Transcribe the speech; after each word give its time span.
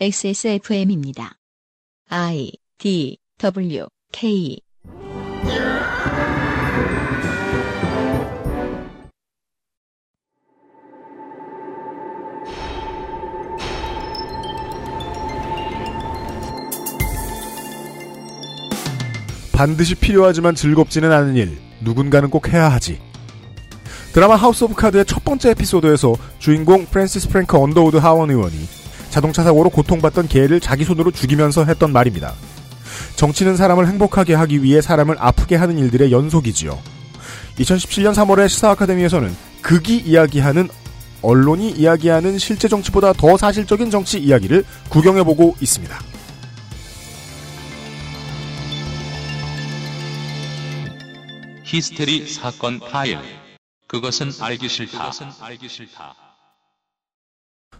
XSFM입니다. 0.00 1.32
I 2.08 2.52
D 2.78 3.18
W 3.38 3.86
K 4.12 4.60
반드시 19.52 19.96
필요하지만 19.96 20.54
즐겁지는 20.54 21.10
않은 21.10 21.34
일. 21.34 21.58
누군가는 21.82 22.30
꼭 22.30 22.52
해야 22.52 22.70
하지. 22.70 23.00
드라마 24.12 24.36
하우스 24.36 24.62
오브 24.62 24.74
카드의 24.74 25.04
첫 25.06 25.24
번째 25.24 25.50
에피소드에서 25.50 26.14
주인공 26.38 26.86
프랜시스 26.86 27.28
프랭크 27.30 27.58
언더우드 27.58 27.96
하원 27.96 28.30
의원이 28.30 28.77
자동차 29.10 29.42
사고로 29.42 29.70
고통받던 29.70 30.28
개를 30.28 30.60
자기 30.60 30.84
손으로 30.84 31.10
죽이면서 31.10 31.64
했던 31.64 31.92
말입니다. 31.92 32.34
정치는 33.16 33.56
사람을 33.56 33.88
행복하게 33.88 34.34
하기 34.34 34.62
위해 34.62 34.80
사람을 34.80 35.16
아프게 35.18 35.56
하는 35.56 35.78
일들의 35.78 36.12
연속이지요. 36.12 36.78
2017년 37.58 38.14
3월에 38.14 38.48
시사 38.48 38.70
아카데미에서는 38.70 39.34
극이 39.62 39.98
이야기하는 39.98 40.68
언론이 41.22 41.70
이야기하는 41.70 42.38
실제 42.38 42.68
정치보다 42.68 43.12
더 43.12 43.36
사실적인 43.36 43.90
정치 43.90 44.18
이야기를 44.18 44.64
구경해보고 44.88 45.56
있습니다. 45.60 45.98
히스테리 51.64 52.26
사건 52.28 52.80
파일. 52.80 53.18
그것은 53.88 54.30
알기 54.40 54.68
싫다. 54.68 56.27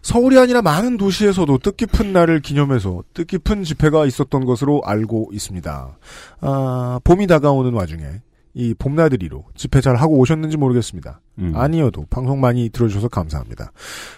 서울이 0.01 0.37
아니라 0.37 0.61
많은 0.61 0.97
도시에서도 0.97 1.57
뜻깊은 1.59 2.13
날을 2.13 2.41
기념해서 2.41 3.03
뜻깊은 3.13 3.63
집회가 3.63 4.05
있었던 4.05 4.45
것으로 4.45 4.81
알고 4.85 5.31
있습니다. 5.33 5.97
아, 6.41 6.99
봄이 7.03 7.27
다가오는 7.27 7.73
와중에 7.73 8.21
이 8.53 8.73
봄나들이로 8.73 9.45
집회 9.55 9.79
잘 9.79 9.95
하고 9.95 10.17
오셨는지 10.17 10.57
모르겠습니다. 10.57 11.21
음. 11.37 11.53
아니어도 11.55 12.05
방송 12.09 12.41
많이 12.41 12.69
들어주셔서 12.69 13.07
감사합니다. 13.07 13.71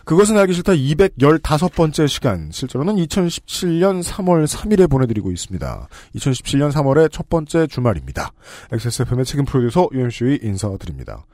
그것은 0.05 0.37
알기 0.37 0.53
싫다 0.53 0.73
215번째 0.73 2.07
시간, 2.07 2.49
실제로는 2.51 2.95
2017년 2.95 4.03
3월 4.03 4.47
3일에 4.47 4.89
보내드리고 4.89 5.31
있습니다. 5.31 5.87
2017년 6.15 6.71
3월의 6.71 7.11
첫 7.11 7.29
번째 7.29 7.67
주말입니다. 7.67 8.31
XSFM의 8.71 9.25
책임 9.25 9.45
프로듀서 9.45 9.89
UMC의 9.91 10.39
인사드립니다. 10.41 11.25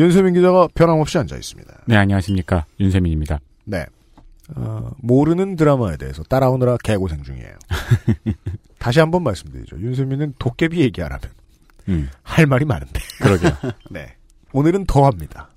윤세민 0.00 0.32
기자가 0.32 0.66
변함없이 0.74 1.18
앉아 1.18 1.36
있습니다. 1.36 1.82
네, 1.84 1.96
안녕하십니까. 1.96 2.64
윤세민입니다. 2.80 3.38
네. 3.66 3.84
어, 4.56 4.90
모르는 4.96 5.56
드라마에 5.56 5.98
대해서 5.98 6.22
따라오느라 6.22 6.78
개고생 6.82 7.22
중이에요. 7.22 7.52
다시 8.78 8.98
한번 8.98 9.22
말씀드리죠. 9.22 9.76
윤세민은 9.78 10.34
도깨비 10.38 10.80
얘기하라면 10.80 11.20
음, 11.90 12.08
할 12.22 12.46
말이 12.46 12.64
많은데. 12.64 12.98
그러게요. 13.20 13.52
네. 13.90 14.14
오늘은 14.52 14.86
더 14.86 15.04
합니다. 15.04 15.50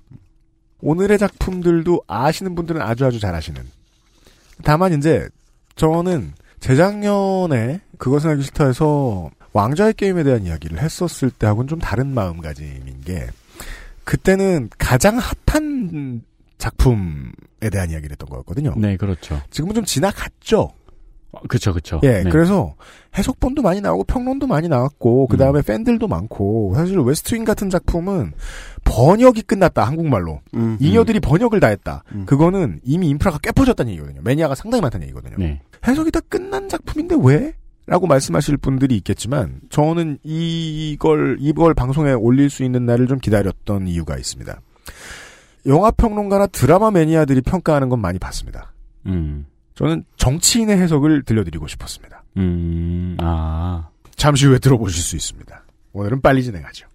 오늘의 0.82 1.18
작품들도 1.18 2.02
아시는 2.06 2.54
분들은 2.54 2.82
아주 2.82 3.06
아주 3.06 3.18
잘 3.18 3.34
아시는. 3.34 3.62
다만 4.62 4.92
이제 4.92 5.26
저는 5.76 6.34
재작년에 6.60 7.80
그것은 7.96 8.30
알기 8.30 8.42
싫다에서 8.42 9.30
왕좌의 9.54 9.94
게임에 9.94 10.22
대한 10.22 10.44
이야기를 10.44 10.80
했었을 10.80 11.30
때하고는 11.30 11.68
좀 11.68 11.78
다른 11.78 12.08
마음가짐인 12.08 13.00
게 13.06 13.28
그때는 14.04 14.68
가장 14.78 15.18
핫한 15.18 16.22
작품에 16.58 17.70
대한 17.70 17.90
이야기를 17.90 18.12
했던 18.12 18.28
거였거든요. 18.28 18.74
네, 18.76 18.96
그렇죠. 18.96 19.40
지금은 19.50 19.74
좀 19.74 19.84
지나갔죠. 19.84 20.70
어, 21.32 21.40
그쵸, 21.48 21.72
그쵸. 21.72 22.00
예, 22.04 22.22
네. 22.22 22.30
그래서 22.30 22.74
해석본도 23.16 23.62
많이 23.62 23.80
나오고 23.80 24.04
평론도 24.04 24.46
많이 24.46 24.68
나왔고 24.68 25.26
그 25.26 25.36
다음에 25.36 25.62
팬들도 25.62 26.06
많고 26.06 26.74
사실 26.76 26.98
웨스트윙 26.98 27.44
같은 27.44 27.70
작품은 27.70 28.32
번역이 28.84 29.42
끝났다 29.42 29.84
한국말로 29.84 30.40
음. 30.54 30.76
잉여들이 30.80 31.20
번역을 31.20 31.60
다 31.60 31.68
했다. 31.68 32.04
음. 32.12 32.24
그거는 32.26 32.80
이미 32.84 33.08
인프라가 33.08 33.38
깨 33.38 33.50
퍼졌다는 33.50 33.92
얘기거든요. 33.92 34.20
매니아가 34.22 34.54
상당히 34.54 34.82
많다는 34.82 35.06
얘기거든요. 35.08 35.36
네. 35.38 35.60
해석이 35.86 36.10
다 36.10 36.20
끝난 36.28 36.68
작품인데 36.68 37.16
왜? 37.20 37.54
라고 37.86 38.06
말씀하실 38.06 38.56
분들이 38.56 38.96
있겠지만 38.96 39.60
저는 39.68 40.18
이걸 40.22 41.36
이걸 41.38 41.74
방송에 41.74 42.12
올릴 42.12 42.48
수 42.48 42.64
있는 42.64 42.86
날을 42.86 43.08
좀 43.08 43.18
기다렸던 43.18 43.88
이유가 43.88 44.16
있습니다. 44.16 44.58
영화 45.66 45.90
평론가나 45.90 46.46
드라마 46.46 46.90
매니아들이 46.90 47.42
평가하는 47.42 47.88
건 47.90 48.00
많이 48.00 48.18
봤습니다. 48.18 48.72
음, 49.06 49.46
저는 49.74 50.04
정치인의 50.16 50.78
해석을 50.78 51.24
들려드리고 51.24 51.66
싶었습니다. 51.68 52.24
음, 52.38 53.16
아. 53.20 53.88
잠시 54.16 54.46
후에 54.46 54.58
들어보실 54.58 55.02
수 55.02 55.16
있습니다. 55.16 55.64
오늘은 55.92 56.20
빨리 56.20 56.42
진행하죠. 56.42 56.86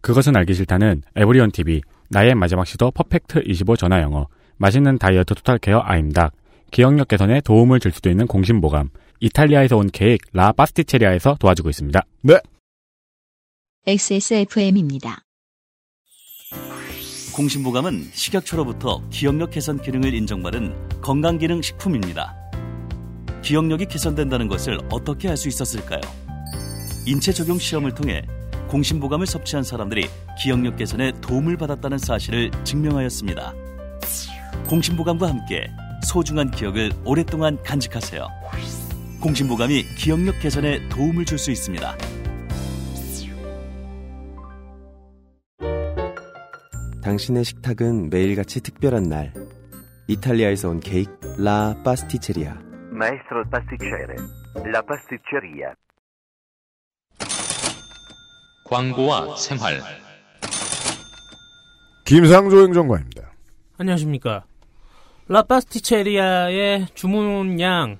그것은 0.00 0.36
알기 0.36 0.54
싫다는 0.54 1.02
에브리온 1.16 1.50
TV, 1.50 1.82
나의 2.08 2.34
마지막 2.34 2.66
시도 2.66 2.90
퍼펙트 2.90 3.42
25 3.44 3.76
전화 3.76 4.00
영어, 4.00 4.28
맛있는 4.56 4.98
다이어트 4.98 5.34
토탈 5.34 5.58
케어 5.58 5.80
아임닭, 5.84 6.32
기억력 6.70 7.08
개선에 7.08 7.40
도움을 7.40 7.80
줄 7.80 7.92
수도 7.92 8.08
있는 8.10 8.26
공신보감, 8.26 8.90
이탈리아에서 9.20 9.76
온 9.76 9.90
케이크 9.92 10.26
라 10.32 10.52
파스티체리아에서 10.52 11.36
도와주고 11.38 11.68
있습니다. 11.70 12.00
XSFM입니다. 13.86 15.22
공신보감은 17.34 18.10
식약처로부터 18.12 19.02
기억력 19.10 19.50
개선 19.52 19.80
기능을 19.80 20.14
인정받은 20.14 21.00
건강기능 21.00 21.62
식품입니다. 21.62 22.36
기억력이 23.42 23.86
개선된다는 23.86 24.48
것을 24.48 24.78
어떻게 24.90 25.28
알 25.28 25.36
수 25.36 25.48
있었을까요? 25.48 26.00
인체 27.06 27.32
적용 27.32 27.58
시험을 27.58 27.94
통해 27.94 28.22
공신보감을 28.68 29.26
섭취한 29.26 29.64
사람들이 29.64 30.08
기억력 30.40 30.76
개선에 30.76 31.12
도움을 31.20 31.56
받았다는 31.56 31.98
사실을 31.98 32.50
증명하였습니다. 32.64 33.54
공신보감과 34.68 35.28
함께 35.28 35.70
소중한 36.06 36.50
기억을 36.50 36.92
오랫동안 37.04 37.62
간직하세요. 37.62 38.26
공신보감이 39.20 39.84
기억력 39.96 40.40
개선에 40.40 40.88
도움을 40.88 41.24
줄 41.24 41.38
수 41.38 41.50
있습니다. 41.50 41.96
당신의 47.02 47.44
식탁은 47.44 48.10
매일같이 48.10 48.60
특별한 48.60 49.04
날. 49.04 49.32
이탈리아에서 50.08 50.68
온 50.68 50.80
케이크 50.80 51.10
라 51.38 51.74
파스티체리아. 51.84 52.58
Maestro 52.92 53.44
pasticcere, 53.50 54.16
la 54.66 54.82
pasticceria. 54.82 55.74
광고와 58.64 59.36
생활. 59.36 59.80
김상조 62.04 62.64
행정관입니다. 62.64 63.30
안녕하십니까. 63.78 64.44
라파스티체리아의 65.28 66.88
주문량을 66.94 67.98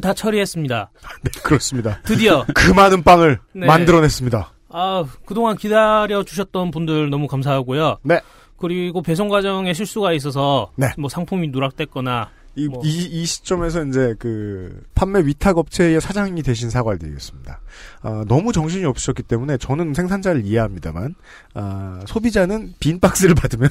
다 0.00 0.14
처리했습니다. 0.14 0.90
네, 1.22 1.30
그렇습니다. 1.42 2.00
드디어, 2.04 2.44
그 2.54 2.70
많은 2.72 3.02
빵을 3.02 3.38
네. 3.54 3.66
만들어냈습니다. 3.66 4.52
아, 4.70 5.04
그동안 5.24 5.56
기다려 5.56 6.24
주셨던 6.24 6.70
분들 6.70 7.10
너무 7.10 7.26
감사하고요. 7.26 7.98
네. 8.02 8.20
그리고 8.58 9.02
배송 9.02 9.28
과정에 9.28 9.72
실수가 9.72 10.12
있어서, 10.12 10.70
네. 10.76 10.88
뭐 10.98 11.08
상품이 11.08 11.48
누락됐거나, 11.48 12.30
이, 12.56 12.68
뭐. 12.68 12.82
이, 12.84 12.88
이 12.88 13.26
시점에서 13.26 13.84
이제 13.84 14.14
그 14.18 14.84
판매 14.94 15.20
위탁 15.20 15.58
업체의 15.58 16.00
사장이 16.00 16.42
대신 16.42 16.70
사과를 16.70 16.98
드리겠습니다. 16.98 17.60
아, 18.02 18.24
너무 18.28 18.52
정신이 18.52 18.84
없으셨기 18.84 19.24
때문에 19.24 19.56
저는 19.56 19.92
생산자를 19.94 20.44
이해합니다만 20.44 21.14
아, 21.54 22.00
소비자는 22.06 22.74
빈 22.78 23.00
박스를 23.00 23.34
받으면 23.36 23.68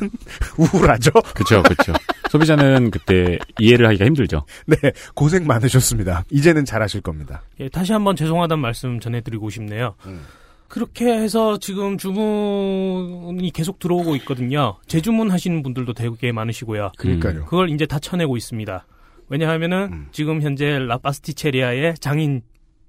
우울하죠. 0.58 1.12
그쵸, 1.34 1.64
그쵸. 1.64 1.94
소비자는 2.34 2.90
그때 2.90 3.38
이해를 3.60 3.86
하기가 3.88 4.06
힘들죠. 4.06 4.44
네, 4.66 4.78
고생 5.14 5.46
많으셨습니다. 5.46 6.24
이제는 6.32 6.66
잘하실 6.66 7.02
겁니다. 7.02 7.44
예, 7.60 7.70
다시 7.70 7.94
한번 7.94 8.16
죄송하다는 8.16 8.60
말씀 8.60 9.00
전해드리고 9.00 9.52
싶네요. 9.52 9.94
음. 10.08 10.24
그렇게 10.68 11.06
해서 11.06 11.60
지금 11.60 12.00
주문이 12.00 13.52
계속 13.52 13.78
들어오고 13.78 14.16
있거든요. 14.18 14.78
재주문 14.88 15.30
하시는 15.30 15.62
분들도 15.62 15.94
되게 15.94 16.32
많으시고요. 16.32 16.94
그러니까요. 16.98 17.46
그걸 17.46 17.70
이제 17.70 17.86
다 17.86 18.00
쳐내고 18.00 18.36
있습니다. 18.36 18.88
왜냐하면은 19.30 19.90
음. 19.92 20.08
지금 20.12 20.42
현재 20.42 20.80
라파스티체리아의 20.80 21.96
장인 22.00 22.42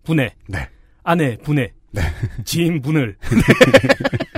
분의 0.05 0.31
네. 0.49 0.70
아내 1.02 1.37
분의 1.37 1.73
네. 1.91 2.00
지인 2.46 2.81
분을 2.81 3.17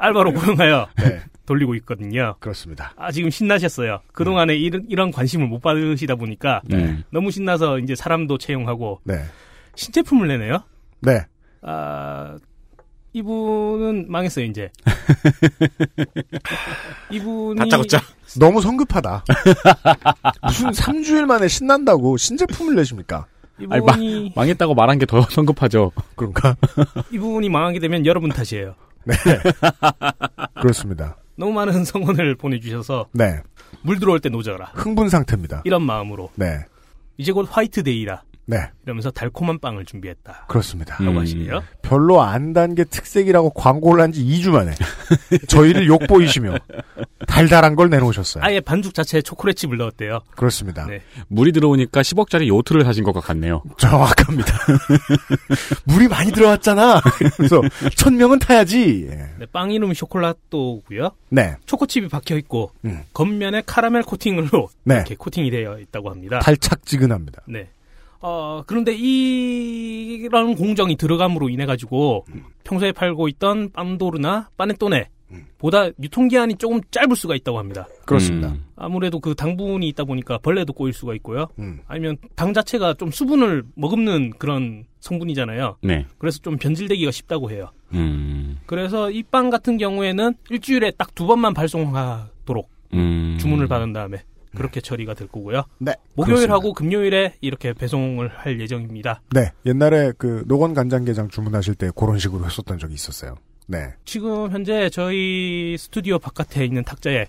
알바로 0.00 0.32
고용하여 0.32 0.88
네, 0.98 1.20
돌리고 1.46 1.74
있거든요. 1.76 2.34
그렇습니다. 2.40 2.92
아 2.96 3.12
지금 3.12 3.30
신나셨어요. 3.30 4.00
그 4.12 4.24
동안에 4.24 4.56
이런 4.56 4.84
이런 4.88 5.10
관심을 5.10 5.46
못 5.46 5.60
받으시다 5.60 6.16
보니까 6.16 6.62
음. 6.72 7.04
너무 7.12 7.30
신나서 7.30 7.78
이제 7.78 7.94
사람도 7.94 8.38
채용하고 8.38 9.00
네, 9.04 9.22
신제품을 9.76 10.28
내네요. 10.28 10.64
네, 11.00 11.20
아 11.62 12.36
이분은 13.12 14.06
망했어요 14.10 14.44
이제. 14.46 14.70
이분이 17.10 17.58
다짜고짜. 17.58 18.00
너무 18.38 18.60
성급하다. 18.62 19.24
무슨 20.46 20.70
3주일 20.70 21.26
만에 21.26 21.48
신난다고 21.48 22.16
신제품을 22.16 22.76
내십니까? 22.76 23.26
아니, 23.58 23.66
마- 23.84 23.92
이분이 23.94 24.32
망했다고 24.36 24.74
말한 24.74 24.98
게 24.98 25.06
더 25.06 25.20
성급하죠. 25.22 25.90
그런가? 26.14 26.56
이분이 27.12 27.48
망하게 27.48 27.80
되면 27.80 28.06
여러분 28.06 28.30
탓이에요. 28.30 28.74
그렇습니다. 30.60 31.16
너무 31.36 31.52
많은 31.52 31.84
성원을 31.84 32.34
보내주셔서 32.36 33.08
네. 33.12 33.40
물 33.82 33.98
들어올 33.98 34.20
때 34.20 34.28
노져라 34.28 34.72
흥분 34.74 35.08
상태입니다. 35.08 35.62
이런 35.64 35.82
마음으로 35.82 36.30
네. 36.34 36.64
이제 37.16 37.32
곧 37.32 37.48
화이트데이라 37.50 38.22
네. 38.50 38.68
이러면서 38.84 39.10
달콤한 39.12 39.60
빵을 39.60 39.84
준비했다. 39.84 40.46
그렇습니다. 40.48 40.96
라고 40.98 41.12
음. 41.12 41.18
하시네요. 41.18 41.62
별로 41.82 42.20
안 42.22 42.52
단 42.52 42.74
게 42.74 42.82
특색이라고 42.84 43.50
광고를 43.50 44.02
한 44.02 44.12
지 44.12 44.24
2주 44.24 44.50
만에 44.50 44.72
저희를 45.48 45.86
욕보이시며 45.86 46.56
달달한 47.28 47.76
걸 47.76 47.88
내놓으셨어요. 47.90 48.42
아예 48.44 48.60
반죽 48.60 48.92
자체에 48.94 49.22
초콜릿칩을 49.22 49.76
넣었대요. 49.78 50.20
그렇습니다. 50.36 50.86
네. 50.86 51.00
물이 51.28 51.52
들어오니까 51.52 52.02
10억짜리 52.02 52.48
요트를 52.48 52.84
사신 52.84 53.04
것 53.04 53.12
같네요. 53.12 53.62
정확합니다. 53.78 54.52
물이 55.86 56.08
많이 56.08 56.32
들어왔잖아. 56.32 57.00
그래서 57.36 57.60
천 57.96 58.16
명은 58.16 58.38
타야지. 58.40 59.06
예. 59.10 59.14
네, 59.38 59.46
빵 59.52 59.70
이름 59.70 59.94
쇼콜라또고요. 59.94 61.10
네. 61.30 61.54
초코칩이 61.66 62.08
박혀 62.08 62.36
있고 62.38 62.72
음. 62.84 63.00
겉면에 63.14 63.62
카라멜 63.66 64.02
코팅으로 64.02 64.68
네. 64.84 64.96
이렇게 64.96 65.14
코팅이 65.14 65.50
되어 65.50 65.78
있다고 65.78 66.10
합니다. 66.10 66.40
탈착지근합니다. 66.40 67.42
네. 67.46 67.68
어, 68.22 68.62
그런데 68.66 68.94
이런 68.94 70.54
공정이 70.54 70.96
들어감으로 70.96 71.48
인해 71.48 71.66
가지고 71.66 72.24
평소에 72.64 72.92
팔고 72.92 73.28
있던 73.28 73.70
빰도르나 73.70 74.46
빠네토네 74.56 75.08
보다 75.58 75.86
유통기한이 76.02 76.56
조금 76.56 76.80
짧을 76.90 77.14
수가 77.14 77.36
있다고 77.36 77.58
합니다. 77.58 77.86
그렇습니다. 78.04 78.48
음. 78.48 78.64
아무래도 78.76 79.20
그 79.20 79.34
당분이 79.34 79.86
있다 79.88 80.02
보니까 80.04 80.38
벌레도 80.38 80.72
꼬일 80.72 80.92
수가 80.92 81.14
있고요. 81.14 81.46
음. 81.60 81.80
아니면 81.86 82.16
당 82.34 82.52
자체가 82.52 82.94
좀 82.94 83.10
수분을 83.12 83.62
머금는 83.76 84.30
그런 84.38 84.84
성분이잖아요. 84.98 85.76
네. 85.82 86.04
그래서 86.18 86.40
좀 86.40 86.56
변질되기가 86.56 87.10
쉽다고 87.12 87.50
해요. 87.52 87.70
음. 87.94 88.58
그래서 88.66 89.10
이 89.10 89.22
빵 89.22 89.50
같은 89.50 89.78
경우에는 89.78 90.34
일주일에 90.50 90.90
딱 90.92 91.10
두 91.14 91.26
번만 91.26 91.54
발송하도록 91.54 92.68
음. 92.94 93.36
주문을 93.40 93.68
받은 93.68 93.92
다음에 93.92 94.22
그렇게 94.56 94.80
처리가 94.80 95.14
될 95.14 95.28
거고요. 95.28 95.64
네. 95.78 95.94
목요일하고 96.14 96.72
금요일에 96.74 97.34
이렇게 97.40 97.72
배송을 97.72 98.28
할 98.28 98.60
예정입니다. 98.60 99.22
네. 99.34 99.52
옛날에 99.66 100.12
그 100.18 100.44
노건 100.46 100.74
간장게장 100.74 101.28
주문하실 101.28 101.76
때 101.76 101.90
그런 101.94 102.18
식으로 102.18 102.44
했었던 102.44 102.78
적이 102.78 102.94
있었어요. 102.94 103.36
네. 103.66 103.94
지금 104.04 104.50
현재 104.50 104.90
저희 104.90 105.76
스튜디오 105.78 106.18
바깥에 106.18 106.64
있는 106.64 106.82
탁자에 106.82 107.26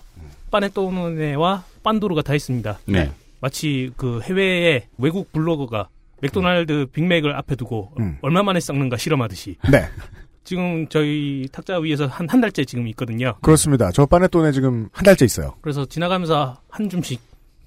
빠네토네와 0.50 1.64
빤도르가 1.84 2.24
다 2.24 2.34
있습니다. 2.34 2.80
네. 2.86 3.12
마치 3.40 3.92
그 3.96 4.22
해외의 4.22 4.88
외국 4.98 5.32
블로거가 5.32 5.90
맥도날드 6.22 6.88
빅맥을 6.92 7.36
앞에 7.36 7.56
두고 7.56 7.92
음. 8.00 8.18
얼마 8.22 8.44
만에 8.44 8.60
썩는가 8.60 8.98
실험하듯이 8.98 9.58
네. 9.72 9.86
지금 10.44 10.88
저희 10.88 11.48
탁자 11.52 11.78
위에서 11.80 12.08
한 12.08 12.28
한 12.28 12.42
달째 12.42 12.64
지금 12.66 12.88
있거든요. 12.90 13.36
그렇습니다. 13.42 13.92
저 13.92 14.06
빠네톤에 14.06 14.52
지금 14.52 14.90
한 14.92 15.04
달째 15.04 15.26
있어요. 15.26 15.54
그래서 15.62 15.86
지나가면서 15.86 16.58
한 16.70 16.90
줌씩 16.90 17.20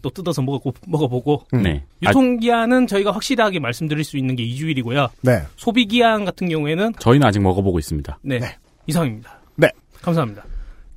또 0.02 0.10
뜯어서 0.10 0.42
먹어 0.42 0.72
먹어보고 0.86 1.46
음. 1.54 1.62
네. 1.62 1.84
아, 2.04 2.10
유통기한은 2.10 2.86
저희가 2.86 3.10
확실하게 3.12 3.58
말씀드릴 3.58 4.04
수 4.04 4.18
있는 4.18 4.36
게 4.36 4.44
2주일이고요. 4.44 5.08
네. 5.22 5.42
소비기한 5.56 6.24
같은 6.24 6.48
경우에는 6.48 6.92
저희는 6.98 7.26
아직 7.26 7.40
먹어보고 7.40 7.78
있습니다. 7.78 8.18
네, 8.22 8.38
네. 8.38 8.56
이상입니다. 8.86 9.38
네. 9.56 9.68
감사합니다. 10.02 10.44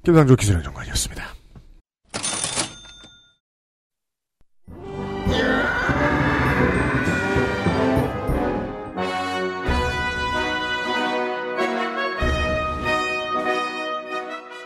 김상조 0.04 0.36
기술행정관이었습니다. 0.36 1.24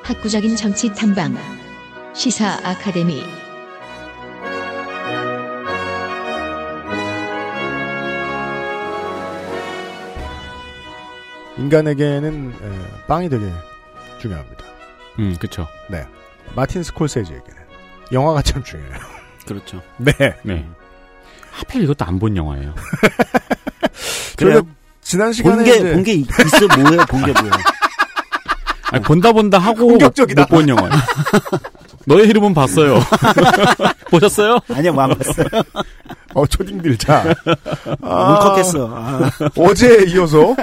학구적인 0.04 0.56
정치 0.56 0.94
탐방 0.94 1.36
시사 2.14 2.60
아카데미 2.64 3.24
인간에게는 11.58 12.54
에, 12.62 13.06
빵이 13.08 13.30
되게 13.30 13.46
중요합니다. 14.20 14.64
음, 15.20 15.36
그쵸. 15.40 15.68
네. 15.90 16.06
마틴 16.56 16.84
스콜세지에게는 16.84 17.62
영화가 18.12 18.42
참 18.42 18.64
중요해요. 18.64 18.98
그렇죠. 19.46 19.82
네. 19.98 20.14
네. 20.44 20.66
하필 21.52 21.84
이것도 21.84 22.06
안 22.06 22.18
본 22.20 22.36
영화예요. 22.38 22.74
그래요. 24.38 24.54
저희가 24.62 24.68
지난 25.02 25.34
시간에 25.34 25.56
본게 25.58 25.76
이제 25.76 25.94
본게 25.94 26.14
있어 26.14 26.68
뭐예요? 26.78 27.06
본 27.10 27.22
게 27.26 27.32
뭐예요? 27.34 27.52
아니, 28.92 29.04
본다 29.04 29.32
본다 29.32 29.58
하고 29.58 29.88
공격적이다. 29.88 30.42
못 30.44 30.48
본 30.50 30.70
영화. 30.70 30.90
너의 32.06 32.28
이름은 32.30 32.54
봤어요. 32.54 33.00
보셨어요? 34.10 34.60
아니요, 34.74 34.94
뭐안 34.94 35.12
봤어요. 35.18 35.46
어 36.34 36.46
초딩들 36.48 36.98
자 36.98 37.26
아, 38.02 38.32
울컥했어. 38.32 38.90
아, 38.92 39.30
어제에 39.58 40.06
이어서 40.10 40.56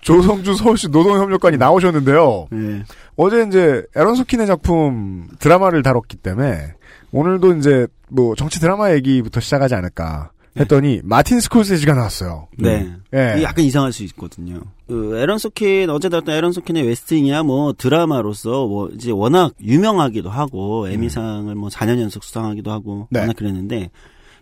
조성주 0.00 0.54
서울시 0.54 0.88
노동협력관이 0.88 1.58
나오셨는데요. 1.58 2.48
네. 2.50 2.82
어제 3.16 3.44
이제 3.46 3.82
에런 3.94 4.14
소킨의 4.14 4.46
작품 4.46 5.28
드라마를 5.38 5.82
다뤘기 5.82 6.16
때문에 6.16 6.72
오늘도 7.12 7.56
이제 7.56 7.86
뭐 8.08 8.34
정치 8.34 8.60
드라마 8.60 8.92
얘기부터 8.94 9.40
시작하지 9.40 9.74
않을까 9.74 10.30
했더니 10.56 11.00
마틴 11.02 11.40
스콜세지가 11.40 11.94
나왔어요. 11.94 12.48
네. 12.58 12.92
예. 13.14 13.34
이게 13.36 13.42
약간 13.42 13.64
이상할 13.64 13.92
수 13.92 14.04
있거든요. 14.04 14.60
그 14.86 15.16
애런 15.18 15.38
소킨 15.38 15.90
어제 15.90 16.08
다뤘던 16.08 16.34
애런 16.34 16.52
소킨의 16.52 16.86
웨스트윙이야 16.86 17.42
뭐 17.42 17.72
드라마로서 17.72 18.66
뭐 18.66 18.88
이제 18.90 19.10
워낙 19.10 19.54
유명하기도 19.60 20.30
하고 20.30 20.88
에미상을 20.88 21.52
뭐 21.54 21.68
4년 21.70 22.00
연속 22.00 22.22
수상하기도 22.24 22.70
하고 22.70 23.08
네. 23.10 23.20
워낙 23.20 23.34
그랬는데 23.36 23.90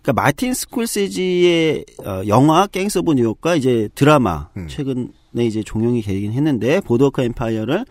그러니까 0.02 0.22
마틴 0.22 0.52
스콜세지의 0.52 1.84
어, 2.04 2.22
영화 2.26 2.66
갱스 2.66 2.98
오브 2.98 3.14
뉴욕과 3.14 3.56
이제 3.56 3.88
드라마 3.94 4.48
음. 4.56 4.66
최근에 4.68 5.46
이제 5.46 5.62
종영이 5.62 6.02
되긴 6.02 6.32
했는데 6.32 6.80
보드워크 6.80 7.22
엠파이어를 7.22 7.84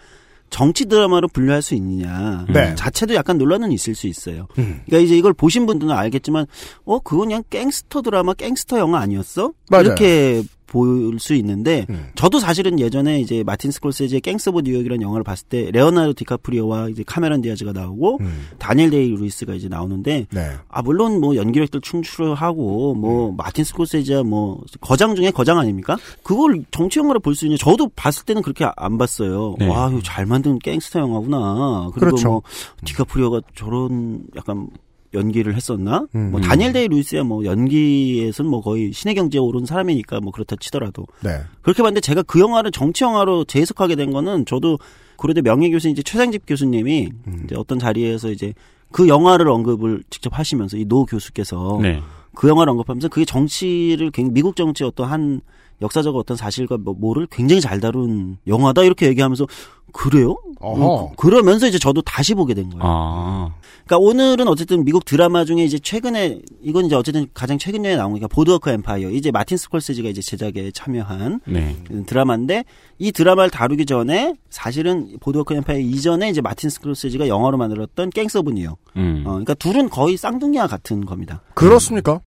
정치 0.51 0.86
드라마로 0.86 1.30
분류할 1.30 1.62
수 1.63 1.74
있느냐 1.75 2.45
네. 2.53 2.75
자체도 2.75 3.15
약간 3.15 3.39
논란은 3.39 3.71
있을 3.71 3.95
수 3.95 4.06
있어요. 4.06 4.48
음. 4.59 4.81
그러니까 4.86 5.06
이제 5.06 5.18
이걸 5.18 5.33
보신 5.33 5.65
분들은 5.65 5.92
알겠지만 5.92 6.45
어 6.86 7.00
그건 7.00 7.30
그냥 7.30 7.43
갱스터 7.50 8.03
드라마 8.03 8.34
갱스터 8.34 8.77
영화 8.77 9.00
아니었어? 9.00 9.53
맞아요. 9.70 9.86
이렇게 9.86 10.43
볼수 10.71 11.33
있는데 11.35 11.85
음. 11.89 12.07
저도 12.15 12.39
사실은 12.39 12.79
예전에 12.79 13.19
이제 13.19 13.43
마틴 13.43 13.71
스콜세지의 13.71 14.21
갱스 14.21 14.49
오브 14.49 14.61
뉴욕이라는 14.63 15.01
영화를 15.01 15.23
봤을 15.23 15.45
때 15.47 15.69
레오나르도 15.71 16.13
디카프리오와 16.13 16.87
이제 16.89 17.03
카메론 17.05 17.41
디아즈가 17.41 17.73
나오고 17.73 18.19
음. 18.21 18.47
다니엘 18.57 18.89
데이 18.89 19.09
루이스가 19.09 19.53
이제 19.53 19.67
나오는데 19.67 20.27
네. 20.31 20.49
아 20.69 20.81
물론 20.81 21.19
뭐 21.19 21.35
연기력들 21.35 21.81
출중하고 21.81 22.93
뭐 22.95 23.33
마틴 23.37 23.65
스콜세지야 23.65 24.23
뭐 24.23 24.61
거장 24.79 25.13
중에 25.15 25.31
거장 25.31 25.59
아닙니까? 25.59 25.97
그걸 26.23 26.63
정치 26.71 26.99
영화로 26.99 27.19
볼 27.19 27.35
수 27.35 27.45
있냐? 27.45 27.57
저도 27.57 27.89
봤을 27.95 28.23
때는 28.25 28.41
그렇게 28.41 28.65
안 28.75 28.97
봤어요. 28.97 29.55
네. 29.57 29.67
와, 29.67 29.89
이거 29.89 29.99
잘 30.03 30.25
만든 30.25 30.59
갱스터 30.59 30.99
영화구나. 30.99 31.89
그리고 31.93 32.11
그렇죠. 32.11 32.29
뭐 32.29 32.41
디카프리오가 32.85 33.41
저런 33.55 34.23
약간 34.35 34.69
연기를 35.13 35.56
했었나? 35.56 36.08
음. 36.15 36.32
뭐 36.32 36.39
다니엘 36.41 36.74
데이 36.74 36.88
루이스야 36.88 37.24
뭐 37.24 37.44
연기에서는 37.46 38.50
뭐 38.50 38.62
거의 38.62 38.91
신의 38.94 39.15
경지에 39.15 39.39
오른 39.39 39.65
사람이니까 39.65 40.20
뭐 40.22 40.32
그렇다 40.32 40.56
치더라도 40.60 41.06
네. 41.22 41.39
그렇게 41.62 41.82
봤는데 41.84 42.01
제가 42.01 42.24
그 42.24 42.39
영화를 42.39 42.72
정치 42.72 43.03
영화로 43.03 43.44
재해석하게 43.46 43.96
된 43.96 44.12
거는 44.12 44.46
저도 44.46 44.77
고려대 45.18 45.41
명예 45.41 45.70
교수인 45.70 45.94
이제 45.94 46.01
최상집 46.01 46.44
교수님이 46.48 47.10
음. 47.27 47.41
이제 47.46 47.56
어떤 47.56 47.77
자리에서 47.80 48.32
이제 48.32 48.53
그 48.91 49.08
영화를 49.08 49.48
언급을 49.50 50.03
직접 50.10 50.38
하시면서 50.38 50.77
이 50.77 50.86
노 50.86 51.06
교수께서 51.06 51.80
네. 51.82 52.01
그 52.34 52.48
영화를 52.48 52.72
언급하면서 52.72 53.10
그게 53.10 53.25
정치를 53.25 54.12
굉장히 54.12 54.34
미국 54.34 54.56
정치 54.56 54.84
어떤 54.84 55.08
한 55.10 55.41
역사적 55.81 56.15
어떤 56.15 56.38
사실과 56.38 56.77
뭐- 56.77 56.93
뭐를 56.93 57.27
굉장히 57.31 57.61
잘 57.61 57.79
다룬 57.79 58.38
영화다 58.47 58.83
이렇게 58.83 59.07
얘기하면서 59.07 59.47
그래요? 59.93 60.38
어허. 60.59 61.03
음, 61.05 61.09
그- 61.17 61.27
그러면서 61.27 61.67
이제 61.67 61.77
저도 61.79 62.01
다시 62.01 62.33
보게 62.35 62.53
된 62.53 62.69
거예요. 62.69 62.81
아. 62.83 63.53
그러니까 63.85 63.97
오늘은 64.07 64.47
어쨌든 64.47 64.85
미국 64.85 65.03
드라마 65.03 65.43
중에 65.43 65.63
이제 65.65 65.77
최근에 65.79 66.39
이건 66.61 66.85
이제 66.85 66.95
어쨌든 66.95 67.27
가장 67.33 67.57
최근에 67.57 67.95
나온 67.97 68.11
거니까 68.11 68.27
보드워크 68.27 68.69
엠파이어 68.69 69.09
이제 69.09 69.31
마틴 69.31 69.57
스콜세지가 69.57 70.07
이제 70.07 70.21
제작에 70.21 70.71
참여한 70.73 71.41
네. 71.45 71.75
드라마인데 72.05 72.63
이 73.00 73.11
드라마를 73.11 73.50
다루기 73.50 73.85
전에 73.85 74.35
사실은 74.50 75.17
보드워크 75.19 75.53
엠파이어 75.55 75.79
이전에 75.79 76.29
이제 76.29 76.39
마틴 76.41 76.69
스콜세지가 76.69 77.27
영화로 77.27 77.57
만들었던 77.57 78.11
갱스 78.11 78.38
오브 78.38 78.51
뉴욕. 78.51 78.77
음. 78.95 79.23
어, 79.25 79.31
그러니까 79.31 79.55
둘은 79.55 79.89
거의 79.89 80.15
쌍둥이와 80.15 80.67
같은 80.67 81.05
겁니다. 81.05 81.41
그렇습니까? 81.55 82.21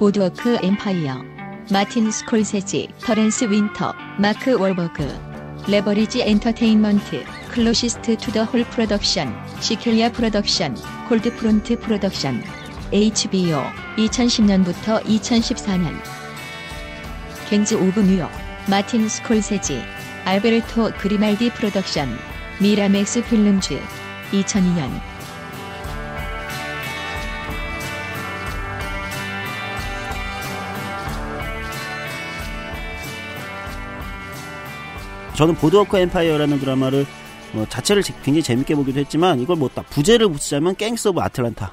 보드워크 0.00 0.56
엠파이어, 0.62 1.22
마틴 1.70 2.10
스콜세지, 2.10 2.88
테렌스 3.02 3.50
윈터, 3.50 3.92
마크 4.18 4.58
월버그, 4.58 5.06
레버리지 5.68 6.22
엔터테인먼트, 6.22 7.22
Closest 7.50 8.16
to 8.16 8.27
the 8.27 8.44
Hole 8.44 8.64
Productions, 8.64 9.30
시켈리아 9.60 10.10
production, 10.10 10.74
골드프론트 11.10 11.80
production, 11.80 12.42
HBO, 12.90 13.60
2010년부터 13.98 15.04
2014년. 15.04 15.92
갱즈 17.50 17.74
오브 17.74 18.00
뉴욕, 18.00 18.30
마틴 18.70 19.06
스콜세지, 19.06 19.82
알베르토 20.24 20.92
그리말디 20.96 21.50
production, 21.50 22.08
미라맥스 22.58 23.22
필름즈, 23.24 23.78
2002년. 24.32 25.09
저는 35.40 35.54
보드워크 35.54 35.96
엠파이어라는 35.96 36.60
드라마를 36.60 37.06
뭐 37.54 37.64
자체를 37.66 38.02
제- 38.02 38.12
굉장히 38.22 38.42
재밌게 38.42 38.74
보기도 38.74 39.00
했지만 39.00 39.40
이걸 39.40 39.56
뭐 39.56 39.72
딱 39.72 39.88
부제를 39.88 40.28
붙이자면 40.28 40.76
갱스 40.76 41.08
오브 41.08 41.18
아틀란타. 41.22 41.72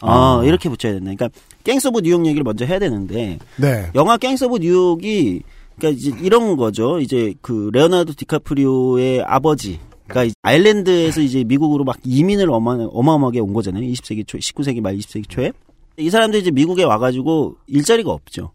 아, 0.00 0.38
아. 0.40 0.42
이렇게 0.42 0.70
붙여야 0.70 0.94
된다. 0.94 1.12
그러니까 1.14 1.28
갱스 1.64 1.88
오브 1.88 2.00
뉴욕 2.00 2.24
얘기를 2.24 2.42
먼저 2.42 2.64
해야 2.64 2.78
되는데 2.78 3.38
네. 3.58 3.90
영화 3.94 4.16
갱스 4.16 4.44
오브 4.44 4.56
뉴욕이 4.56 5.42
그러니까 5.76 6.00
이제 6.00 6.16
이런 6.22 6.56
거죠. 6.56 6.98
이제 6.98 7.34
그 7.42 7.68
레오나르도 7.74 8.14
디카프리오의 8.14 9.22
아버지 9.26 9.80
그러니까 10.06 10.24
이제 10.24 10.34
아일랜드에서 10.40 11.20
이제 11.20 11.44
미국으로 11.44 11.84
막 11.84 11.98
이민을 12.04 12.50
어마, 12.50 12.78
어마어마하게 12.90 13.40
온 13.40 13.52
거잖아요. 13.52 13.82
20세기 13.84 14.26
초, 14.26 14.38
19세기 14.38 14.80
말 14.80 14.96
20세기 14.96 15.28
초에. 15.28 15.52
이 15.98 16.08
사람들이 16.08 16.40
이제 16.40 16.50
미국에 16.50 16.84
와가지고 16.84 17.56
일자리가 17.66 18.10
없죠. 18.10 18.52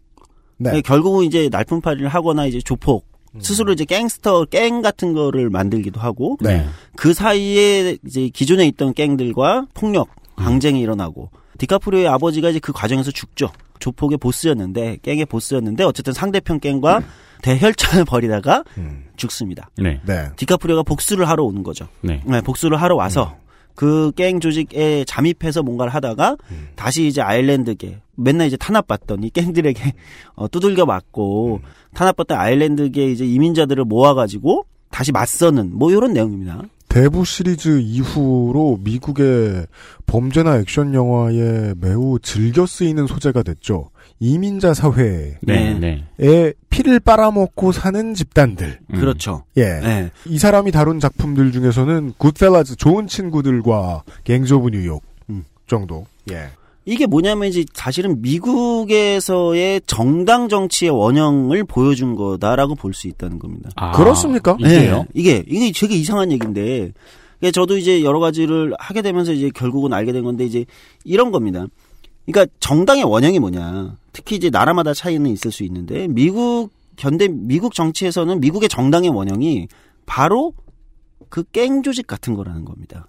네. 0.56 0.72
네, 0.72 0.80
결국은 0.80 1.24
이제 1.24 1.48
날품팔이를 1.52 2.08
하거나 2.08 2.46
이제 2.46 2.58
조폭 2.58 3.09
스스로 3.38 3.72
이제 3.72 3.84
갱스터 3.84 4.46
갱 4.46 4.82
같은 4.82 5.12
거를 5.12 5.50
만들기도 5.50 6.00
하고 6.00 6.36
네. 6.40 6.66
그 6.96 7.14
사이에 7.14 7.96
이제 8.04 8.28
기존에 8.28 8.66
있던 8.68 8.92
갱들과 8.94 9.66
폭력 9.74 10.08
항쟁이 10.36 10.80
일어나고 10.80 11.30
디카프리오의 11.58 12.08
아버지가 12.08 12.50
이제 12.50 12.58
그 12.58 12.72
과정에서 12.72 13.10
죽죠. 13.10 13.50
조폭의 13.78 14.18
보스였는데 14.18 14.98
갱의 15.02 15.26
보스였는데 15.26 15.84
어쨌든 15.84 16.12
상대편 16.12 16.60
갱과 16.60 17.02
대혈전을 17.42 18.04
벌이다가 18.04 18.64
음. 18.78 19.04
죽습니다. 19.16 19.70
네. 19.76 20.00
네. 20.04 20.30
디카프리오가 20.36 20.82
복수를 20.82 21.28
하러 21.28 21.44
오는 21.44 21.62
거죠. 21.62 21.86
네. 22.00 22.22
네, 22.26 22.40
복수를 22.40 22.80
하러 22.80 22.96
와서 22.96 23.36
그 23.74 23.99
갱 23.99 24.40
조직에 24.40 25.04
잠입해서 25.06 25.62
뭔가를 25.62 25.94
하다가 25.94 26.36
다시 26.76 27.06
이제 27.06 27.22
아일랜드계 27.22 28.00
맨날 28.16 28.46
이제 28.46 28.56
탄압받던 28.56 29.24
이 29.24 29.30
갱들에게 29.30 29.94
어, 30.36 30.48
두들겨 30.48 30.84
맞고 30.84 31.60
탄압받던 31.94 32.38
아일랜드계 32.38 33.10
이제 33.10 33.24
이민자들을 33.24 33.84
모아가지고 33.84 34.64
다시 34.90 35.12
맞서는 35.12 35.70
뭐 35.72 35.90
이런 35.90 36.12
내용입니다. 36.12 36.62
대부 36.88 37.24
시리즈 37.24 37.80
이후로 37.80 38.80
미국의 38.82 39.66
범죄나 40.06 40.58
액션 40.58 40.92
영화에 40.92 41.74
매우 41.80 42.18
즐겨 42.20 42.66
쓰이는 42.66 43.06
소재가 43.06 43.44
됐죠. 43.44 43.90
이민자 44.18 44.74
사회에 44.74 45.38
네. 45.40 45.74
네. 45.78 46.04
네. 46.18 46.52
피를 46.68 46.98
빨아먹고 46.98 47.70
사는 47.72 48.12
집단들. 48.14 48.80
음. 48.92 49.00
그렇죠. 49.00 49.44
예. 49.56 49.64
네. 49.80 50.10
이 50.26 50.38
사람이 50.38 50.72
다룬 50.72 50.98
작품들 50.98 51.52
중에서는 51.52 52.14
굿펠라즈 52.18 52.76
좋은 52.76 53.06
친구들과 53.06 54.02
갱즈 54.24 54.52
오브 54.54 54.70
뉴욕 54.70 55.02
음. 55.30 55.44
정도. 55.66 56.06
예. 56.32 56.48
이게 56.90 57.06
뭐냐면 57.06 57.48
이제 57.48 57.64
사실은 57.72 58.20
미국에서의 58.20 59.80
정당 59.86 60.48
정치의 60.48 60.90
원형을 60.90 61.62
보여준 61.64 62.16
거다라고 62.16 62.74
볼 62.74 62.92
수 62.94 63.06
있다는 63.06 63.38
겁니다. 63.38 63.70
아, 63.76 63.92
그렇습니까? 63.92 64.56
이게요? 64.58 64.96
네, 64.98 65.06
이게 65.14 65.44
이게 65.46 65.70
되게 65.72 65.94
이상한 65.94 66.32
얘기인데 66.32 66.92
저도 67.54 67.78
이제 67.78 68.02
여러 68.02 68.18
가지를 68.18 68.74
하게 68.80 69.02
되면서 69.02 69.32
이제 69.32 69.50
결국은 69.54 69.92
알게 69.92 70.12
된 70.12 70.24
건데 70.24 70.44
이제 70.44 70.64
이런 71.04 71.30
겁니다. 71.30 71.64
그러니까 72.26 72.52
정당의 72.58 73.04
원형이 73.04 73.38
뭐냐. 73.38 73.94
특히 74.12 74.34
이제 74.34 74.50
나라마다 74.50 74.92
차이는 74.92 75.30
있을 75.30 75.52
수 75.52 75.62
있는데 75.62 76.08
미국 76.08 76.70
현대 76.98 77.28
미국 77.28 77.72
정치에서는 77.74 78.40
미국의 78.40 78.68
정당의 78.68 79.10
원형이 79.10 79.68
바로 80.06 80.52
그 81.28 81.44
깽 81.52 81.82
조직 81.84 82.08
같은 82.08 82.34
거라는 82.34 82.64
겁니다. 82.64 83.06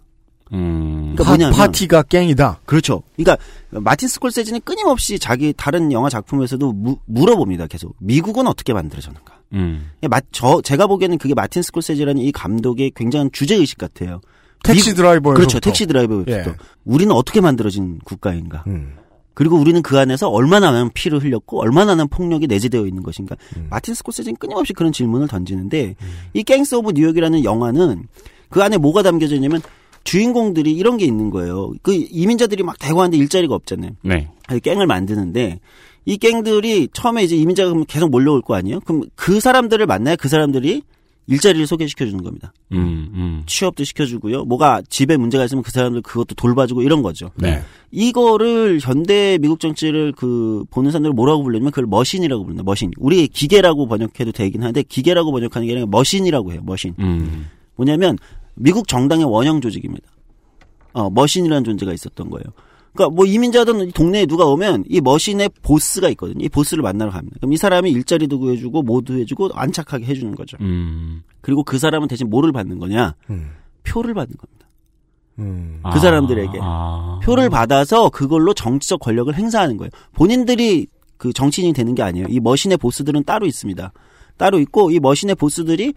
음. 0.54 1.14
그러니까 1.16 1.24
파, 1.24 1.30
뭐냐면 1.32 1.54
파티가 1.58 2.04
갱이다. 2.04 2.60
그렇죠. 2.66 3.04
그러니까 3.16 3.38
마틴 3.70 4.08
스콜세지는 4.10 4.62
끊임없이 4.62 5.18
자기 5.18 5.54
다른 5.56 5.92
영화 5.92 6.10
작품에서도 6.10 6.74
무- 6.74 6.98
물어봅니다. 7.06 7.68
계속 7.68 7.96
미국은 8.00 8.48
어떻게 8.48 8.74
만들어졌는가. 8.74 9.40
음. 9.54 9.92
마, 10.10 10.20
저 10.32 10.62
제가 10.62 10.88
보기에는 10.88 11.18
그게 11.18 11.34
마틴 11.34 11.62
스콜세지라는 11.62 12.22
이 12.22 12.32
감독의 12.32 12.92
굉장한 12.96 13.30
주제 13.32 13.56
의식 13.56 13.78
같아요. 13.78 14.22
택시 14.64 14.94
드라이버에서 14.94 15.36
그렇죠. 15.36 15.60
택시 15.60 15.88
드라이버부터 15.88 16.32
예. 16.32 16.46
우리는 16.86 17.12
어떻게 17.16 17.42
만들어진 17.42 18.00
국가인가. 18.04 18.64
음. 18.68 18.94
그리고 19.34 19.56
우리는 19.58 19.82
그 19.82 19.98
안에서 19.98 20.30
얼마나 20.30 20.72
많은 20.72 20.92
피를 20.94 21.24
흘렸고 21.24 21.62
얼마나 21.62 21.94
많은 21.96 22.10
폭력이 22.10 22.46
내재되어 22.48 22.86
있는 22.86 23.02
것인가. 23.02 23.36
음. 23.58 23.68
마틴 23.70 23.94
스콜세지는 23.96 24.36
끊임없이 24.38 24.74
그런 24.74 24.92
질문을 24.92 25.28
던지는데 25.28 25.96
이 26.34 26.44
갱스 26.44 26.76
오브 26.76 26.92
뉴욕이라는 26.94 27.44
영화는 27.44 28.04
그 28.50 28.62
안에 28.62 28.78
뭐가 28.78 29.02
담겨져 29.02 29.36
있냐면 29.36 29.62
주인공들이 30.04 30.72
이런 30.72 30.98
게 30.98 31.06
있는 31.06 31.30
거예요. 31.30 31.74
그 31.82 31.94
이민자들이 31.94 32.64
막 32.64 32.78
대구하는데 32.80 33.18
일자리가 33.18 33.56
없잖아요. 33.56 33.92
네. 34.04 34.30
이 34.52 34.60
갱을 34.60 34.88
만드는데 34.88 35.60
이 36.06 36.18
갱들이 36.18 36.90
처음에 36.94 37.24
이제 37.24 37.36
이민자가 37.36 37.74
계속 37.88 38.10
몰려올 38.10 38.42
거 38.42 38.56
아니에요? 38.56 38.80
그럼 38.82 39.04
그 39.16 39.40
사람들을 39.40 39.86
만나야 39.86 40.16
그 40.16 40.30
사람들이 40.30 40.82
일자리를 41.28 41.66
소개시켜 41.68 42.06
주는 42.06 42.24
겁니다. 42.24 42.52
음, 42.74 43.10
음. 43.14 43.44
취업도 43.46 43.84
시켜주고요. 43.84 44.44
뭐가 44.46 44.82
집에 44.90 45.18
문제가 45.18 45.46
있으면 45.46 45.64
그 45.64 45.72
사람들 45.72 46.02
그것도 46.02 46.36
돌봐주고 46.36 46.82
이런 46.82 47.04
거죠. 47.04 47.32
네. 47.36 47.62
이거를 47.92 48.80
현대 48.82 49.38
미국 49.40 49.60
정치를 49.60 50.14
그 50.14 50.66
보는 50.72 50.92
사람들 50.92 51.12
뭐라고 51.12 51.44
부르냐면 51.44 51.72
그걸 51.72 51.86
machine이라고 51.86 52.44
부른다. 52.44 52.64
machine. 52.64 52.92
우리 52.98 53.28
기계라고 53.28 53.88
번역해도 53.88 54.32
되긴 54.32 54.62
하는데 54.62 54.82
기계라고 54.84 55.32
번역하는 55.32 55.68
게 55.68 55.74
아니라 55.74 55.88
machine이라고 55.90 56.52
해요. 56.52 56.62
machine. 56.66 56.96
음. 57.00 57.48
뭐냐면 57.76 58.18
미국 58.62 58.88
정당의 58.88 59.26
원형 59.26 59.62
조직입니다. 59.62 60.08
어, 60.94 61.10
머신이라는 61.10 61.64
존재가 61.64 61.94
있었던 61.94 62.30
거예요. 62.30 62.46
그러니까 62.94 63.16
뭐 63.16 63.26
이민자든 63.26 63.88
이 63.88 63.92
동네에 63.92 64.26
누가 64.26 64.46
오면 64.46 64.84
이 64.90 65.00
머신의 65.00 65.50
보스가 65.62 66.10
있거든요. 66.10 66.44
이 66.44 66.50
보스를 66.50 66.84
만나러 66.84 67.12
갑니다. 67.12 67.38
그럼 67.40 67.54
이 67.54 67.58
사람이 67.58 67.90
일자리도 67.92 68.40
구해주고 68.40 68.84
뭐도 68.84 69.14
해주고 69.20 69.52
안착하게 69.54 70.06
해주는 70.06 70.36
거죠. 70.36 70.58
음. 70.60 71.24
그리고 71.40 71.64
그 71.64 71.80
사람은 71.80 72.08
대신 72.08 72.30
뭐를 72.30 72.52
받는 72.52 72.80
거냐? 72.80 73.16
음. 73.30 73.52
표를 73.84 74.14
받는 74.14 74.36
겁니다. 74.36 74.68
음. 75.40 75.82
그 75.92 76.00
사람들에게. 76.00 76.60
아. 76.62 77.20
표를 77.24 77.50
받아서 77.50 78.10
그걸로 78.10 78.54
정치적 78.54 79.00
권력을 79.00 79.34
행사하는 79.34 79.78
거예요. 79.78 79.90
본인들이 80.14 80.88
그 81.18 81.32
정치인이 81.32 81.72
되는 81.74 81.96
게 81.96 82.04
아니에요. 82.04 82.28
이 82.30 82.40
머신의 82.40 82.78
보스들은 82.78 83.24
따로 83.24 83.46
있습니다. 83.46 83.94
따로 84.38 84.60
있고 84.60 84.92
이 84.92 85.00
머신의 85.00 85.36
보스들이 85.36 85.94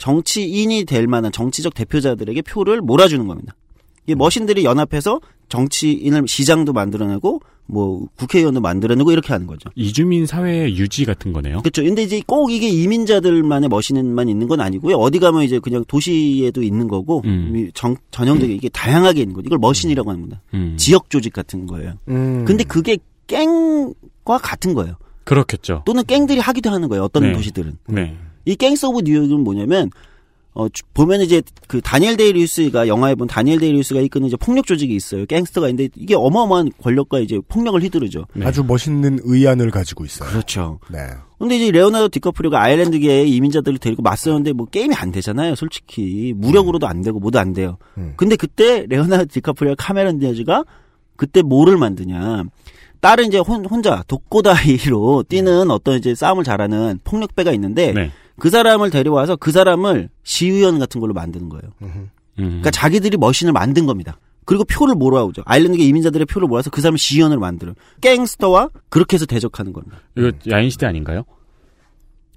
정치인이 0.00 0.86
될 0.86 1.06
만한 1.06 1.30
정치적 1.30 1.74
대표자들에게 1.74 2.42
표를 2.42 2.80
몰아주는 2.80 3.26
겁니다. 3.26 3.54
이 4.06 4.14
머신들이 4.14 4.64
연합해서 4.64 5.20
정치인을 5.50 6.24
시장도 6.26 6.72
만들어내고 6.72 7.40
뭐 7.66 8.06
국회의원도 8.16 8.60
만들어내고 8.60 9.12
이렇게 9.12 9.32
하는 9.32 9.46
거죠. 9.46 9.68
이주민 9.76 10.26
사회의 10.26 10.76
유지 10.76 11.04
같은 11.04 11.32
거네요. 11.32 11.60
그렇죠. 11.60 11.84
근데 11.84 12.02
이제 12.02 12.22
꼭 12.26 12.50
이게 12.50 12.68
이민자들만의 12.68 13.68
머신만 13.68 14.28
있는 14.28 14.48
건 14.48 14.60
아니고요. 14.60 14.96
어디 14.96 15.18
가면 15.18 15.42
이제 15.42 15.58
그냥 15.58 15.84
도시에도 15.86 16.62
있는 16.62 16.88
거고 16.88 17.20
음. 17.26 17.54
이 17.54 17.70
정, 17.74 17.94
전형적인 18.10 18.56
이게 18.56 18.68
다양하게 18.70 19.20
있는 19.20 19.34
거죠. 19.34 19.46
이걸 19.46 19.58
머신이라고 19.58 20.10
합니다. 20.10 20.40
음. 20.54 20.74
지역 20.78 21.10
조직 21.10 21.32
같은 21.32 21.66
거예요. 21.66 21.94
음. 22.08 22.44
근데 22.46 22.64
그게 22.64 22.96
갱과 23.26 24.38
같은 24.38 24.72
거예요. 24.72 24.94
그렇겠죠. 25.24 25.82
또는 25.84 26.04
갱들이 26.04 26.40
하기도 26.40 26.70
하는 26.70 26.88
거예요. 26.88 27.04
어떤 27.04 27.24
네. 27.24 27.32
도시들은. 27.32 27.76
네. 27.88 28.16
이 28.44 28.56
갱스 28.56 28.86
오브 28.86 29.02
뉴욕은 29.04 29.40
뭐냐면 29.44 29.90
어 30.52 30.68
주- 30.68 30.82
보면 30.94 31.20
이제 31.20 31.42
그 31.68 31.80
다니엘 31.80 32.16
데이 32.16 32.36
루이스가 32.36 32.88
영화에 32.88 33.14
본 33.14 33.28
다니엘 33.28 33.60
데이 33.60 33.71
루이스가 33.71 34.00
이끄는 34.00 34.26
이제 34.26 34.36
폭력 34.36 34.66
조직이 34.66 34.96
있어요. 34.96 35.24
갱스터가 35.26 35.68
있는데 35.68 35.90
이게 35.96 36.16
어마어마한 36.16 36.72
권력과 36.82 37.20
이제 37.20 37.38
폭력을 37.48 37.80
휘두르죠. 37.80 38.26
네. 38.34 38.44
아주 38.46 38.64
멋있는 38.64 39.20
의안을 39.22 39.70
가지고 39.70 40.04
있어요. 40.04 40.28
그렇죠. 40.28 40.80
네. 40.90 40.98
근데 41.38 41.56
이제 41.56 41.70
레오나르도 41.70 42.08
디카프리오가 42.08 42.60
아일랜드계의 42.60 43.30
이민자들을 43.30 43.78
데리고 43.78 44.02
맞서는데 44.02 44.52
뭐 44.52 44.66
게임이 44.66 44.94
안 44.96 45.12
되잖아요. 45.12 45.54
솔직히 45.54 46.34
무력으로도 46.36 46.86
안 46.88 47.02
되고 47.02 47.20
뭐도 47.20 47.38
안 47.38 47.52
돼요. 47.52 47.78
음. 47.96 48.14
근데 48.16 48.34
그때 48.34 48.84
레오나르도 48.88 49.32
디카프리오와 49.32 49.76
카메론 49.78 50.18
디아즈가 50.18 50.64
그때 51.14 51.42
뭐를 51.42 51.76
만드냐? 51.78 52.42
딸은 53.00 53.28
이제 53.28 53.38
혼, 53.38 53.64
혼자 53.64 54.02
독고다이로 54.08 55.24
뛰는 55.28 55.70
어떤 55.70 55.96
이제 55.96 56.14
싸움을 56.14 56.44
잘하는 56.44 56.98
폭력배가 57.04 57.52
있는데 57.52 57.92
네. 57.92 58.10
그 58.40 58.50
사람을 58.50 58.90
데려와서 58.90 59.36
그 59.36 59.52
사람을 59.52 60.08
시의원 60.24 60.78
같은 60.80 61.00
걸로 61.00 61.14
만드는 61.14 61.48
거예요. 61.48 61.62
음. 61.82 62.10
그러니까 62.36 62.70
자기들이 62.70 63.16
머신을 63.16 63.52
만든 63.52 63.86
겁니다. 63.86 64.18
그리고 64.46 64.64
표를 64.64 64.94
몰아오죠. 64.96 65.42
아일랜드계 65.44 65.84
이민자들의 65.84 66.26
표를 66.26 66.48
몰아서 66.48 66.70
그 66.70 66.80
사람을 66.80 66.98
시연을 66.98 67.38
만들어요. 67.38 67.74
갱스터와 68.00 68.70
그렇게 68.88 69.14
해서 69.14 69.26
대적하는 69.26 69.72
겁니다. 69.72 69.98
이거 70.16 70.32
야인 70.50 70.70
시대 70.70 70.86
아닌가요? 70.86 71.22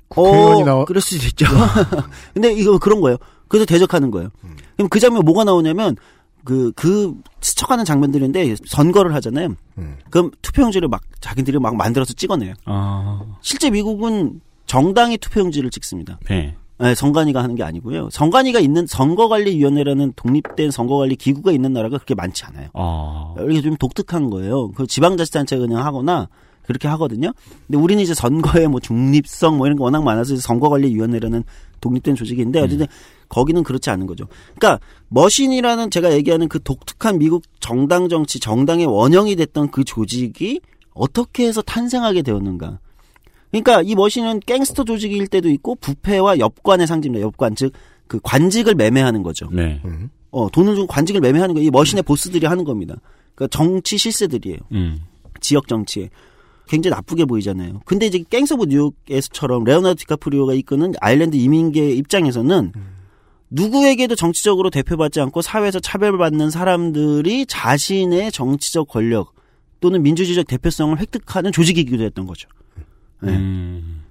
국회의원이 0.09 0.63
나와- 0.63 0.85
그럴 0.85 1.01
수도 1.01 1.25
있죠. 1.27 1.45
근데 2.33 2.53
이거 2.53 2.77
그런 2.77 3.01
거예요. 3.01 3.17
그래서 3.47 3.65
대적하는 3.65 4.11
거예요. 4.11 4.29
음. 4.43 4.55
그럼 4.75 4.89
그 4.89 4.99
장면 4.99 5.23
뭐가 5.25 5.43
나오냐면 5.43 5.95
그, 6.43 6.71
그, 6.75 7.13
스쳐가는 7.41 7.85
장면들인데 7.85 8.55
선거를 8.65 9.13
하잖아요. 9.15 9.55
음. 9.77 9.95
그럼 10.09 10.29
투표용지를 10.41 10.89
막 10.89 11.01
자기들이 11.21 11.57
막 11.59 11.75
만들어서 11.77 12.13
찍어내요. 12.13 12.53
아, 12.65 13.21
실제 13.41 13.69
미국은 13.69 14.41
정당이 14.73 15.19
투표용지를 15.19 15.69
찍습니다. 15.69 16.17
네. 16.27 16.55
네, 16.79 16.95
선관위가 16.95 17.43
하는 17.43 17.53
게 17.53 17.61
아니고요. 17.61 18.09
선관위가 18.09 18.59
있는 18.59 18.87
선거관리위원회라는 18.87 20.13
독립된 20.15 20.71
선거관리 20.71 21.15
기구가 21.15 21.51
있는 21.51 21.73
나라가 21.73 21.97
그렇게 21.97 22.15
많지 22.15 22.43
않아요. 22.45 22.69
아, 22.73 23.35
이게 23.47 23.61
좀 23.61 23.77
독특한 23.77 24.31
거예요. 24.31 24.71
그 24.71 24.87
지방자치단체가 24.87 25.67
그냥 25.67 25.85
하거나 25.85 26.27
그렇게 26.63 26.87
하거든요. 26.87 27.33
근데 27.67 27.77
우리는 27.77 28.01
이제 28.01 28.15
선거에 28.15 28.65
뭐 28.65 28.79
중립성 28.79 29.57
뭐 29.57 29.67
이런 29.67 29.77
게 29.77 29.83
워낙 29.83 30.03
많아서 30.03 30.35
선거관리위원회라는 30.37 31.43
독립된 31.79 32.15
조직인데 32.15 32.59
어쨌든 32.59 32.87
거기는 33.29 33.61
그렇지 33.61 33.91
않은 33.91 34.07
거죠. 34.07 34.25
그러니까 34.55 34.83
machine이라는 35.09 35.91
제가 35.91 36.13
얘기하는 36.13 36.49
그 36.49 36.59
독특한 36.63 37.19
미국 37.19 37.43
정당 37.59 38.09
정치, 38.09 38.39
정당의 38.39 38.87
원형이 38.87 39.35
됐던 39.35 39.69
그 39.69 39.83
조직이 39.83 40.61
어떻게 40.95 41.45
해서 41.45 41.61
탄생하게 41.61 42.23
되었는가. 42.23 42.79
그러니까 43.53 43.81
이 43.81 43.95
machine은 43.95 44.41
갱스터 44.45 44.83
조직일 44.83 45.27
때도 45.27 45.49
있고 45.49 45.75
부패와 45.75 46.39
엽관의 46.39 46.87
상징입니다. 46.87 47.25
엽관 47.25 47.55
즉 47.55 47.71
그 48.07 48.19
관직을 48.21 48.75
매매하는 48.75 49.23
거죠. 49.23 49.49
네. 49.51 49.81
어, 50.31 50.49
돈을 50.49 50.75
주고 50.75 50.87
관직을 50.87 51.21
매매하는 51.21 51.55
거예요. 51.55 51.67
이 51.67 51.71
machine의 51.71 52.03
보스들이 52.03 52.45
하는 52.45 52.63
겁니다. 52.63 52.95
그러니까 53.33 53.55
정치 53.57 53.97
실세들이에요. 53.97 54.57
음. 54.71 55.01
지역 55.39 55.67
정치에. 55.67 56.09
굉장히 56.67 56.95
나쁘게 56.95 57.25
보이잖아요. 57.25 57.81
근데 57.85 58.05
이제 58.05 58.23
갱스 58.29 58.53
오브 58.53 58.65
뉴욕에서처럼 58.65 59.63
레오나르도 59.63 59.99
디카프리오가 59.99 60.53
이끄는 60.53 60.93
아일랜드 61.01 61.35
이민계 61.35 61.91
입장에서는 61.91 62.71
누구에게도 63.49 64.15
정치적으로 64.15 64.69
대표받지 64.69 65.19
않고 65.19 65.41
사회에서 65.41 65.79
차별받는 65.79 66.51
사람들이 66.51 67.45
자신의 67.47 68.31
정치적 68.31 68.87
권력 68.87 69.33
또는 69.81 70.03
민주주의적 70.03 70.47
대표성을 70.47 70.97
획득하는 70.99 71.51
조직이기도 71.51 72.03
했던 72.03 72.25
거죠. 72.25 72.47
네. 73.23 73.35
음. 73.35 74.03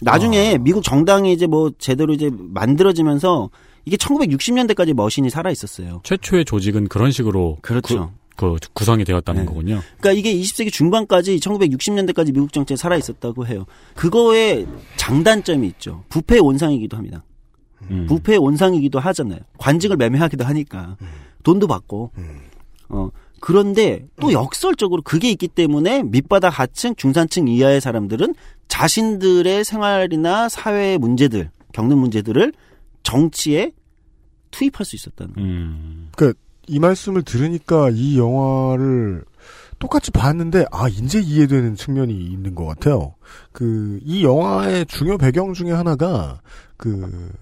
나중에 0.00 0.58
미국 0.58 0.82
정당이 0.82 1.32
이제 1.32 1.46
뭐 1.46 1.70
제대로 1.78 2.12
이제 2.12 2.30
만들어지면서 2.32 3.50
이게 3.84 3.96
1960년대까지 3.96 4.94
머신이 4.94 5.30
살아 5.30 5.50
있었어요. 5.50 6.00
최초의 6.04 6.44
조직은 6.44 6.88
그런 6.88 7.10
식으로 7.10 7.58
그렇죠. 7.62 8.12
구, 8.36 8.56
그 8.60 8.68
구성이 8.72 9.04
되었다는 9.04 9.42
네. 9.42 9.46
거군요. 9.46 9.80
그러니까 9.98 10.12
이게 10.12 10.34
20세기 10.34 10.72
중반까지 10.72 11.36
1960년대까지 11.36 12.32
미국 12.32 12.52
정치에 12.52 12.76
살아 12.76 12.96
있었다고 12.96 13.46
해요. 13.46 13.66
그거에 13.94 14.66
장단점이 14.96 15.66
있죠. 15.68 16.04
부패의 16.08 16.40
온상이기도 16.40 16.96
합니다. 16.96 17.24
음. 17.90 18.06
부패의 18.08 18.38
온상이기도 18.38 18.98
하잖아요. 18.98 19.40
관직을 19.58 19.96
매매하기도 19.96 20.44
하니까 20.44 20.96
돈도 21.42 21.66
받고. 21.66 22.12
어 22.88 23.08
그런데 23.42 24.06
또 24.20 24.32
역설적으로 24.32 25.02
그게 25.02 25.28
있기 25.32 25.48
때문에 25.48 26.04
밑바닥 26.04 26.60
하층, 26.60 26.94
중산층 26.94 27.48
이하의 27.48 27.80
사람들은 27.80 28.34
자신들의 28.68 29.64
생활이나 29.64 30.48
사회의 30.48 30.96
문제들, 30.96 31.50
겪는 31.72 31.98
문제들을 31.98 32.52
정치에 33.02 33.72
투입할 34.52 34.84
수 34.86 34.94
있었다는. 34.94 35.34
거예요. 35.34 35.48
음. 35.48 36.10
이 36.68 36.78
말씀을 36.78 37.22
들으니까 37.24 37.90
이 37.92 38.16
영화를 38.16 39.24
똑같이 39.80 40.12
봤는데 40.12 40.64
아 40.70 40.88
이제 40.88 41.18
이해되는 41.20 41.74
측면이 41.74 42.14
있는 42.14 42.54
것 42.54 42.64
같아요. 42.66 43.14
그 43.50 43.98
이 44.04 44.22
영화의 44.22 44.86
중요 44.86 45.18
배경 45.18 45.52
중에 45.52 45.72
하나가 45.72 46.40
그 46.76 47.32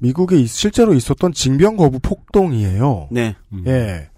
미국에 0.00 0.36
있- 0.38 0.48
실제로 0.48 0.92
있었던 0.94 1.32
징병 1.32 1.76
거부 1.76 2.00
폭동이에요. 2.00 3.08
네. 3.12 3.36
음. 3.52 3.62
예, 3.68 4.08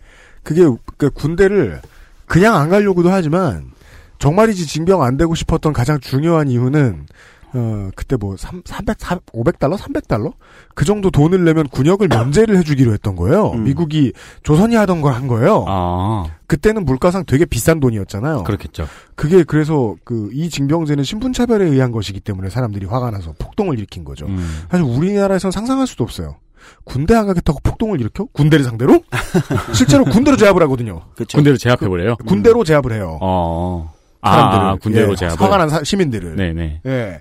그게 0.49 0.63
그 0.97 1.11
군대를 1.11 1.83
그냥 2.25 2.57
안 2.57 2.71
가려고도 2.71 3.11
하지만 3.11 3.71
정말이지 4.19 4.67
징병 4.67 5.03
안 5.03 5.19
되고 5.19 5.35
싶었던 5.35 5.75
가장 5.75 6.01
중요한 6.01 6.49
이유는 6.49 7.05
어 7.53 7.91
그때 7.95 8.17
뭐 8.17 8.35
3, 8.39 8.63
300, 8.65 8.97
500달러, 8.99 9.77
300달러 9.77 10.33
그 10.75 10.87
정도 10.87 11.11
돈을 11.11 11.45
내면 11.45 11.69
군역을 11.69 12.09
면제를 12.09 12.57
해주기로 12.59 12.95
했던 12.95 13.15
거예요. 13.15 13.51
음. 13.53 13.65
미국이 13.65 14.15
조선이 14.43 14.75
하던 14.77 15.03
걸 15.03 15.13
한 15.13 15.29
거예요. 15.29 15.67
아, 15.69 16.25
그때는 16.47 16.87
물가상 16.87 17.25
되게 17.27 17.45
비싼 17.45 17.79
돈이었잖아요. 17.81 18.45
그렇겠죠. 18.45 18.87
그게 19.17 19.43
그래서 19.45 19.97
그 20.05 20.31
이 20.33 20.49
징병제는 20.49 21.05
신분 21.05 21.35
차별에 21.35 21.67
의한 21.67 21.93
것이기 21.93 22.21
때문에 22.21 22.49
사람들이 22.49 22.87
화가 22.87 23.11
나서 23.11 23.35
폭동을 23.39 23.77
일으킨 23.79 24.03
거죠. 24.05 24.25
음. 24.27 24.63
사실 24.71 24.87
우리나라에선 24.87 25.51
상상할 25.51 25.87
수도 25.87 26.05
없어요. 26.05 26.37
군대 26.85 27.15
안 27.15 27.27
가겠다고 27.27 27.59
폭동을 27.63 28.01
일으켜? 28.01 28.27
군대를 28.33 28.65
상대로? 28.65 29.03
실제로 29.75 30.05
군대로 30.05 30.37
제압을 30.37 30.63
하거든요. 30.63 31.03
그렇죠. 31.15 31.37
군대를 31.39 31.59
제압해버려요? 31.59 32.17
군대로 32.27 32.65
제압을 32.65 32.93
해요. 32.93 33.19
어. 33.21 33.93
사람들을. 34.23 34.65
아, 34.67 34.77
군대로 34.83 35.13
예, 35.13 35.17
제압을. 35.17 35.41
화가 35.45 35.57
난 35.59 35.69
사- 35.69 35.85
시민들을. 35.85 36.35
네네. 36.37 36.81
예. 36.87 37.21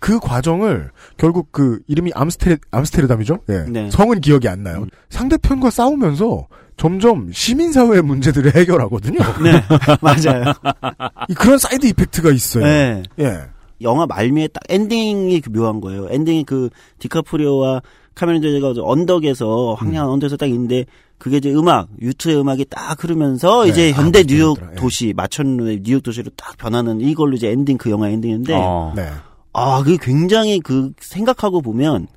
그 0.00 0.18
과정을 0.18 0.90
결국 1.18 1.52
그 1.52 1.80
이름이 1.88 2.12
암스테르 2.14 2.56
암스테르담이죠. 2.70 3.38
예. 3.50 3.58
네. 3.68 3.90
성은 3.90 4.20
기억이 4.22 4.48
안 4.48 4.62
나요. 4.62 4.86
상대편과 5.10 5.68
싸우면서 5.70 6.46
점점 6.78 7.30
시민사회의 7.32 8.00
문제들을 8.02 8.54
해결하거든요. 8.54 9.18
네. 9.44 9.62
맞아요. 10.00 10.44
이 11.28 11.34
그런 11.34 11.58
side 11.58 11.86
effect가 11.86 12.30
있어요. 12.30 12.64
네. 12.64 13.02
예. 13.20 13.40
영화 13.82 14.06
말미에 14.06 14.48
딱 14.48 14.62
엔딩이 14.70 15.40
그 15.42 15.50
묘한 15.50 15.80
거예요. 15.82 16.08
엔딩이 16.10 16.44
그 16.44 16.70
디카프리오와 16.98 17.82
카메론 18.18 18.40
디아즈가 18.40 18.74
언덕에서 18.82 19.74
황량한 19.74 20.10
언덕에서 20.10 20.36
딱 20.36 20.46
있는데 20.46 20.86
그게 21.18 21.36
이제 21.36 21.52
음악 21.54 21.88
U2의 22.02 22.40
음악이 22.40 22.64
딱 22.68 23.02
흐르면서 23.02 23.62
네. 23.62 23.70
이제 23.70 23.92
아, 23.92 24.00
현대 24.00 24.20
맞다, 24.20 24.34
뉴욕 24.34 24.58
맞다. 24.58 24.72
예. 24.72 24.76
도시 24.76 25.12
마천루의 25.16 25.82
뉴욕 25.84 26.02
도시로 26.02 26.30
딱 26.36 26.56
변하는 26.58 27.00
이걸로 27.00 27.36
이제 27.36 27.48
엔딩 27.48 27.78
그 27.78 27.90
영화 27.90 28.08
엔딩인데 28.08 28.54
어. 28.56 28.92
네. 28.96 29.08
아 29.52 29.82
그게 29.84 29.96
굉장히 30.00 30.58
그 30.58 30.92
생각하고 31.00 31.62
보면 31.62 32.08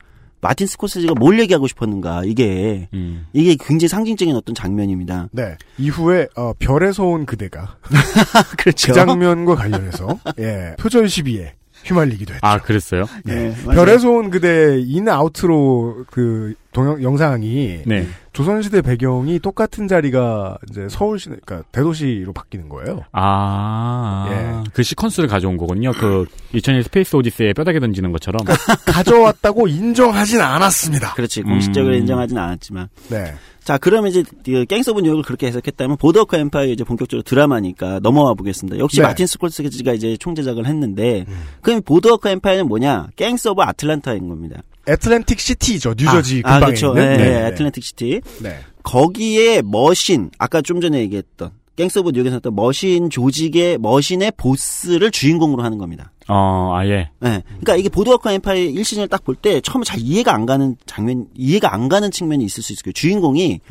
마틴 0.42 0.66
스코세지가 0.66 1.14
뭘 1.20 1.40
얘기하고 1.40 1.68
싶었는가 1.68 2.24
이게 2.26 2.90
음. 2.96 3.28
이게 3.32 3.56
굉장히 3.60 3.90
상징적인 3.90 4.36
어떤 4.36 4.56
장면입니다. 4.56 5.30
네. 5.32 5.56
이후에 5.78 6.28
어, 6.36 6.54
별에서 6.58 7.04
온 7.06 7.28
그대가 7.28 7.78
그렇죠. 8.58 8.88
그 8.88 8.94
장면과 8.94 9.54
관련해서 9.54 10.20
예. 10.40 10.76
표절 10.80 11.10
시비에 11.10 11.54
휘말리기도 11.84 12.34
했죠. 12.34 12.46
아, 12.46 12.58
그랬어요? 12.60 13.06
네, 13.24 13.54
맞아요. 13.66 13.80
별에서 13.80 14.10
온 14.10 14.30
그대 14.30 14.80
인 14.80 15.08
아웃로 15.10 16.06
그 16.10 16.54
동영 16.74 17.04
영상이 17.04 17.82
네. 17.86 18.08
조선시대 18.34 18.82
배경이 18.82 19.40
똑같은 19.40 19.88
자리가 19.90 20.58
이제 20.70 20.88
서울시 20.90 21.28
그러니까 21.28 21.64
대도시로 21.72 22.32
바뀌는 22.32 22.70
거예요. 22.70 23.02
아, 23.12 24.28
예. 24.32 24.72
그 24.74 24.82
시퀀스를 24.82 25.28
가져온 25.28 25.58
거군요. 25.58 25.92
그 25.92 26.26
2001 26.54 26.84
스페이스 26.84 27.16
오디세이에 27.18 27.54
뼈다귀 27.54 27.80
던지는 27.82 28.12
것처럼. 28.14 28.42
가져왔다고 28.88 29.68
인정하진 29.68 30.40
않았습니다. 30.40 31.14
그렇지 31.16 31.42
공식적으로 31.44 31.94
음. 31.94 32.00
인정하진 32.00 32.38
않았지만 32.38 32.88
네. 33.10 33.34
자, 33.64 33.78
그러면 33.78 34.10
이제 34.10 34.24
그 34.44 34.66
갱스 34.66 34.90
오브 34.90 35.02
뉴욕을 35.02 35.24
그렇게 35.24 35.48
해석했다면 35.48 35.98
보드워크 35.98 36.36
엠파이어 36.36 36.72
이제 36.72 36.84
본격적으로 36.84 37.24
드라마니까 37.24 38.00
넘어와 38.00 38.34
보겠습니다. 38.34 38.80
역시 38.80 38.98
네. 38.98 39.04
마틴 39.04 39.28
스콜세지가 39.28 39.94
이제 39.94 40.18
총제작을 40.18 40.66
했는데 40.66 41.26
음. 41.28 41.44
그럼 41.62 41.82
보드워크 41.84 42.28
엠파이어는 42.28 42.68
뭐냐? 42.68 43.10
갱스 43.16 43.50
오브 43.50 43.62
아틀란타인 43.62 44.28
겁니다. 44.28 44.64
애틀랜틱 44.88 45.40
시티죠. 45.40 45.94
뉴저지 45.96 46.42
아, 46.44 46.50
아, 46.50 46.54
근방에 46.54 46.66
그렇죠. 46.66 46.88
있는. 46.88 47.18
네, 47.18 47.18
네. 47.18 47.48
애틀랜틱 47.48 47.84
시티. 47.84 48.22
네. 48.42 48.60
거기에 48.84 49.62
machine 49.62 50.32
아까 50.40 50.62
좀 50.62 50.82
전에 50.82 51.00
얘기했던 51.02 51.52
갱스 51.82 51.98
오브 52.00 52.12
뉴욕에서 52.12 52.36
했던 52.36 52.54
machine 52.56 53.10
조직의 53.10 53.80
machine의 53.80 54.34
보스를 54.38 55.10
주인공으로 55.10 55.64
하는 55.64 55.80
겁니다. 55.80 56.12
어, 56.28 56.74
아예. 56.76 57.10
네. 57.20 57.42
그러니까 57.48 57.76
이게 57.76 57.90
보드워크 57.90 58.30
엠파이어 58.30 58.72
1시즌을 58.80 59.10
딱 59.10 59.24
볼 59.24 59.36
때 59.36 59.62
처음에 59.62 59.84
잘 59.84 60.00
이해가 60.00 60.32
안 60.32 60.46
가는 60.46 60.76
장면, 60.86 61.26
이해가 61.36 61.74
안 61.74 61.90
가는 61.90 62.12
측면이 62.12 62.44
있을 62.46 62.62
수 62.62 62.72
있을 62.74 62.84
거예요. 62.84 62.94
주인공이 62.94 63.62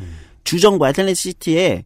주정부 0.43 0.85
애틀랜틱 0.89 1.15
시티의 1.15 1.85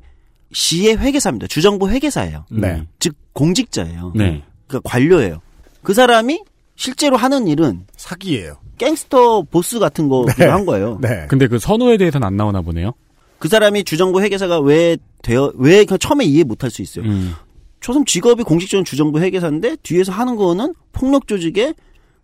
시의 0.51 0.97
회계사입니다. 0.97 1.45
주정부 1.45 1.89
회계사예요. 1.89 2.45
네. 2.49 2.83
즉 2.97 3.13
공직자예요. 3.33 4.13
네. 4.15 4.41
그러니까 4.67 4.89
관료예요. 4.89 5.41
그 5.83 5.93
사람이 5.93 6.41
실제로 6.75 7.17
하는 7.17 7.47
일은 7.47 7.85
사기예요. 7.97 8.57
갱스터 8.79 9.43
보스 9.43 9.77
같은 9.77 10.09
거기도 10.09 10.43
네. 10.43 10.49
한 10.49 10.65
거예요. 10.65 10.97
네. 11.01 11.27
근데 11.29 11.47
그 11.47 11.59
선호에 11.59 11.97
대해서는 11.97 12.25
안 12.25 12.35
나오나 12.35 12.61
보네요. 12.61 12.93
그 13.39 13.47
사람이 13.47 13.83
주정부 13.83 14.21
회계사가 14.21 14.59
왜 14.59 14.97
되어 15.21 15.51
왜 15.55 15.85
처음에 15.85 16.25
이해 16.25 16.43
못할 16.43 16.69
수 16.69 16.81
있어요. 16.81 17.05
음. 17.05 17.33
초선 17.79 18.05
직업이 18.05 18.43
공식적인 18.43 18.85
주정부 18.85 19.19
회계사인데 19.19 19.77
뒤에서 19.83 20.11
하는 20.11 20.35
거는 20.35 20.73
폭력 20.91 21.27
조직의 21.27 21.75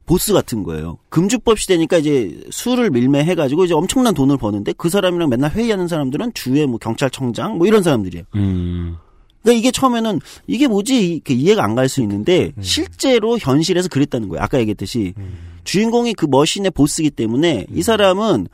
보스 0.05 0.33
같은 0.33 0.63
거예요. 0.63 0.97
금주법 1.09 1.59
시대니까 1.59 1.97
이제 1.97 2.41
수를 2.49 2.89
밀매해가지고 2.89 3.65
이제 3.65 3.73
엄청난 3.73 4.13
돈을 4.13 4.37
버는데 4.37 4.73
그 4.73 4.89
사람이랑 4.89 5.29
맨날 5.29 5.51
회의하는 5.51 5.87
사람들은 5.87 6.33
주에 6.33 6.65
뭐 6.65 6.79
경찰청장 6.79 7.57
뭐 7.57 7.67
이런 7.67 7.83
사람들이에요. 7.83 8.25
음. 8.35 8.95
그러니까 9.43 9.59
이게 9.59 9.71
처음에는 9.71 10.19
이게 10.47 10.67
뭐지 10.67 11.13
이렇게 11.13 11.33
이해가 11.33 11.63
안 11.63 11.75
갈 11.75 11.87
수 11.89 12.01
있는데 12.01 12.51
실제로 12.61 13.37
현실에서 13.37 13.89
그랬다는 13.89 14.29
거예요. 14.29 14.43
아까 14.43 14.59
얘기했듯이 14.59 15.13
주인공이 15.63 16.13
그 16.15 16.25
머신의 16.29 16.71
보스이기 16.71 17.11
때문에 17.11 17.65
이 17.73 17.81
사람은 17.83 18.47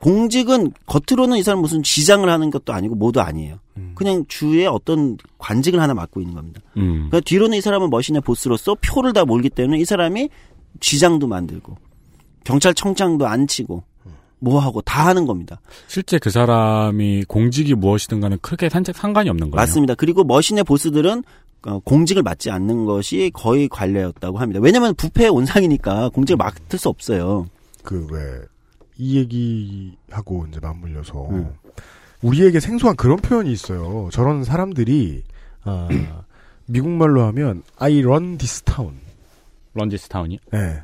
공직은 0.00 0.72
겉으로는 0.86 1.38
이 1.38 1.42
사람 1.42 1.60
무슨 1.60 1.82
지장을 1.82 2.28
하는 2.28 2.50
것도 2.50 2.72
아니고 2.72 2.94
뭐도 2.94 3.20
아니에요. 3.20 3.58
그냥 3.94 4.24
주에 4.28 4.66
어떤 4.66 5.16
관직을 5.38 5.80
하나 5.80 5.94
맡고 5.94 6.20
있는 6.20 6.34
겁니다. 6.34 6.60
음. 6.76 7.06
그러니까 7.08 7.20
뒤로는 7.20 7.58
이 7.58 7.60
사람은 7.60 7.90
머신의 7.90 8.22
보스로서 8.22 8.76
표를 8.80 9.12
다 9.12 9.24
몰기 9.24 9.50
때문에 9.50 9.78
이 9.78 9.84
사람이 9.84 10.28
지장도 10.80 11.26
만들고 11.26 11.76
경찰청장도 12.44 13.26
안 13.26 13.46
치고 13.46 13.82
뭐 14.40 14.60
하고 14.60 14.80
다 14.82 15.06
하는 15.06 15.26
겁니다. 15.26 15.60
실제 15.88 16.18
그 16.18 16.30
사람이 16.30 17.24
공직이 17.26 17.74
무엇이든 17.74 18.20
간에 18.20 18.36
크게 18.40 18.68
산- 18.68 18.84
상관이 18.84 19.28
없는 19.30 19.50
거예요. 19.50 19.60
맞습니다. 19.60 19.94
그리고 19.96 20.22
머신의 20.24 20.62
보스들은 20.64 21.24
어, 21.66 21.80
공직을 21.80 22.22
맡지 22.22 22.50
않는 22.52 22.84
것이 22.84 23.32
거의 23.34 23.68
관례였다고 23.68 24.38
합니다. 24.38 24.60
왜냐하면 24.62 24.94
부패의 24.94 25.28
온상이니까 25.30 26.10
공직을 26.10 26.36
맡을 26.36 26.78
수 26.78 26.88
없어요. 26.88 27.46
그왜 27.82 28.18
이 28.98 29.16
얘기하고 29.16 30.46
이제 30.48 30.60
맞물려서 30.60 31.30
음. 31.30 31.54
우리에게 32.20 32.60
생소한 32.60 32.96
그런 32.96 33.16
표현이 33.16 33.50
있어요. 33.52 34.08
저런 34.12 34.44
사람들이 34.44 35.22
아, 35.62 35.88
미국 36.66 36.90
말로 36.90 37.22
하면 37.22 37.62
I 37.78 38.00
run 38.00 38.38
this 38.38 38.62
town. 38.62 38.96
런지스타운이. 39.74 40.40
예. 40.54 40.82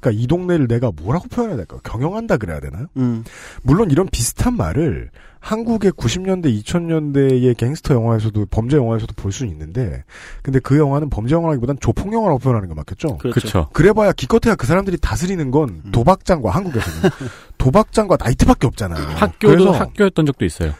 그러니까 0.00 0.22
이 0.22 0.26
동네를 0.26 0.68
내가 0.68 0.92
뭐라고 0.94 1.28
표현해야 1.28 1.56
될까요? 1.56 1.80
경영한다 1.82 2.36
그래야 2.36 2.60
되나요? 2.60 2.86
음, 2.98 3.24
물론 3.62 3.90
이런 3.90 4.06
비슷한 4.06 4.54
말을 4.54 5.10
한국의 5.40 5.92
90년대, 5.92 6.46
2000년대의 6.62 7.54
갱스터 7.56 7.94
영화에서도 7.94 8.46
범죄 8.46 8.78
영화에서도 8.78 9.12
볼 9.14 9.30
수는 9.30 9.52
있는데, 9.52 10.04
근데 10.42 10.58
그 10.58 10.78
영화는 10.78 11.10
범죄 11.10 11.34
영화라기보단 11.34 11.76
조폭 11.80 12.12
영화라고 12.14 12.38
표현하는 12.38 12.68
게 12.68 12.74
맞겠죠? 12.74 13.18
그렇죠. 13.18 13.40
그렇죠. 13.40 13.68
그래봐야 13.74 14.12
기껏해야 14.12 14.54
그 14.54 14.66
사람들이 14.66 14.96
다스리는 14.98 15.50
건 15.50 15.82
음. 15.84 15.92
도박장과 15.92 16.50
한국에서는 16.50 17.10
도박장과 17.64 18.18
나이트밖에 18.20 18.66
없잖아요. 18.66 19.02
학교도 19.16 19.64
그래서, 19.64 19.70
학교였던 19.72 20.26
적도 20.26 20.44
있어요. 20.44 20.74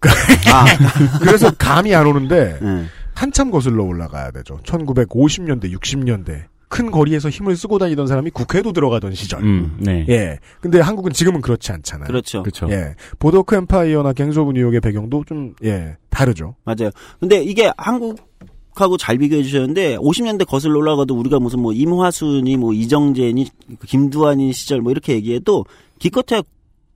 아, 0.52 0.64
그래서 1.20 1.50
감이 1.56 1.94
안 1.94 2.06
오는데 2.06 2.58
네. 2.60 2.84
한참 3.14 3.50
거슬러 3.50 3.82
올라가야 3.84 4.30
되죠. 4.32 4.58
1950년대, 4.62 5.72
60년대 5.74 6.44
큰 6.68 6.90
거리에서 6.90 7.30
힘을 7.30 7.56
쓰고 7.56 7.78
다니던 7.78 8.06
사람이 8.06 8.30
국회도 8.30 8.74
들어가던 8.74 9.14
시절. 9.14 9.42
음, 9.42 9.78
네. 9.80 10.04
예. 10.10 10.38
근데 10.60 10.80
한국은 10.80 11.14
지금은 11.14 11.40
그렇지 11.40 11.72
않잖아요. 11.72 12.06
그렇죠. 12.06 12.42
그렇죠. 12.42 12.68
예. 12.70 12.94
보드워크 13.18 13.56
엠파이어나 13.56 14.12
갱스 14.12 14.38
오브 14.38 14.52
뉴욕의 14.52 14.82
배경도 14.82 15.24
좀, 15.26 15.54
예, 15.64 15.96
다르죠. 16.10 16.56
맞아요. 16.64 16.90
근데 17.18 17.42
이게 17.42 17.72
한국 17.78 18.18
하고 18.80 18.96
잘 18.96 19.18
비교해 19.18 19.42
주셨는데 19.42 19.96
50년대 19.96 20.46
거슬러 20.46 20.78
올라가도 20.78 21.18
우리가 21.18 21.40
무슨 21.40 21.60
뭐 21.60 21.72
임화수니 21.72 22.56
뭐 22.56 22.72
이정재니 22.72 23.46
김두한이 23.86 24.52
시절 24.52 24.80
뭐 24.80 24.92
이렇게 24.92 25.14
얘기해도 25.14 25.64
기껏해야 25.98 26.42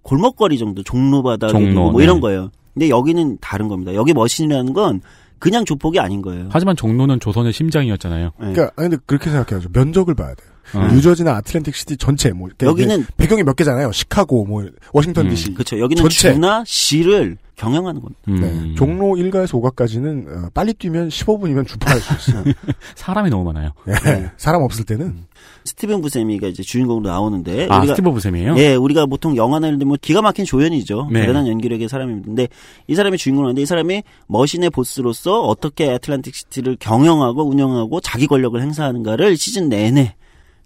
골목거리 0.02 0.58
정도 0.58 0.82
종로바다 0.82 1.48
종로, 1.48 1.90
뭐 1.90 1.98
네. 2.00 2.04
이런 2.04 2.20
거예요. 2.20 2.50
근데 2.74 2.88
여기는 2.88 3.38
다른 3.40 3.68
겁니다. 3.68 3.94
여기 3.94 4.12
머신이라는 4.12 4.72
건 4.72 5.00
그냥 5.38 5.64
조폭이 5.64 5.98
아닌 5.98 6.22
거예요. 6.22 6.48
하지만 6.50 6.76
종로는 6.76 7.20
조선의 7.20 7.52
심장이었잖아요. 7.52 8.26
네. 8.26 8.52
그러니까, 8.52 8.62
아니, 8.76 8.90
근데 8.90 8.96
그렇게 9.06 9.30
생각해야죠. 9.30 9.70
면적을 9.72 10.14
봐야 10.14 10.34
돼요. 10.34 10.51
어. 10.74 10.88
뉴저지나 10.92 11.36
아틀랜틱 11.36 11.74
시티 11.74 11.96
전체, 11.96 12.30
뭐, 12.32 12.48
이렇게 12.48 12.66
여기는 12.66 13.06
배경이 13.16 13.42
몇 13.42 13.56
개잖아요. 13.56 13.92
시카고, 13.92 14.44
뭐, 14.44 14.64
워싱턴 14.92 15.26
음, 15.26 15.30
DC. 15.30 15.54
그렇죠. 15.54 15.78
여기는 15.78 16.02
전체. 16.02 16.32
주나 16.32 16.64
시를 16.66 17.36
경영하는 17.56 18.00
겁니다. 18.00 18.20
음. 18.28 18.40
네. 18.40 18.74
종로 18.74 19.14
1가에서 19.14 19.60
5가까지는, 19.60 20.26
어, 20.26 20.50
빨리 20.54 20.72
뛰면 20.74 21.10
15분이면 21.10 21.66
주파할 21.66 22.00
수 22.00 22.30
있어요. 22.30 22.44
사람이 22.96 23.30
너무 23.30 23.44
많아요. 23.44 23.70
예. 23.88 23.92
네. 24.10 24.30
사람 24.36 24.62
없을 24.62 24.84
때는. 24.84 25.26
스티븐 25.64 26.00
부세미가 26.00 26.48
이제 26.48 26.62
주인공으로 26.62 27.08
나오는데 27.08 27.68
아, 27.70 27.78
우리가 27.78 27.94
스티브 27.94 28.10
부세미예요? 28.10 28.56
예, 28.58 28.74
우리가 28.74 29.06
보통 29.06 29.36
영화나 29.36 29.68
이런 29.68 29.78
데 29.78 29.84
뭐 29.84 29.96
기가 30.00 30.22
막힌 30.22 30.44
조연이죠. 30.44 31.08
네. 31.12 31.20
대단한 31.20 31.46
연기력의. 31.46 31.88
근데 31.88 32.48
이 32.86 32.94
사람이 32.94 33.18
주인공인데 33.18 33.62
이 33.62 33.66
사람이 33.66 34.02
machine의 34.28 34.70
보스로서 34.70 35.42
어떻게 35.42 35.92
애틀란틱 35.92 36.34
시티를 36.34 36.76
경영하고 36.80 37.48
운영하고 37.48 38.00
자기 38.00 38.26
권력을 38.26 38.60
행사하는가를 38.60 39.36
시즌 39.36 39.68
내내 39.68 40.14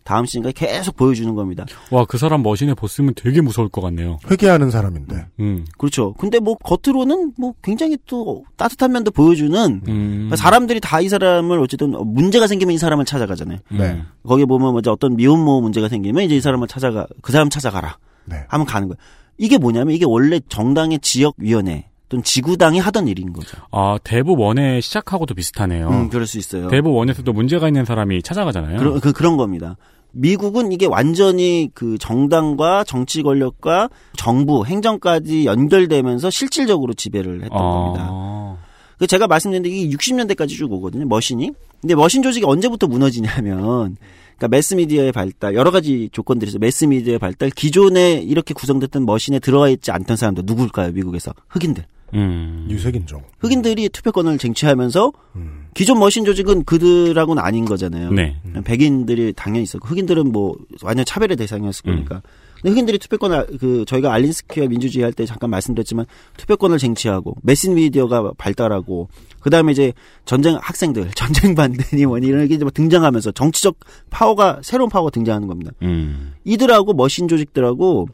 다음 0.06 0.24
시즌까지 0.24 0.54
계속 0.54 0.96
보여주는 0.96 1.34
겁니다. 1.34 1.66
와, 1.90 2.04
그 2.06 2.16
사람 2.16 2.42
machine의 2.42 2.76
보스면 2.76 3.12
되게 3.16 3.40
무서울 3.40 3.68
것 3.68 3.80
같네요. 3.80 4.18
회계하는 4.30 4.70
사람인데. 4.70 5.26
음. 5.40 5.66
그렇죠. 5.76 6.14
근데 6.14 6.38
뭐 6.38 6.54
겉으로는 6.54 7.32
뭐 7.36 7.54
굉장히 7.62 7.98
또 8.06 8.44
따뜻한 8.56 8.92
면도 8.92 9.10
보여주는 9.10 9.82
음. 9.88 10.30
사람들이 10.36 10.80
다 10.80 11.00
이 11.00 11.08
사람을 11.08 11.58
어쨌든 11.60 11.90
문제가 12.14 12.46
생기면 12.46 12.74
이 12.74 12.78
사람을 12.78 13.04
찾아가잖아요. 13.04 13.58
음. 13.72 13.76
네. 13.78 14.00
거기 14.26 14.44
보면 14.46 14.72
먼저 14.72 14.92
어떤 14.92 15.16
미혼모 15.16 15.60
문제가 15.60 15.88
생기면 15.88 16.24
이제 16.24 16.36
이 16.36 16.40
사람을 16.40 16.68
찾아가 16.68 17.06
그 17.20 17.32
사람 17.32 17.50
찾아가라. 17.50 17.98
네. 18.24 18.44
하면 18.48 18.66
가는 18.66 18.88
거예요. 18.88 18.96
이게 19.38 19.58
뭐냐면 19.58 19.94
이게 19.94 20.04
원래 20.06 20.40
정당의 20.48 21.00
지역위원회 21.00 21.88
또는 22.08 22.22
지구당이 22.22 22.78
하던 22.78 23.08
일인 23.08 23.32
거죠. 23.32 23.56
아, 23.72 23.98
대부 24.04 24.36
원의 24.36 24.80
시작하고도 24.80 25.34
비슷하네요. 25.34 25.88
음, 25.88 26.08
그럴 26.08 26.26
수 26.26 26.38
있어요. 26.38 26.68
대부 26.68 26.92
원에서도 26.92 27.30
문제가 27.32 27.66
있는 27.66 27.84
사람이 27.84 28.22
찾아가잖아요. 28.22 28.78
그런, 28.78 29.00
그, 29.00 29.12
그런 29.12 29.36
겁니다. 29.36 29.76
미국은 30.16 30.72
이게 30.72 30.86
완전히 30.86 31.70
그 31.74 31.98
정당과 31.98 32.84
정치 32.84 33.22
권력과 33.22 33.90
정부, 34.16 34.64
행정까지 34.64 35.44
연결되면서 35.44 36.30
실질적으로 36.30 36.94
지배를 36.94 37.42
했던 37.44 37.58
겁니다. 37.58 38.08
아. 38.10 38.56
그 38.98 39.06
제가 39.06 39.26
말씀드린 39.26 39.62
게 39.62 39.96
60년대까지 39.96 40.50
쭉 40.50 40.72
오거든요. 40.72 41.04
머신이. 41.06 41.50
근데 41.82 41.94
머신 41.94 42.22
조직이 42.22 42.46
언제부터 42.46 42.86
무너지냐면 42.86 43.96
그러니까 44.38 44.48
매스미디어의 44.48 45.12
발달 45.12 45.54
여러 45.54 45.70
가지 45.70 46.08
조건들이 46.12 46.48
있어요. 46.48 46.60
매스미디어의 46.60 47.18
발달 47.18 47.50
기존에 47.50 48.14
이렇게 48.14 48.54
구성됐던 48.54 49.04
머신에 49.04 49.38
들어가 49.38 49.68
있지 49.68 49.90
않던 49.90 50.16
사람들 50.16 50.44
누굴까요? 50.46 50.92
미국에서 50.92 51.34
흑인들. 51.48 51.84
음. 52.14 52.66
유색인종. 52.70 53.22
흑인들이 53.40 53.88
투표권을 53.88 54.38
쟁취하면서 54.38 55.12
음. 55.36 55.66
기존 55.74 55.98
머신 55.98 56.24
조직은 56.24 56.64
그들하고는 56.64 57.42
아닌 57.42 57.64
거잖아요. 57.64 58.10
네. 58.12 58.36
백인들이 58.64 59.32
당연히 59.34 59.64
있었고 59.64 59.86
흑인들은 59.88 60.32
뭐 60.32 60.56
완전 60.82 61.04
차별의 61.04 61.36
대상이었을 61.36 61.82
음. 61.88 61.94
거니까. 61.96 62.22
근데 62.56 62.70
흑인들이 62.70 62.98
투표권을 62.98 63.58
그 63.60 63.84
저희가 63.86 64.12
알린스퀘어 64.14 64.68
민주주의 64.68 65.02
할 65.02 65.12
때 65.12 65.26
잠깐 65.26 65.50
말씀드렸지만 65.50 66.06
투표권을 66.38 66.78
쟁취하고 66.78 67.36
매스미디어가 67.42 68.32
발달하고 68.38 69.08
그 69.40 69.50
다음에 69.50 69.72
이제 69.72 69.92
전쟁 70.24 70.56
학생들 70.60 71.10
전쟁 71.14 71.54
반대니 71.54 72.06
뭐니 72.06 72.26
이런 72.26 72.48
게 72.48 72.56
등장하면서 72.56 73.32
정치적 73.32 73.78
파워가 74.08 74.60
새로운 74.62 74.88
파워가 74.88 75.10
등장하는 75.10 75.48
겁니다. 75.48 75.72
음. 75.82 76.32
이들하고 76.44 76.94
머신 76.94 77.28
조직들하고 77.28 78.08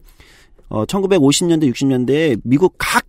어 0.69 0.85
1950년대 0.87 1.71
60년대에 1.73 2.41
미국 2.43 2.75
각 2.79 3.05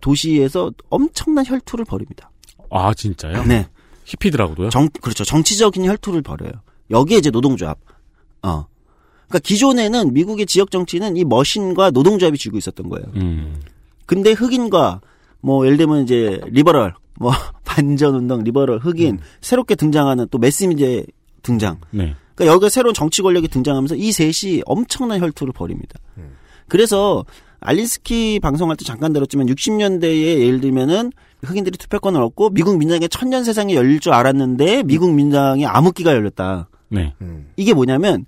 도시에서 0.00 0.72
엄청난 0.88 1.44
혈투를 1.46 1.84
벌입니다. 1.84 2.30
아, 2.70 2.94
진짜요? 2.94 3.44
네. 3.44 3.68
히피들하고도요? 4.04 4.70
정, 4.70 4.88
그렇죠. 5.00 5.24
정치적인 5.24 5.84
혈투를 5.84 6.22
벌여요. 6.22 6.52
여기에 6.90 7.18
이제 7.18 7.30
노동조합. 7.30 7.78
어. 8.42 8.66
그러니까 9.28 9.38
기존에는 9.44 10.12
미국의 10.12 10.46
지역 10.46 10.70
정치는 10.70 11.16
이 11.16 11.24
머신과 11.24 11.90
노동조합이 11.90 12.36
쥐고 12.36 12.58
있었던 12.58 12.88
거예요. 12.88 13.06
음. 13.14 13.60
근데 14.06 14.32
흑인과 14.32 15.00
뭐 15.40 15.64
예를 15.64 15.76
들면 15.76 16.02
이제 16.02 16.40
liberal, 16.46 16.94
뭐 17.18 17.30
반전 17.64 18.14
운동, 18.16 18.42
liberal, 18.42 18.78
흑인 18.78 19.20
새롭게 19.40 19.76
등장하는 19.76 20.26
또 20.30 20.38
매스미디어의 20.38 21.06
등장. 21.42 21.78
네. 21.90 22.14
그러니까 22.34 22.54
여기가 22.54 22.68
새로운 22.68 22.92
정치 22.92 23.22
권력이 23.22 23.48
등장하면서 23.48 23.94
이 23.96 24.10
셋이 24.10 24.62
엄청난 24.66 25.20
혈투를 25.20 25.52
벌입니다. 25.52 25.98
그래서 26.68 27.24
알린스키 27.60 28.40
방송할 28.40 28.76
때 28.76 28.84
잠깐 28.84 29.12
들었지만 29.12 29.46
60년대에 29.46 30.40
예를 30.40 30.60
들면은 30.60 31.12
흑인들이 31.42 31.78
투표권을 31.78 32.20
얻고 32.22 32.50
미국 32.50 32.78
민주당의 32.78 33.08
천년 33.08 33.44
세상이 33.44 33.74
열릴 33.74 34.00
줄 34.00 34.12
알았는데 34.12 34.84
미국 34.84 35.12
민주당의 35.12 35.66
암흑기가 35.66 36.12
열렸다. 36.12 36.68
네. 36.88 37.14
음. 37.20 37.50
이게 37.56 37.72
뭐냐면 37.72 38.26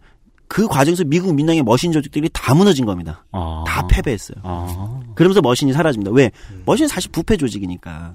그 0.49 0.66
과정에서 0.68 1.05
미국 1.05 1.35
민주당의 1.35 1.62
machine 1.62 1.93
조직들이 1.92 2.29
다 2.33 2.55
무너진 2.55 2.85
겁니다. 2.85 3.25
아. 3.33 3.64
다 3.66 3.87
패배했어요. 3.87 4.37
아. 4.42 5.01
그러면서 5.14 5.40
machine이 5.41 5.73
사라집니다. 5.73 6.11
왜? 6.12 6.31
머신은 6.66 6.88
사실 6.88 7.11
부패 7.11 7.37
조직이니까. 7.37 8.12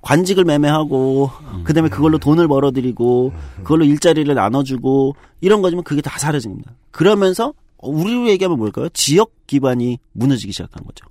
관직을 0.00 0.44
매매하고 0.44 1.30
그다음에 1.64 1.90
그걸로 1.90 2.16
돈을 2.16 2.48
벌어들이고 2.48 3.32
그걸로 3.58 3.84
일자리를 3.84 4.34
나눠주고 4.34 5.14
이런 5.42 5.60
거지만 5.60 5.84
그게 5.84 6.00
다 6.00 6.18
사라진 6.18 6.52
겁니다. 6.52 6.72
그러면서 6.90 7.52
우리로 7.82 8.28
얘기하면 8.30 8.58
뭘까요? 8.58 8.88
지역 8.90 9.32
기반이 9.46 9.98
무너지기 10.12 10.52
시작한 10.52 10.84
거죠. 10.84 11.06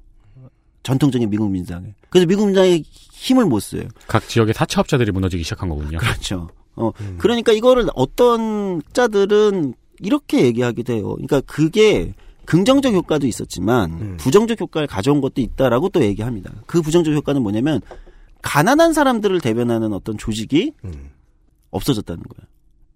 전통적인 0.83 1.29
미국 1.29 1.49
민주당에. 1.51 1.93
그래서 2.09 2.25
미국 2.27 2.45
민주당이 2.45 2.83
힘을 3.11 3.45
못 3.45 3.59
써요. 3.59 3.83
각 4.07 4.27
지역의 4.27 4.53
사채업자들이 4.53 5.11
무너지기 5.11 5.43
시작한 5.43 5.69
거군요. 5.69 5.97
그렇죠. 5.97 6.49
어, 6.75 6.91
그러니까 7.17 7.51
이거를 7.51 7.87
어떤 7.95 8.81
자들은 8.93 9.73
이렇게 9.99 10.45
얘기하기도 10.45 10.93
해요. 10.93 11.09
그러니까 11.15 11.41
그게 11.41 12.13
긍정적 12.45 12.93
효과도 12.93 13.27
있었지만 13.27 13.91
음. 13.91 14.17
부정적 14.17 14.59
효과를 14.59 14.87
가져온 14.87 15.21
것도 15.21 15.41
있다라고 15.41 15.89
또 15.89 16.01
얘기합니다. 16.01 16.51
그 16.65 16.81
부정적 16.81 17.13
효과는 17.13 17.43
뭐냐면 17.43 17.81
가난한 18.41 18.93
사람들을 18.93 19.41
대변하는 19.41 19.93
어떤 19.93 20.17
조직이 20.17 20.71
음. 20.85 21.11
없어졌다는 21.71 22.23
거예요. 22.23 22.47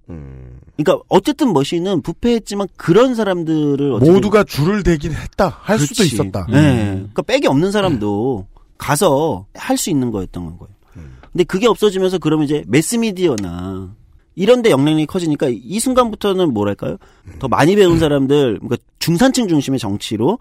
음. 0.10 0.60
그러니까 0.76 1.04
어쨌든 1.10 1.54
머신은 1.54 2.02
부패했지만 2.02 2.68
그런 2.76 3.16
사람들을 3.16 4.00
모두가 4.00 4.44
줄을 4.44 4.84
대긴 4.84 5.13
했다. 5.13 5.48
할 5.62 5.80
수도 5.80 5.96
그렇지. 6.04 6.13
있었다. 6.16 6.46
네. 6.50 6.86
그러니까 6.96 7.22
백이 7.22 7.48
없는 7.48 7.72
사람도 7.72 8.48
가서 8.78 9.46
할 9.54 9.78
수 9.78 9.89
있는 9.89 10.12
거였던 10.12 10.58
거예요. 10.58 10.74
음. 10.98 11.18
근데 11.32 11.44
그게 11.46 11.68
없어지면서 11.68 12.18
그러면 12.18 12.46
이제 12.46 12.63
매스미디어나 12.68 13.96
이런 14.36 14.62
데 14.62 14.72
영향력이 14.72 15.06
커지니까 15.06 15.48
이 15.52 15.80
순간부터는 15.80 16.54
뭐랄까요? 16.54 16.98
더 17.39 17.48
많이 17.48 17.76
배운 17.76 18.00
사람들, 18.00 18.60
그러니까 18.60 18.78
중산층 19.00 19.48
중심의 19.48 19.80
정치로 19.80 20.39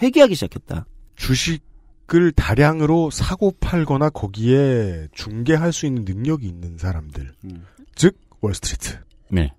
회귀하기 0.00 0.34
시작했다. 0.34 0.86
주식을 1.16 2.32
다량으로 2.36 3.10
사고 3.10 3.52
팔거나 3.58 4.10
거기에 4.10 5.08
중개할 5.12 5.72
수 5.72 5.86
있는 5.86 6.04
능력이 6.04 6.46
있는 6.46 6.78
사람들. 6.78 7.32
음. 7.44 7.64
즉, 7.96 8.16
월스트리트가 8.40 9.00
네. 9.30 9.52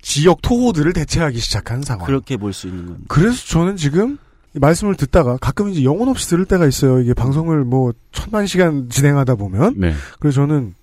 지역 0.00 0.42
토호들을 0.42 0.92
대체하기 0.92 1.38
시작한 1.38 1.82
상황. 1.82 2.06
그렇게 2.06 2.36
볼 2.36 2.52
수 2.52 2.66
있는 2.66 2.86
겁니다. 2.86 3.04
그래서 3.08 3.46
저는 3.46 3.76
지금 3.76 4.18
이 4.54 4.58
말씀을 4.58 4.96
듣다가 4.96 5.36
가끔 5.38 5.68
이제 5.70 5.84
영혼 5.84 6.08
없이 6.08 6.28
들을 6.28 6.44
때가 6.44 6.66
있어요. 6.66 7.00
이게 7.00 7.14
방송을 7.14 7.64
뭐 7.64 7.92
천만 8.10 8.46
시간 8.46 8.88
진행하다 8.90 9.36
보면. 9.36 9.74
네. 9.78 9.94
그래서 10.20 10.42
저는 10.42 10.74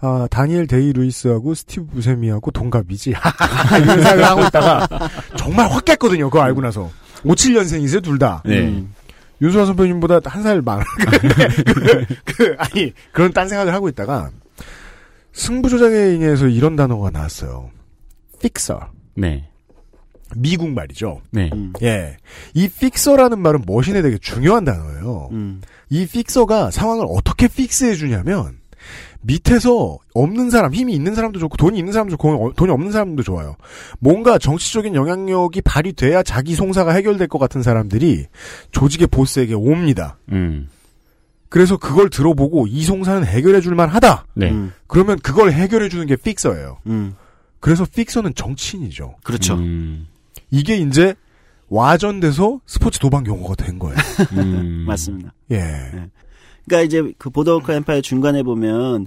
아, 0.00 0.28
다니엘 0.30 0.68
데이 0.68 0.92
루이스하고 0.92 1.54
스티브 1.54 1.86
부세미하고 1.86 2.52
동갑이지. 2.52 3.10
이런 3.82 3.96
생각을 4.02 4.24
하고 4.24 4.42
있다가 4.42 4.88
정말 5.36 5.68
확 5.70 5.84
깼거든요. 5.84 6.30
그거 6.30 6.42
알고 6.42 6.60
나서. 6.60 6.88
57년생이세요, 7.24 8.00
둘 8.02 8.16
다. 8.18 8.42
네. 8.46 8.60
음. 8.68 8.94
윤수아 9.42 9.66
선배님보다 9.66 10.20
한 10.24 10.42
살 10.44 10.62
많아. 10.62 10.84
그, 10.96 12.06
그, 12.24 12.54
아니, 12.58 12.92
그런 13.12 13.32
딴 13.32 13.48
생각을 13.48 13.74
하고 13.74 13.88
있다가 13.88 14.30
승부조작에 15.38 16.14
인해서 16.16 16.48
이런 16.48 16.76
단어가 16.76 17.10
나왔어요. 17.10 17.70
픽서. 18.42 18.80
네. 19.14 19.48
미국 20.36 20.70
말이죠. 20.70 21.20
네. 21.30 21.48
음. 21.54 21.72
예. 21.82 22.16
이 22.54 22.68
fixer라는 22.68 23.38
말은 23.40 23.62
machine에 23.66 24.02
되게 24.02 24.18
중요한 24.18 24.64
단어예요. 24.64 25.28
음. 25.32 25.60
이 25.88 26.06
픽서가 26.06 26.70
상황을 26.70 27.06
어떻게 27.08 27.48
픽스해 27.48 27.94
주냐면 27.94 28.58
밑에서 29.20 29.98
없는 30.14 30.50
사람, 30.50 30.74
힘이 30.74 30.94
있는 30.94 31.14
사람도 31.14 31.38
좋고 31.38 31.56
돈이 31.56 31.78
있는 31.78 31.92
사람도 31.92 32.16
좋고 32.16 32.46
어, 32.48 32.52
돈이 32.54 32.70
없는 32.70 32.92
사람도 32.92 33.22
좋아요. 33.22 33.56
뭔가 34.00 34.38
정치적인 34.38 34.94
영향력이 34.94 35.62
발휘돼야 35.62 36.22
자기 36.24 36.54
송사가 36.54 36.92
해결될 36.92 37.28
것 37.28 37.38
같은 37.38 37.62
사람들이 37.62 38.26
조직의 38.72 39.06
보스에게 39.06 39.54
옵니다. 39.54 40.18
음. 40.32 40.68
그래서 41.48 41.76
그걸 41.78 42.10
들어보고 42.10 42.66
이 42.66 42.82
송사는 42.82 43.24
해결해 43.26 43.60
줄 43.60 43.74
만 43.74 43.88
하다. 43.88 44.26
네. 44.34 44.50
음. 44.50 44.72
그러면 44.86 45.18
그걸 45.20 45.52
해결해 45.52 45.88
주는 45.88 46.06
게 46.06 46.16
픽서예요. 46.16 46.78
음. 46.86 47.14
그래서 47.60 47.84
픽서는 47.86 48.34
정치인이죠. 48.34 49.16
그렇죠. 49.22 49.54
음. 49.54 50.06
이게 50.50 50.76
이제 50.76 51.14
와전돼서 51.68 52.60
스포츠 52.66 52.98
도박 52.98 53.26
용어가 53.26 53.54
된 53.54 53.78
거예요. 53.78 53.96
음. 54.32 54.84
맞습니다. 54.86 55.32
예. 55.50 55.58
그러니까 56.66 56.86
이제 56.86 57.12
그 57.18 57.30
보더워크 57.30 57.72
엠파이어 57.72 58.00
중간에 58.00 58.42
보면 58.42 59.06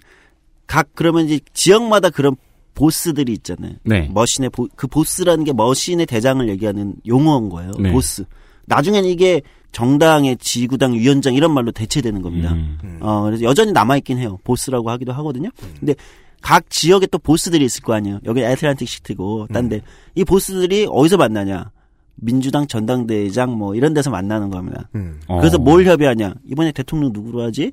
각 0.68 0.90
그러면 0.96 1.26
이제 1.26 1.40
지역마다 1.54 2.10
그런 2.10 2.36
보스들이 2.74 3.34
있잖아요. 3.34 3.74
네. 3.84 4.10
머신의 4.14 4.50
보, 4.52 4.68
그 4.76 4.88
보스라는 4.88 5.44
게 5.44 5.54
머신의 5.54 6.06
대장을 6.06 6.48
얘기하는 6.50 6.96
용어인 7.06 7.50
거예요. 7.50 7.72
네. 7.80 7.92
보스. 7.92 8.24
나중에는 8.66 9.08
이게 9.10 9.42
정당의 9.72 10.38
지구당 10.38 10.94
위원장 10.94 11.34
이런 11.34 11.54
말로 11.54 11.72
대체되는 11.72 12.22
겁니다. 12.22 12.54
음. 12.54 13.00
어, 13.02 13.24
그래서 13.24 13.44
여전히 13.44 13.72
남아있긴 13.72 14.18
해요. 14.18 14.38
보스라고 14.44 14.90
하기도 14.90 15.14
하거든요. 15.14 15.50
근데 15.80 15.96
각 16.42 16.70
지역에 16.70 17.06
또 17.08 17.18
보스들이 17.18 17.64
있을 17.66 17.84
거 17.84 17.94
아니에요. 17.94 18.20
여기 18.26 18.42
애틀란틱 18.42 18.88
시티고, 18.88 19.48
딴데. 19.54 19.82
이 20.16 20.24
보스들이 20.24 20.88
어디서 20.90 21.18
만나냐? 21.18 21.72
민주당 22.16 22.68
전당대회장 22.68 23.58
뭐 23.58 23.76
이런 23.76 23.94
데서 23.94 24.10
만나는 24.10 24.50
겁니다. 24.50 24.90
음. 24.96 25.20
어. 25.28 25.40
그래서 25.40 25.58
뭘 25.58 25.86
협의하냐? 25.86 26.36
이번에 26.50 26.72
대통령 26.72 27.12
누구로 27.14 27.44
하지? 27.44 27.72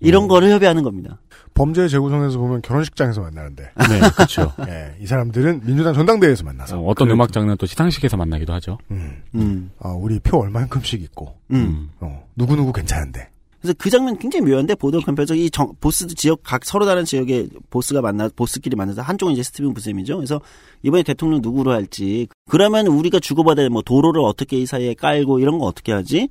이런 0.00 0.28
거를 0.28 0.50
협의하는 0.50 0.82
겁니다. 0.82 1.20
범죄 1.60 1.88
재구성에서 1.88 2.38
보면 2.38 2.62
결혼식장에서 2.62 3.20
만나는데, 3.20 3.62
네, 3.64 4.00
그렇죠. 4.16 4.52
예, 4.66 4.94
이 5.00 5.06
사람들은 5.06 5.60
민주당 5.66 5.92
전당대회에서 5.92 6.42
만나서, 6.44 6.78
어, 6.80 6.86
어떤 6.86 7.10
음악 7.10 7.32
장르는 7.32 7.56
또 7.58 7.66
시상식에서 7.66 8.16
만나기도 8.16 8.52
하죠. 8.54 8.78
음, 8.90 9.22
음. 9.34 9.70
아, 9.78 9.90
우리 9.90 10.18
표 10.20 10.38
얼만큼씩 10.38 11.02
있고, 11.02 11.34
음. 11.50 11.90
어, 12.00 12.26
누구누구 12.36 12.72
괜찮은데. 12.72 13.28
그래서 13.60 13.74
그 13.78 13.90
장면 13.90 14.16
굉장히 14.18 14.50
묘한데 14.50 14.74
보도 14.76 15.00
캠페에서 15.00 15.34
이 15.34 15.50
정- 15.50 15.74
보스 15.82 16.06
지역 16.06 16.40
각 16.42 16.64
서로 16.64 16.86
다른 16.86 17.04
지역의 17.04 17.50
보스가 17.68 18.00
만나 18.00 18.30
보스끼리 18.34 18.74
만나서 18.74 19.02
한쪽은 19.02 19.34
이제 19.34 19.42
스티븐 19.42 19.74
부셈이죠. 19.74 20.16
그래서 20.16 20.40
이번에 20.82 21.02
대통령 21.02 21.42
누구로 21.42 21.70
할지 21.72 22.26
그러면 22.48 22.86
우리가 22.86 23.20
주고받아야 23.20 23.68
뭐 23.68 23.82
도로를 23.82 24.22
어떻게 24.22 24.56
이 24.56 24.64
사이에 24.64 24.94
깔고 24.94 25.40
이런 25.40 25.58
거 25.58 25.66
어떻게 25.66 25.92
하지? 25.92 26.30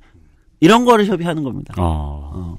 이런 0.58 0.84
거를 0.84 1.06
협의하는 1.06 1.44
겁니다. 1.44 1.72
어. 1.78 2.32
어. 2.34 2.58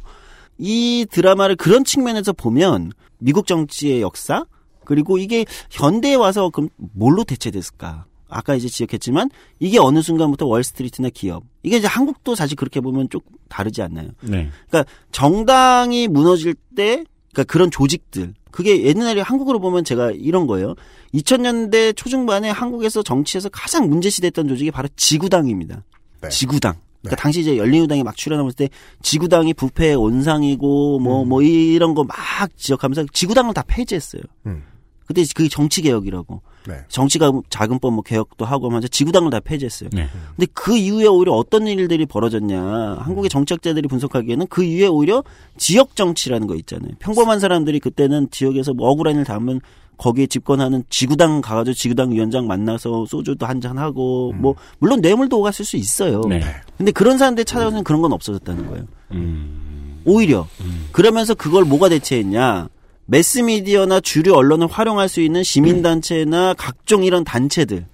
이 0.61 1.07
드라마를 1.09 1.55
그런 1.55 1.83
측면에서 1.83 2.33
보면 2.33 2.91
미국 3.17 3.47
정치의 3.47 4.01
역사 4.01 4.45
그리고 4.85 5.17
이게 5.17 5.45
현대에 5.71 6.13
와서 6.15 6.49
그럼 6.49 6.69
뭘로 6.77 7.23
대체됐을까? 7.23 8.05
아까 8.29 8.55
이제 8.55 8.69
지적했지만 8.69 9.29
이게 9.59 9.79
어느 9.79 10.01
순간부터 10.01 10.45
월스트리트나 10.45 11.09
기업 11.09 11.43
이게 11.63 11.77
이제 11.77 11.87
한국도 11.87 12.35
사실 12.35 12.55
그렇게 12.55 12.79
보면 12.79 13.09
좀 13.09 13.21
다르지 13.49 13.81
않나요? 13.81 14.09
네. 14.21 14.49
그러니까 14.69 14.89
정당이 15.11 16.07
무너질 16.07 16.53
때 16.75 17.03
그러니까 17.33 17.51
그런 17.51 17.71
조직들 17.71 18.35
그게 18.51 18.83
옛날에 18.83 19.21
한국으로 19.21 19.59
보면 19.59 19.83
제가 19.83 20.11
이런 20.11 20.45
거예요. 20.45 20.75
2000년대 21.15 21.95
초중반에 21.95 22.49
한국에서 22.49 23.01
정치에서 23.01 23.49
가장 23.49 23.89
문제시됐던 23.89 24.47
조직이 24.47 24.69
바로 24.69 24.87
지구당입니다. 24.95 25.83
네. 26.21 26.29
지구당. 26.29 26.75
그러니까 27.01 27.15
네. 27.15 27.21
당시 27.21 27.41
이제 27.41 27.57
열린우당이 27.57 28.03
막 28.03 28.15
출연하면서 28.15 28.55
때 28.55 28.69
지구당이 29.01 29.53
부패의 29.53 29.95
온상이고 29.95 30.99
뭐뭐 30.99 31.41
이런 31.41 31.93
거 31.95 32.03
막 32.03 32.15
지적하면서 32.57 33.05
지구당을 33.13 33.53
다 33.53 33.63
폐지했어요. 33.67 34.21
음. 34.45 34.63
그때 35.11 35.23
그게 35.35 35.49
정치 35.49 35.81
개혁이라고. 35.81 36.41
네. 36.67 36.75
정치가 36.89 37.31
자금법 37.49 37.93
뭐 37.93 38.03
개혁도 38.03 38.45
하고 38.45 38.67
하면서 38.67 38.87
지구당을 38.87 39.31
다 39.31 39.39
폐지했어요. 39.39 39.89
네. 39.93 40.07
근데 40.35 40.51
그 40.53 40.77
이후에 40.77 41.07
오히려 41.07 41.33
어떤 41.33 41.67
일들이 41.67 42.05
벌어졌냐. 42.05 42.97
한국의 42.99 43.29
정치학자들이 43.29 43.87
분석하기에는 43.87 44.47
그 44.47 44.63
이후에 44.63 44.87
오히려 44.87 45.23
지역 45.57 45.95
정치라는 45.95 46.47
거 46.47 46.55
있잖아요. 46.55 46.91
평범한 46.99 47.39
사람들이 47.39 47.79
그때는 47.79 48.27
지역에서 48.31 48.73
뭐 48.73 48.89
억울한 48.89 49.15
일 49.17 49.23
담으면 49.23 49.61
거기에 49.97 50.25
집권하는 50.25 50.83
지구당 50.89 51.41
가가지고 51.41 51.75
지구당 51.75 52.11
위원장 52.11 52.47
만나서 52.47 53.05
소주도 53.05 53.45
한잔 53.45 53.77
하고 53.77 54.33
뭐 54.35 54.55
물론 54.79 55.01
뇌물도 55.01 55.39
오갔을 55.39 55.63
수 55.63 55.77
있어요. 55.77 56.21
네. 56.27 56.41
근데 56.77 56.91
그런 56.91 57.17
사람들 57.17 57.45
찾아오는 57.45 57.83
그런 57.83 58.01
건 58.01 58.11
없어졌다는 58.13 58.67
거예요. 58.67 58.85
음. 59.11 60.01
오히려 60.05 60.47
그러면서 60.91 61.35
그걸 61.35 61.65
뭐가 61.65 61.89
대체했냐? 61.89 62.69
매스미디어나 63.11 63.99
주류 63.99 64.33
언론을 64.33 64.67
활용할 64.67 65.09
수 65.09 65.19
있는 65.19 65.43
시민단체나 65.43 66.53
각종 66.53 67.03
이런 67.03 67.25
단체들 67.25 67.85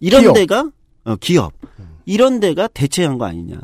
이런 0.00 0.20
기업. 0.20 0.34
데가 0.34 0.70
어, 1.04 1.16
기업 1.16 1.54
이런 2.04 2.38
데가 2.38 2.68
대체한 2.68 3.16
거 3.16 3.24
아니냐? 3.24 3.58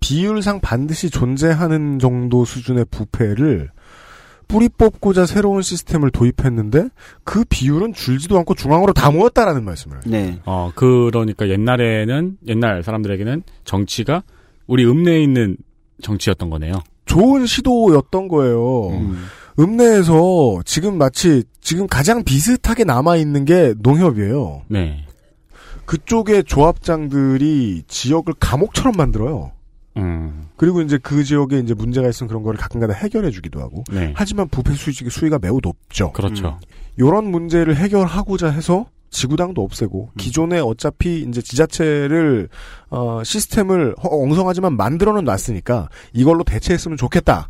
비율상 0.00 0.60
반드시 0.60 1.08
존재하는 1.08 1.98
정도 1.98 2.44
수준의 2.44 2.86
부패를 2.90 3.70
뿌리 4.46 4.68
뽑고자 4.68 5.24
새로운 5.24 5.62
시스템을 5.62 6.10
도입했는데 6.10 6.88
그 7.24 7.44
비율은 7.48 7.94
줄지도 7.94 8.36
않고 8.38 8.54
중앙으로 8.54 8.92
다 8.92 9.10
모였다라는 9.10 9.64
말씀을. 9.64 10.00
네, 10.06 10.40
어, 10.44 10.72
그러니까 10.74 11.48
옛날에는, 11.48 12.38
옛날 12.48 12.82
사람들에게는 12.82 13.44
정치가 13.64 14.24
우리 14.66 14.84
읍내에 14.84 15.22
있는 15.22 15.56
정치였던 16.02 16.50
거네요. 16.50 16.74
좋은 17.06 17.46
시도였던 17.46 18.26
거예요. 18.28 18.88
음. 18.88 19.24
읍내에서 19.60 20.60
지금 20.64 20.96
마치 20.96 21.44
지금 21.60 21.86
가장 21.86 22.24
비슷하게 22.24 22.84
남아 22.84 23.16
있는 23.16 23.44
게 23.44 23.74
농협이에요. 23.78 24.62
네. 24.68 25.04
그쪽의 25.84 26.44
조합장들이 26.44 27.82
지역을 27.88 28.34
감옥처럼 28.40 28.94
만들어요. 28.96 29.52
음. 29.96 30.46
그리고 30.56 30.80
이제 30.82 30.98
그 31.02 31.24
지역에 31.24 31.58
이제 31.58 31.74
문제가 31.74 32.08
있으면 32.08 32.28
그런 32.28 32.42
거를 32.42 32.58
가끔가다 32.58 32.94
해결해 32.94 33.30
주기도 33.30 33.60
하고. 33.60 33.84
네. 33.90 34.12
하지만 34.16 34.48
부패 34.48 34.72
수익, 34.74 35.10
수위가 35.10 35.38
매우 35.40 35.58
높죠. 35.62 36.12
그렇죠. 36.12 36.58
이런 36.96 37.30
문제를 37.30 37.76
해결하고자 37.76 38.48
해서 38.50 38.86
지구당도 39.10 39.62
없애고 39.62 40.10
기존에 40.16 40.60
어차피 40.60 41.22
이제 41.28 41.42
지자체를 41.42 42.48
어, 42.90 43.22
시스템을 43.24 43.96
허- 44.02 44.08
엉성하지만 44.08 44.76
만들어는 44.76 45.24
놨으니까 45.24 45.88
이걸로 46.12 46.44
대체했으면 46.44 46.96
좋겠다라는 46.96 47.48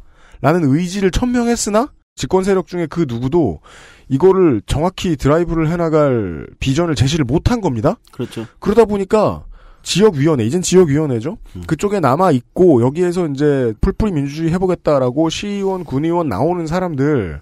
의지를 0.64 1.10
천명했으나 1.10 1.90
집권 2.14 2.44
세력 2.44 2.66
중에 2.66 2.86
그 2.86 3.06
누구도 3.08 3.60
이거를 4.08 4.60
정확히 4.66 5.16
드라이브를 5.16 5.68
해나갈 5.70 6.46
비전을 6.58 6.94
제시를 6.94 7.24
못한 7.24 7.60
겁니다. 7.60 7.96
그렇죠. 8.12 8.46
그러다 8.58 8.84
보니까 8.84 9.44
지역위원회, 9.82 10.44
이젠 10.44 10.60
지역위원회죠. 10.60 11.38
음. 11.56 11.62
그쪽에 11.66 12.00
남아 12.00 12.32
있고 12.32 12.82
여기에서 12.82 13.26
이제 13.28 13.72
풀뿌리 13.80 14.12
민주주의 14.12 14.50
해보겠다라고 14.52 15.30
시의원, 15.30 15.84
군의원 15.84 16.28
나오는 16.28 16.66
사람들 16.66 17.40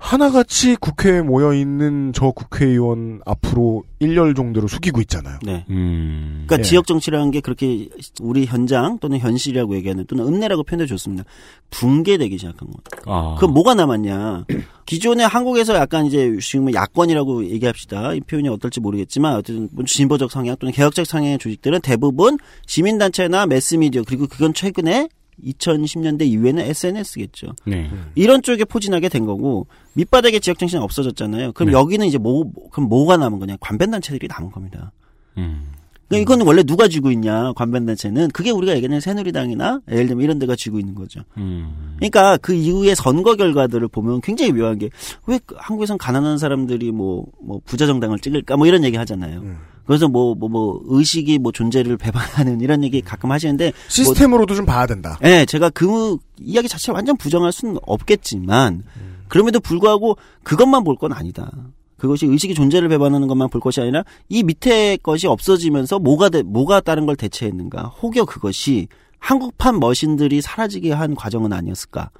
하나같이 0.00 0.76
국회에 0.76 1.20
모여 1.20 1.52
있는 1.52 2.12
저 2.14 2.30
국회의원 2.30 3.20
앞으로 3.26 3.84
1열 4.00 4.34
정도로 4.34 4.66
숙이고 4.66 4.98
있잖아요. 5.02 5.38
네. 5.44 5.66
음. 5.68 6.44
그러니까 6.46 6.58
예. 6.58 6.62
지역 6.62 6.86
정치라는 6.86 7.30
게 7.30 7.40
그렇게 7.40 7.90
우리 8.18 8.46
현장 8.46 8.98
또는 8.98 9.18
현실이라고 9.18 9.76
얘기하는 9.76 10.06
또는 10.06 10.26
읍내라고 10.26 10.64
표현해 10.64 10.86
줬습니다. 10.86 11.24
붕괴되기 11.68 12.38
시작한 12.38 12.68
거예요. 12.70 12.80
아. 13.06 13.36
그럼 13.36 13.52
뭐가 13.52 13.74
남았냐? 13.74 14.46
기존에 14.86 15.22
한국에서 15.22 15.74
약간 15.74 16.06
이제 16.06 16.34
지금 16.40 16.72
야권이라고 16.72 17.44
얘기합시다. 17.50 18.14
이 18.14 18.20
표현이 18.20 18.48
어떨지 18.48 18.80
모르겠지만 18.80 19.36
어쨌든 19.36 19.68
뭐 19.70 19.84
진보적 19.84 20.32
성향 20.32 20.56
또는 20.56 20.72
개혁적 20.72 21.06
성향의 21.06 21.38
조직들은 21.38 21.82
대부분 21.82 22.38
시민단체나 22.66 23.44
매스미디어 23.46 24.04
그리고 24.06 24.26
그건 24.26 24.54
최근에 24.54 25.10
2010년대 25.44 26.22
이후에는 26.22 26.62
SNS겠죠. 26.64 27.54
네. 27.66 27.90
이런 28.14 28.42
쪽에 28.42 28.64
포진하게 28.64 29.08
된 29.08 29.24
거고 29.26 29.66
밑바닥의 29.94 30.40
지역 30.40 30.58
정신이 30.58 30.82
없어졌잖아요. 30.82 31.52
그럼 31.52 31.72
네. 31.72 31.78
여기는 31.78 32.06
이제 32.06 32.18
뭐 32.18 32.50
그럼 32.70 32.88
뭐가 32.88 33.16
남은 33.16 33.38
거냐? 33.38 33.56
관변 33.60 33.90
단체들이 33.90 34.28
남은 34.28 34.50
겁니다. 34.50 34.92
음. 35.38 35.72
그러니까 36.08 36.34
이건 36.34 36.44
원래 36.44 36.64
누가 36.64 36.88
쥐고 36.88 37.12
있냐 37.12 37.52
관변 37.52 37.86
단체는 37.86 38.30
그게 38.32 38.50
우리가 38.50 38.74
얘기하는 38.74 38.98
새누리당이나 38.98 39.80
예를 39.92 40.08
들면 40.08 40.24
이런 40.24 40.38
데가 40.40 40.56
쥐고 40.56 40.80
있는 40.80 40.96
거죠. 40.96 41.20
음. 41.36 41.94
그러니까 41.98 42.36
그 42.38 42.52
이후의 42.52 42.96
선거 42.96 43.36
결과들을 43.36 43.86
보면 43.86 44.20
굉장히 44.20 44.52
묘한 44.52 44.78
게 44.78 44.90
왜 45.26 45.38
한국에선 45.56 45.98
가난한 45.98 46.38
사람들이 46.38 46.90
뭐뭐 46.90 47.60
부자 47.64 47.86
정당을 47.86 48.18
찍을까 48.18 48.56
뭐 48.56 48.66
이런 48.66 48.82
얘기 48.82 48.96
하잖아요. 48.96 49.40
음. 49.40 49.58
그래서 49.90 50.06
뭐 50.06 50.36
뭐 50.36 50.48
뭐 50.48 50.80
의식이 50.86 51.40
뭐 51.40 51.50
존재를 51.50 51.96
배반하는 51.96 52.60
이런 52.60 52.84
얘기 52.84 53.00
가끔 53.00 53.32
하시는데 53.32 53.72
시스템으로도 53.88 54.54
좀 54.54 54.64
봐야 54.64 54.86
된다. 54.86 55.18
예, 55.24 55.44
제가 55.44 55.70
그 55.70 56.16
이야기 56.38 56.68
자체 56.68 56.92
완전 56.92 57.16
부정할 57.16 57.50
수는 57.50 57.76
없겠지만 57.82 58.84
그럼에도 59.28 59.58
불구하고 59.58 60.16
그것만 60.44 60.84
볼 60.84 60.94
건 60.96 61.12
아니다. 61.12 61.50
그것이 61.96 62.26
의식이 62.26 62.54
존재를 62.54 62.88
배반하는 62.88 63.26
것만 63.26 63.48
볼 63.50 63.60
것이 63.60 63.80
아니라 63.80 64.04
이 64.28 64.44
밑에 64.44 64.96
것이 65.02 65.26
없어지면서 65.26 65.98
뭐가 65.98 66.28
대, 66.28 66.42
뭐가 66.42 66.80
다른 66.80 67.04
걸 67.04 67.16
대체했는가? 67.16 67.92
혹여 68.00 68.26
그것이 68.26 68.86
한국판 69.18 69.80
머신들이 69.80 70.40
사라지게 70.40 70.92
한 70.92 71.16
과정은 71.16 71.52
아니었을까? 71.52 72.10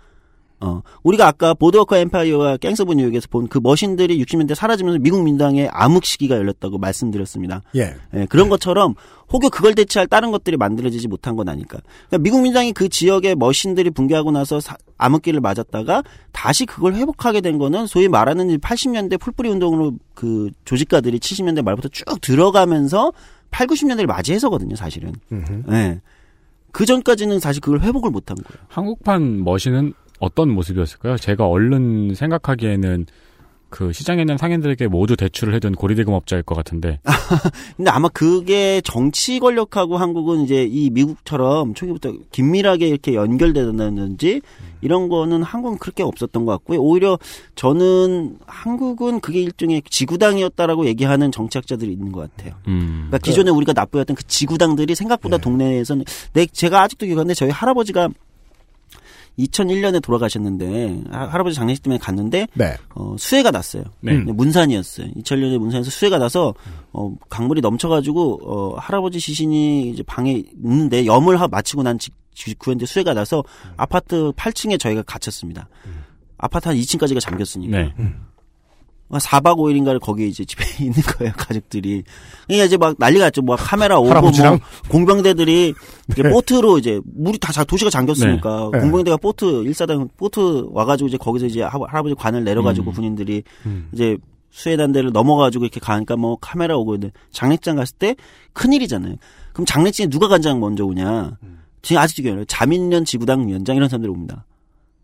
어, 0.63 0.83
우리가 1.03 1.27
아까 1.27 1.55
보드워크 1.55 1.97
엠파이어와 1.97 2.59
갱스 2.59 2.83
오브 2.83 2.93
뉴욕에서 2.95 3.29
본 3.31 3.49
그 3.49 3.59
machine들이 3.63 4.23
60년대 4.23 4.55
사라지면서 4.55 4.99
미국 4.99 5.23
민주당의 5.23 5.69
암흑 5.73 6.05
시기가 6.05 6.37
열렸다고 6.37 6.77
말씀드렸습니다. 6.79 7.63
예. 7.77 7.95
예, 8.15 8.27
그런 8.27 8.49
것처럼 8.51 8.95
혹여 9.33 9.49
그걸 9.49 9.75
대체할 9.75 10.07
다른 10.07 10.31
것들이 10.31 10.57
만들어지지 10.59 11.09
못한 11.09 11.35
건 11.37 11.49
아닐까. 11.49 11.79
그러니까 12.09 12.19
미국 12.19 12.43
민주당이 12.43 12.73
그 12.73 12.89
지역의 12.91 13.37
machine들이 13.37 13.91
붕괴하고 13.91 14.31
나서 14.33 14.61
사- 14.61 14.77
암흑기를 14.99 15.41
맞았다가 15.41 16.03
다시 16.33 16.67
그걸 16.67 16.95
회복하게 16.95 17.41
된 17.41 17.57
거는 17.59 17.87
소위 17.87 18.09
말하는 18.09 18.59
80년대 18.59 19.19
풀뿌리 19.19 19.49
운동으로 19.49 19.95
그 20.15 20.51
조직가들이 20.67 21.19
70년대 21.21 21.63
말부터 21.63 21.89
쭉 21.89 22.05
들어가면서 22.21 23.13
8, 23.51 23.67
90년대를 23.67 24.07
맞이해서거든요, 24.07 24.77
사실은. 24.77 25.13
음흠. 25.33 25.63
예. 25.73 26.01
그 26.73 26.87
전까지는 26.87 27.41
사실 27.41 27.61
그걸 27.61 27.81
회복을 27.81 28.11
못한 28.11 28.37
거예요. 28.37 28.65
한국판 28.69 29.43
머신은 29.43 29.93
어떤 30.21 30.51
모습이었을까요? 30.51 31.17
제가 31.17 31.47
얼른 31.47 32.15
생각하기에는 32.15 33.07
그 33.71 33.93
시장에 33.93 34.23
있는 34.23 34.37
상인들에게 34.37 34.89
모두 34.89 35.17
대출을 35.17 35.55
해둔 35.55 35.75
고리대금업자일 35.77 36.43
것 36.43 36.57
같은데. 36.57 36.99
근데 37.77 37.91
아마 37.91 38.09
그게 38.09 38.81
정치 38.85 39.39
권력하고 39.39 39.97
한국은 39.97 40.41
이제 40.41 40.65
이 40.69 40.91
미국처럼 40.91 41.75
초기부터 41.75 42.13
긴밀하게 42.33 42.89
이렇게 42.89 43.15
연결되는지 43.15 44.43
이런 44.81 45.09
거는 45.09 45.43
한국은 45.45 45.79
그렇게 45.79 46.03
없었던 46.03 46.45
것 46.45 46.53
같고요. 46.53 46.81
오히려 46.81 47.19
저는 47.55 48.39
한국은 48.47 49.21
그게 49.21 49.41
일종의 49.41 49.83
지구당이었다라고 49.89 50.87
얘기하는 50.87 51.31
정치학자들이 51.31 51.93
있는 51.93 52.11
것 52.11 52.29
같아요. 52.37 52.55
음. 52.67 53.07
그러니까 53.09 53.19
기존에 53.19 53.51
우리가 53.51 53.73
납부했던 53.73 54.17
그 54.17 54.27
지구당들이 54.27 54.97
생각보다 54.97 55.37
네. 55.37 55.43
동네에서는 55.43 56.05
내 56.33 56.47
제가 56.47 56.83
아직도 56.83 57.07
기억하는데 57.07 57.35
저희 57.35 57.51
할아버지가 57.51 58.09
2001년에 59.47 60.03
돌아가셨는데 60.03 61.03
하- 61.11 61.27
할아버지 61.29 61.55
장례식 61.57 61.83
때문에 61.83 61.99
갔는데 61.99 62.47
네. 62.55 62.77
어, 62.95 63.17
수해가 63.19 63.51
났어요. 63.51 63.85
네. 64.01 64.19
네, 64.19 64.33
문산이었어요. 64.33 65.09
2001년에 65.17 65.59
문산에서 65.59 65.91
수해가 65.91 66.19
나서 66.19 66.55
어, 66.93 67.15
강물이 67.29 67.61
넘쳐가지고 67.61 68.41
어, 68.45 68.77
할아버지 68.79 69.19
시신이 69.21 69.91
이제 69.91 70.03
방에 70.03 70.43
있는데 70.63 71.07
염을 71.07 71.41
하, 71.41 71.49
마치고 71.49 71.83
난 71.83 71.99
직- 71.99 72.15
직후인데 72.35 72.87
수해가 72.87 73.13
나서 73.15 73.43
아파트 73.77 74.33
8층에 74.33 74.79
저희가 74.79 75.03
갇혔습니다. 75.03 75.69
아파트 76.39 76.69
한 76.69 76.77
2층까지가 76.77 77.21
잠겼으니까. 77.21 77.77
네. 77.79 77.95
4박 79.19 79.57
5일인가를 79.57 79.99
거기 80.01 80.29
이제 80.29 80.45
집에 80.45 80.63
있는 80.85 80.95
거예요, 81.03 81.33
가족들이. 81.37 82.05
그러니까 82.47 82.65
이제 82.67 82.77
막 82.77 82.95
난리가 82.99 83.25
났죠. 83.27 83.43
뭐 83.43 83.57
카메라 83.57 83.99
오고 83.99 84.11
할아버지랑? 84.11 84.53
뭐 84.53 84.61
공병대들이 84.91 85.75
이렇게 86.09 86.23
네. 86.23 86.31
보트로 86.31 86.79
이제 86.79 87.01
물이 87.05 87.39
다 87.39 87.53
자- 87.53 87.65
도시가 87.65 87.91
잠겼으니까 87.91 88.71
네. 88.73 88.79
네. 88.79 88.83
공병대가 88.85 89.17
보트 89.17 89.65
일사단 89.65 90.09
보트 90.17 90.69
와 90.71 90.85
가지고 90.85 91.09
이제 91.09 91.17
거기서 91.17 91.47
이제 91.47 91.63
하- 91.63 91.71
할아버지 91.89 92.15
관을 92.15 92.45
내려 92.45 92.63
가지고 92.63 92.91
음. 92.91 92.95
군인들이 92.95 93.43
음. 93.67 93.89
이제 93.93 94.17
수해단대를 94.53 95.13
넘어가지고 95.13 95.65
이렇게 95.65 95.79
가니까 95.81 96.17
뭐 96.17 96.37
카메라 96.41 96.77
오고 96.77 96.95
있는데 96.97 97.13
장례장 97.33 97.77
갔을 97.77 97.97
때 97.99 98.17
큰일이잖아요. 98.53 99.15
그럼 99.53 99.65
장례식에 99.67 100.09
누가 100.09 100.27
간장 100.29 100.59
먼저 100.61 100.85
오냐? 100.85 101.39
지금 101.83 102.03
아직도 102.03 102.23
기억나요. 102.23 102.45
자민련 102.47 103.05
지구당 103.05 103.47
위원장 103.49 103.77
이런 103.77 103.89
사람들이 103.89 104.11
옵니다. 104.13 104.45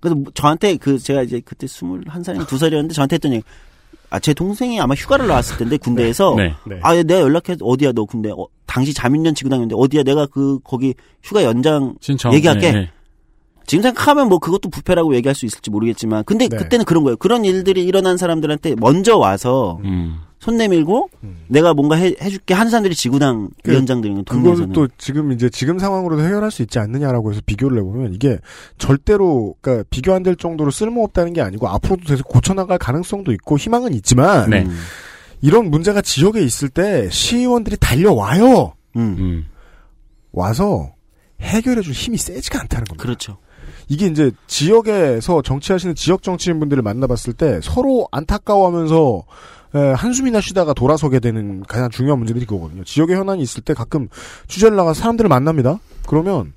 그래서 0.00 0.14
뭐 0.16 0.30
저한테 0.34 0.76
그 0.76 0.98
제가 0.98 1.22
이제 1.22 1.40
그때 1.44 1.66
21살인가 1.66 2.44
2살이었는데 2.46 2.92
저한테 2.92 3.14
했더니 3.14 3.42
아, 4.10 4.18
제 4.18 4.32
동생이 4.32 4.80
아마 4.80 4.94
휴가를 4.94 5.26
나왔을 5.26 5.56
텐데 5.56 5.76
군대에서 5.76 6.34
네. 6.36 6.54
네. 6.66 6.78
아, 6.82 6.94
내가 6.94 7.20
연락해 7.20 7.56
어디야 7.60 7.92
너 7.92 8.04
군대 8.04 8.30
어, 8.30 8.46
당시 8.66 8.94
자민련 8.94 9.34
지구당인데 9.34 9.74
어디야 9.76 10.02
내가 10.02 10.26
그 10.26 10.58
거기 10.62 10.94
휴가 11.22 11.42
연장 11.42 11.94
신청. 12.00 12.32
얘기할게. 12.34 12.72
네, 12.72 12.80
네. 12.80 12.90
지금 13.66 13.82
생각하면 13.82 14.28
뭐 14.28 14.38
그것도 14.38 14.70
부패라고 14.70 15.14
얘기할 15.16 15.34
수 15.34 15.44
있을지 15.44 15.70
모르겠지만 15.70 16.22
근데 16.24 16.48
네. 16.48 16.56
그때는 16.56 16.84
그런 16.84 17.02
거예요. 17.02 17.16
그런 17.16 17.44
일들이 17.44 17.84
일어난 17.84 18.16
사람들한테 18.16 18.76
먼저 18.78 19.16
와서 19.16 19.80
음. 19.84 20.20
손 20.38 20.56
내밀고 20.58 21.08
음. 21.24 21.44
내가 21.48 21.72
뭔가 21.74 21.96
해, 21.96 22.14
해줄게 22.20 22.54
하는 22.54 22.70
사람들이 22.70 22.94
지구당 22.94 23.48
그- 23.64 23.70
위원장들인 23.72 24.24
동네에서는 24.24 24.72
또 24.72 24.86
지금 24.98 25.32
이제 25.32 25.48
지금 25.48 25.78
상황으로도 25.78 26.22
해결할 26.22 26.50
수 26.50 26.62
있지 26.62 26.78
않느냐라고 26.78 27.32
해서 27.32 27.40
비교를 27.46 27.78
해보면 27.78 28.14
이게 28.14 28.38
절대로 28.78 29.54
그러니까 29.60 29.86
비교 29.90 30.12
안 30.12 30.22
될 30.22 30.36
정도로 30.36 30.70
쓸모없다는 30.70 31.32
게 31.32 31.40
아니고 31.40 31.68
앞으로도 31.68 32.02
계속 32.04 32.28
고쳐나갈 32.28 32.78
가능성도 32.78 33.32
있고 33.32 33.56
희망은 33.58 33.94
있지만 33.94 34.50
네. 34.50 34.62
음. 34.64 34.76
이런 35.40 35.70
문제가 35.70 36.00
지역에 36.02 36.40
있을 36.42 36.68
때 36.68 37.08
시의원들이 37.10 37.76
달려와요. 37.80 38.74
음. 38.96 39.16
음. 39.18 39.46
와서 40.32 40.92
해결해줄 41.40 41.92
힘이 41.92 42.16
세지가 42.18 42.60
않다는 42.62 42.84
겁니다. 42.84 43.02
그렇죠. 43.02 43.38
이게 43.88 44.06
이제 44.06 44.32
지역에서 44.46 45.42
정치하시는 45.42 45.94
지역 45.94 46.22
정치인 46.22 46.58
분들을 46.58 46.82
만나봤을 46.82 47.32
때 47.34 47.60
서로 47.62 48.08
안타까워하면서 48.10 49.22
에, 49.26 49.65
한숨이나 49.72 50.40
쉬다가 50.40 50.72
돌아서게 50.72 51.20
되는 51.20 51.62
가장 51.62 51.90
중요한 51.90 52.18
문제들이 52.18 52.46
그거거든요. 52.46 52.84
지역에 52.84 53.14
현안이 53.14 53.42
있을 53.42 53.62
때 53.62 53.74
가끔 53.74 54.08
취재를 54.48 54.76
나가서 54.76 55.00
사람들을 55.00 55.28
만납니다. 55.28 55.78
그러면 56.06 56.52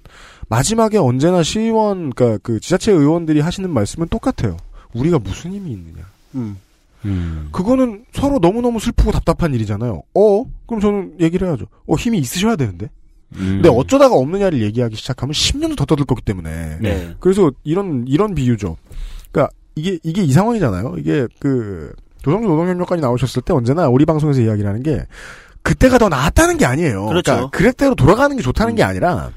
마지막에 0.48 0.98
언제나 0.98 1.43
시의원, 1.43 2.12
그러니까 2.12 2.39
그 2.41 2.60
지자체 2.60 2.91
의원들이 2.91 3.39
하시는 3.39 3.69
말씀은 3.69 4.08
똑같아요. 4.08 4.58
우리가 4.93 5.19
무슨 5.19 5.54
힘이 5.54 5.72
있느냐. 5.72 6.06
음. 6.36 6.58
음. 7.06 7.50
그거는 7.52 8.06
서로 8.13 8.39
너무너무 8.39 8.80
슬프고 8.80 9.12
답답한 9.12 9.54
일이잖아요. 9.54 10.02
어? 10.13 10.45
그럼 10.65 10.82
저는 10.82 11.13
얘기를 11.19 11.48
해야죠. 11.48 11.65
어, 11.88 11.95
힘이 11.95 12.17
있으셔야 12.19 12.56
되는데. 12.56 12.89
음. 13.36 13.62
근데 13.62 13.69
어쩌다가 13.69 14.15
없느냐를 14.15 14.62
얘기하기 14.62 14.95
시작하면 14.95 15.34
10년도 15.34 15.78
더 15.78 15.86
떠들 15.86 16.06
거기 16.06 16.22
때문에. 16.22 16.80
네. 16.82 17.15
그래서 17.19 17.52
이런 17.63 18.06
이런 18.08 18.34
비유죠. 18.34 18.76
그러니까 19.32 19.54
이게 19.76 20.00
이게 20.04 20.24
이 20.24 20.32
상황이잖아요. 20.32 20.95
이게 20.98 21.28
그 21.39 21.93
조성주 22.24 22.48
노동협력관이 22.48 23.02
나오셨을 23.02 23.42
때 23.42 23.54
언제나 23.54 23.88
우리 23.88 24.06
방송에서 24.06 24.42
이야기를 24.42 24.67
하는 24.70 24.84
게 24.84 25.06
그때가 25.63 25.98
더 25.98 26.10
나았다는 26.10 26.58
게 26.58 26.65
아니에요. 26.65 27.06
그렇죠. 27.08 27.32
러니까 27.32 27.50
그랬대로 27.52 27.96
돌아가는 27.96 28.36
게 28.36 28.42
좋다는 28.42 28.76
게 28.76 28.84
아니라 28.84 29.32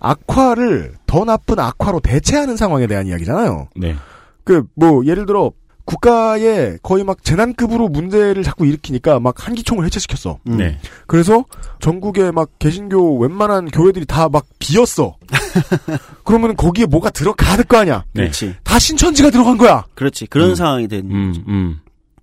악화를 0.00 0.94
더 1.06 1.24
나쁜 1.24 1.58
악화로 1.58 2.00
대체하는 2.00 2.56
상황에 2.56 2.86
대한 2.86 3.06
이야기잖아요. 3.06 3.68
네. 3.76 3.96
그 4.44 4.62
뭐 4.74 5.04
예를 5.04 5.26
들어 5.26 5.52
국가에 5.84 6.76
거의 6.82 7.02
막 7.02 7.24
재난급으로 7.24 7.88
문제를 7.88 8.42
자꾸 8.42 8.66
일으키니까 8.66 9.20
막 9.20 9.46
한기총을 9.46 9.84
해체시켰어. 9.86 10.38
음. 10.48 10.56
네. 10.58 10.78
그래서 11.06 11.44
전국에 11.80 12.30
막 12.30 12.50
개신교 12.58 13.18
웬만한 13.18 13.70
교회들이 13.70 14.04
다 14.06 14.28
막 14.28 14.44
비었어. 14.58 15.16
그러면 16.24 16.56
거기에 16.56 16.84
뭐가 16.86 17.10
들어가야 17.10 17.56
될거 17.56 17.78
아니야. 17.78 18.04
네. 18.12 18.22
그렇지. 18.24 18.54
다 18.64 18.78
신천지가 18.78 19.30
들어간 19.30 19.56
거야. 19.56 19.84
그렇지. 19.94 20.26
그런 20.26 20.50
음. 20.50 20.54
상황이 20.54 20.86
된 20.88 21.10
음. 21.10 21.34
음. 21.48 21.80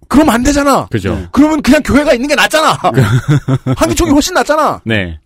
그럼 0.08 0.30
안 0.30 0.43
되잖아. 0.43 0.88
그죠. 0.88 1.16
네. 1.16 1.28
그러면 1.32 1.62
그냥 1.62 1.82
교회가 1.84 2.14
있는 2.14 2.28
게 2.28 2.36
낫잖아. 2.36 2.78
한기총이 3.78 4.12
훨씬 4.12 4.34
낫잖아. 4.34 4.82
네. 4.86 5.20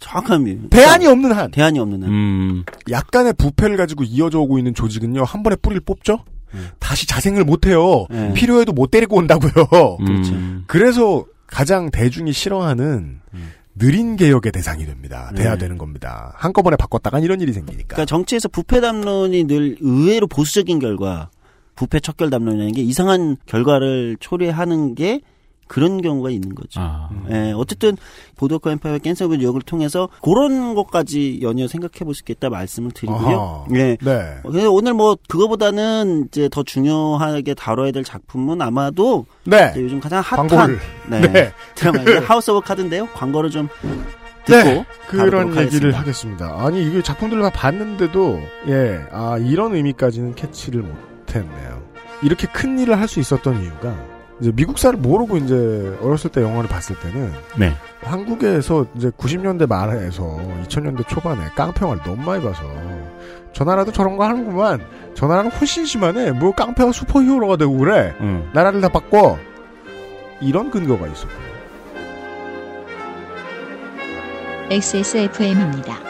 정확한 0.00 0.44
미- 0.44 0.70
대안이 0.70 1.06
없는 1.06 1.32
한. 1.32 1.50
대안이 1.50 1.78
없는 1.78 2.02
한. 2.02 2.10
음. 2.10 2.64
약간의 2.90 3.34
부패를 3.34 3.76
가지고 3.76 4.04
이어져 4.04 4.38
오고 4.40 4.58
있는 4.58 4.74
조직은요, 4.74 5.24
한 5.24 5.42
번에 5.42 5.56
뿌리를 5.56 5.80
뽑죠? 5.84 6.24
다시 6.78 7.06
자생을 7.06 7.44
못해요. 7.44 8.06
네. 8.10 8.32
필요해도 8.32 8.72
못 8.72 8.90
데리고 8.90 9.16
온다고요. 9.16 9.52
그렇죠. 9.98 10.32
음. 10.32 10.64
그래서 10.66 11.24
가장 11.46 11.90
대중이 11.90 12.32
싫어하는 12.32 13.20
느린 13.76 14.16
개혁의 14.16 14.50
대상이 14.52 14.84
됩니다. 14.84 15.30
돼야 15.36 15.52
네. 15.52 15.58
되는 15.58 15.78
겁니다. 15.78 16.32
한꺼번에 16.36 16.76
바꿨다간 16.76 17.22
이런 17.22 17.40
일이 17.40 17.52
생기니까. 17.52 17.88
그러니까 17.88 18.04
정치에서 18.06 18.48
부패 18.48 18.80
담론이 18.80 19.44
늘 19.44 19.76
의외로 19.80 20.26
보수적인 20.26 20.78
결과, 20.80 21.30
부패 21.80 21.98
척결 21.98 22.28
담론이라는 22.28 22.74
게 22.74 22.82
이상한 22.82 23.38
결과를 23.46 24.18
초래하는 24.20 24.94
게 24.94 25.22
그런 25.66 26.02
경우가 26.02 26.28
있는 26.28 26.54
거죠. 26.54 26.78
아. 26.78 27.08
예, 27.30 27.52
어쨌든 27.56 27.96
보드워크 28.36 28.70
엠파이어 28.72 28.98
갱스 28.98 29.24
오브 29.24 29.36
뉴욕을 29.36 29.62
통해서 29.62 30.10
그런 30.20 30.74
것까지 30.74 31.38
연이어 31.40 31.68
생각해 31.68 32.04
볼 32.04 32.12
수 32.12 32.20
있겠다 32.20 32.50
말씀을 32.50 32.90
드리고요. 32.90 33.64
아하. 33.64 33.64
예. 33.78 33.96
네. 34.02 34.36
그래서 34.42 34.70
오늘 34.70 34.92
뭐 34.92 35.16
그거보다는 35.26 36.26
이제 36.26 36.50
더 36.50 36.62
중요하게 36.64 37.54
다뤄야 37.54 37.92
될 37.92 38.04
작품은 38.04 38.60
아마도 38.60 39.24
네. 39.44 39.72
요즘 39.76 40.00
가장 40.00 40.20
핫한 40.22 40.48
광고를. 40.48 40.78
네, 41.08 41.20
네. 41.32 41.52
드라마인데 41.76 42.18
하우스 42.18 42.50
오브 42.50 42.60
카드인데요. 42.60 43.06
광고를 43.14 43.48
좀 43.48 43.68
듣고 44.44 44.68
네. 44.68 44.84
그런 45.06 45.56
얘기를 45.56 45.94
하겠습니다. 45.94 45.98
하겠습니다. 45.98 46.66
아니, 46.66 46.86
이게 46.86 47.00
작품들을 47.02 47.42
다 47.42 47.50
봤는데도, 47.50 48.40
예, 48.68 49.00
아, 49.12 49.38
이런 49.38 49.74
의미까지는 49.74 50.34
캐치를 50.34 50.82
못 50.82 51.09
했네요. 51.38 51.82
이렇게 52.22 52.46
큰 52.48 52.78
일을 52.78 52.98
할 52.98 53.08
수 53.08 53.20
있었던 53.20 53.62
이유가, 53.62 53.94
이제 54.40 54.52
미국사를 54.54 54.98
모르고 54.98 55.36
이제 55.38 55.96
어렸을 56.02 56.30
때 56.30 56.42
영화를 56.42 56.68
봤을 56.68 56.96
때는, 57.00 57.32
네. 57.58 57.74
한국에서 58.02 58.86
이제 58.94 59.10
90년대 59.10 59.68
말에서 59.68 60.24
2000년대 60.66 61.06
초반에 61.08 61.48
깡패영화를 61.54 62.02
너무 62.02 62.22
많이 62.24 62.42
봐서 62.42 62.62
저 63.52 63.64
나라도 63.64 63.92
저런 63.92 64.16
거 64.16 64.24
하는구만 64.24 64.80
저 65.14 65.26
나라는 65.26 65.50
훨씬 65.50 65.84
심하네 65.84 66.30
뭐 66.32 66.52
깡패가 66.54 66.92
슈퍼히어로가 66.92 67.56
되고 67.58 67.76
그래 67.76 68.14
음. 68.20 68.48
나라를 68.54 68.80
다 68.80 68.88
바꿔 68.88 69.36
이런 70.40 70.70
근거가 70.70 71.06
있었고요 71.08 71.50
XSFM입니다. 74.70 76.09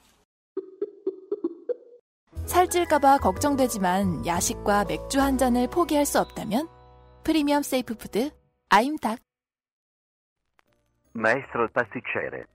살찔까봐 2.45 3.19
걱정되지만 3.19 4.25
야식과 4.25 4.85
맥주 4.85 5.19
한 5.21 5.37
잔을 5.37 5.67
포기할 5.67 6.05
수 6.05 6.19
없다면 6.19 6.67
premium 7.23 7.63
safe 7.63 7.95
food 7.95 8.31
아임닭 8.69 9.19
Maestro 11.13 11.67
pasticcere. 11.73 12.45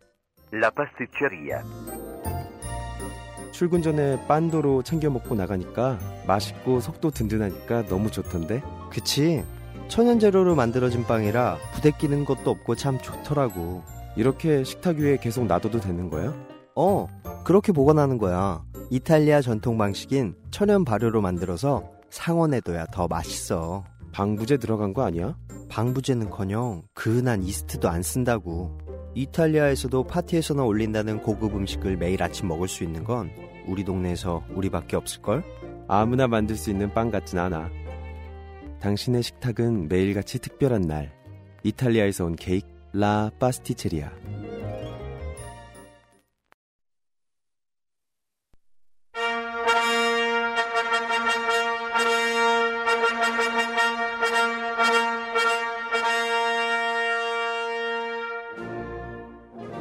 La 0.52 0.70
pasticceria. 0.70 1.62
출근 3.52 3.82
전에 3.82 4.18
빤도로 4.26 4.82
챙겨 4.82 5.10
먹고 5.10 5.34
나가니까 5.34 5.98
맛있고 6.26 6.80
속도 6.80 7.10
든든하니까 7.10 7.86
너무 7.86 8.10
좋던데. 8.10 8.62
그치. 8.90 9.44
천연 9.88 10.18
재료로 10.18 10.54
만들어진 10.54 11.04
빵이라 11.04 11.58
부대끼는 11.74 12.24
것도 12.24 12.50
없고 12.50 12.76
참 12.76 12.98
좋더라고. 12.98 13.82
이렇게 14.16 14.64
식탁 14.64 14.96
위에 14.96 15.18
계속 15.18 15.46
놔둬도 15.46 15.80
되는 15.80 16.08
거야? 16.08 16.32
어, 16.76 17.08
그렇게 17.44 17.72
보관하는 17.72 18.18
거야. 18.18 18.62
이탈리아 18.90 19.40
전통 19.40 19.78
방식인 19.78 20.36
천연 20.50 20.84
발효로 20.84 21.20
만들어서 21.22 21.90
상온에둬야 22.10 22.86
더 22.92 23.08
맛있어. 23.08 23.82
방부제 24.12 24.58
들어간 24.58 24.94
거 24.94 25.02
아니야? 25.02 25.36
방부제는커녕 25.68 26.82
그은한 26.94 27.42
이스트도 27.42 27.88
안 27.88 28.02
쓴다고. 28.02 28.78
이탈리아에서도 29.14 30.04
파티에서나 30.04 30.64
올린다는 30.64 31.22
고급 31.22 31.56
음식을 31.56 31.96
매일 31.96 32.22
아침 32.22 32.48
먹을 32.48 32.68
수 32.68 32.84
있는 32.84 33.02
건 33.02 33.30
우리 33.66 33.82
동네에서 33.82 34.44
우리밖에 34.54 34.96
없을걸? 34.96 35.42
아무나 35.88 36.26
만들 36.28 36.56
수 36.56 36.70
있는 36.70 36.92
빵 36.92 37.10
같진 37.10 37.38
않아. 37.38 37.70
당신의 38.80 39.22
식탁은 39.22 39.88
매일같이 39.88 40.38
특별한 40.38 40.82
날. 40.82 41.12
이탈리아에서 41.62 42.26
온 42.26 42.36
케이크 42.36 42.68
라 42.92 43.30
파스티체리아. 43.38 44.10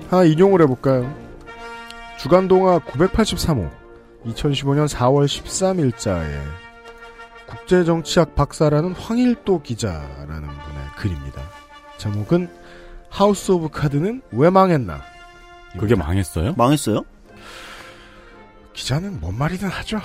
하나 0.09 0.23
인용을 0.23 0.61
해볼까요? 0.61 1.13
주간동아 2.19 2.79
983호 2.79 3.69
2015년 4.25 4.87
4월 4.87 5.25
13일자에 5.25 6.41
국제정치학 7.47 8.35
박사라는 8.35 8.93
황일도 8.93 9.61
기자라는 9.61 10.41
분의 10.41 10.87
글입니다. 10.97 11.41
제목은 11.97 12.49
하우스 13.09 13.51
오브 13.51 13.69
카드는 13.69 14.21
왜 14.31 14.49
망했나? 14.49 15.01
그게 15.77 15.95
망했어요? 15.95 16.53
망했어요? 16.57 17.03
기자는 18.73 19.19
뭔 19.19 19.37
말이든 19.37 19.69
하죠. 19.69 19.99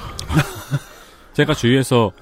제가 1.32 1.54
주위에서 1.54 2.12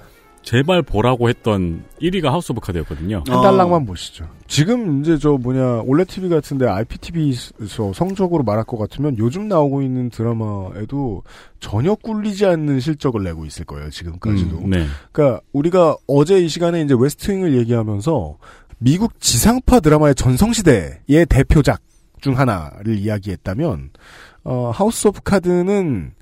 제발 0.49 0.81
보라고 0.81 1.29
했던 1.29 1.83
1위가 2.01 2.31
하우스 2.31 2.51
오브 2.51 2.61
카드였거든요. 2.61 3.23
한 3.27 3.41
단락만 3.43 3.85
보시죠. 3.85 4.27
지금 4.47 4.99
이제 4.99 5.15
저 5.19 5.33
뭐냐 5.33 5.81
올레 5.85 6.05
TV 6.05 6.27
같은데 6.27 6.65
IPTV에서 6.65 7.93
성적으로 7.93 8.41
말할 8.41 8.63
것 8.63 8.79
같으면 8.79 9.15
요즘 9.19 9.47
나오고 9.47 9.83
있는 9.83 10.09
드라마에도 10.09 11.21
전혀 11.59 11.93
꿀리지 11.93 12.47
않는 12.47 12.79
실적을 12.79 13.21
내고 13.21 13.45
있을 13.45 13.63
거예요. 13.63 13.91
지금까지도. 13.91 14.57
음, 14.57 14.71
네. 14.71 14.87
그러니까 15.11 15.39
우리가 15.53 15.95
어제 16.07 16.39
이 16.39 16.49
시간에 16.49 16.81
이제 16.81 16.95
웨스트윙을 16.97 17.55
얘기하면서 17.55 18.37
미국 18.79 19.19
지상파 19.19 19.81
드라마의 19.81 20.15
전성시대의 20.15 21.27
대표작 21.29 21.79
중 22.21 22.39
하나를 22.39 22.97
이야기했다면 22.97 23.91
어, 24.45 24.71
하우스 24.73 25.09
오브 25.09 25.21
카드는 25.23 26.13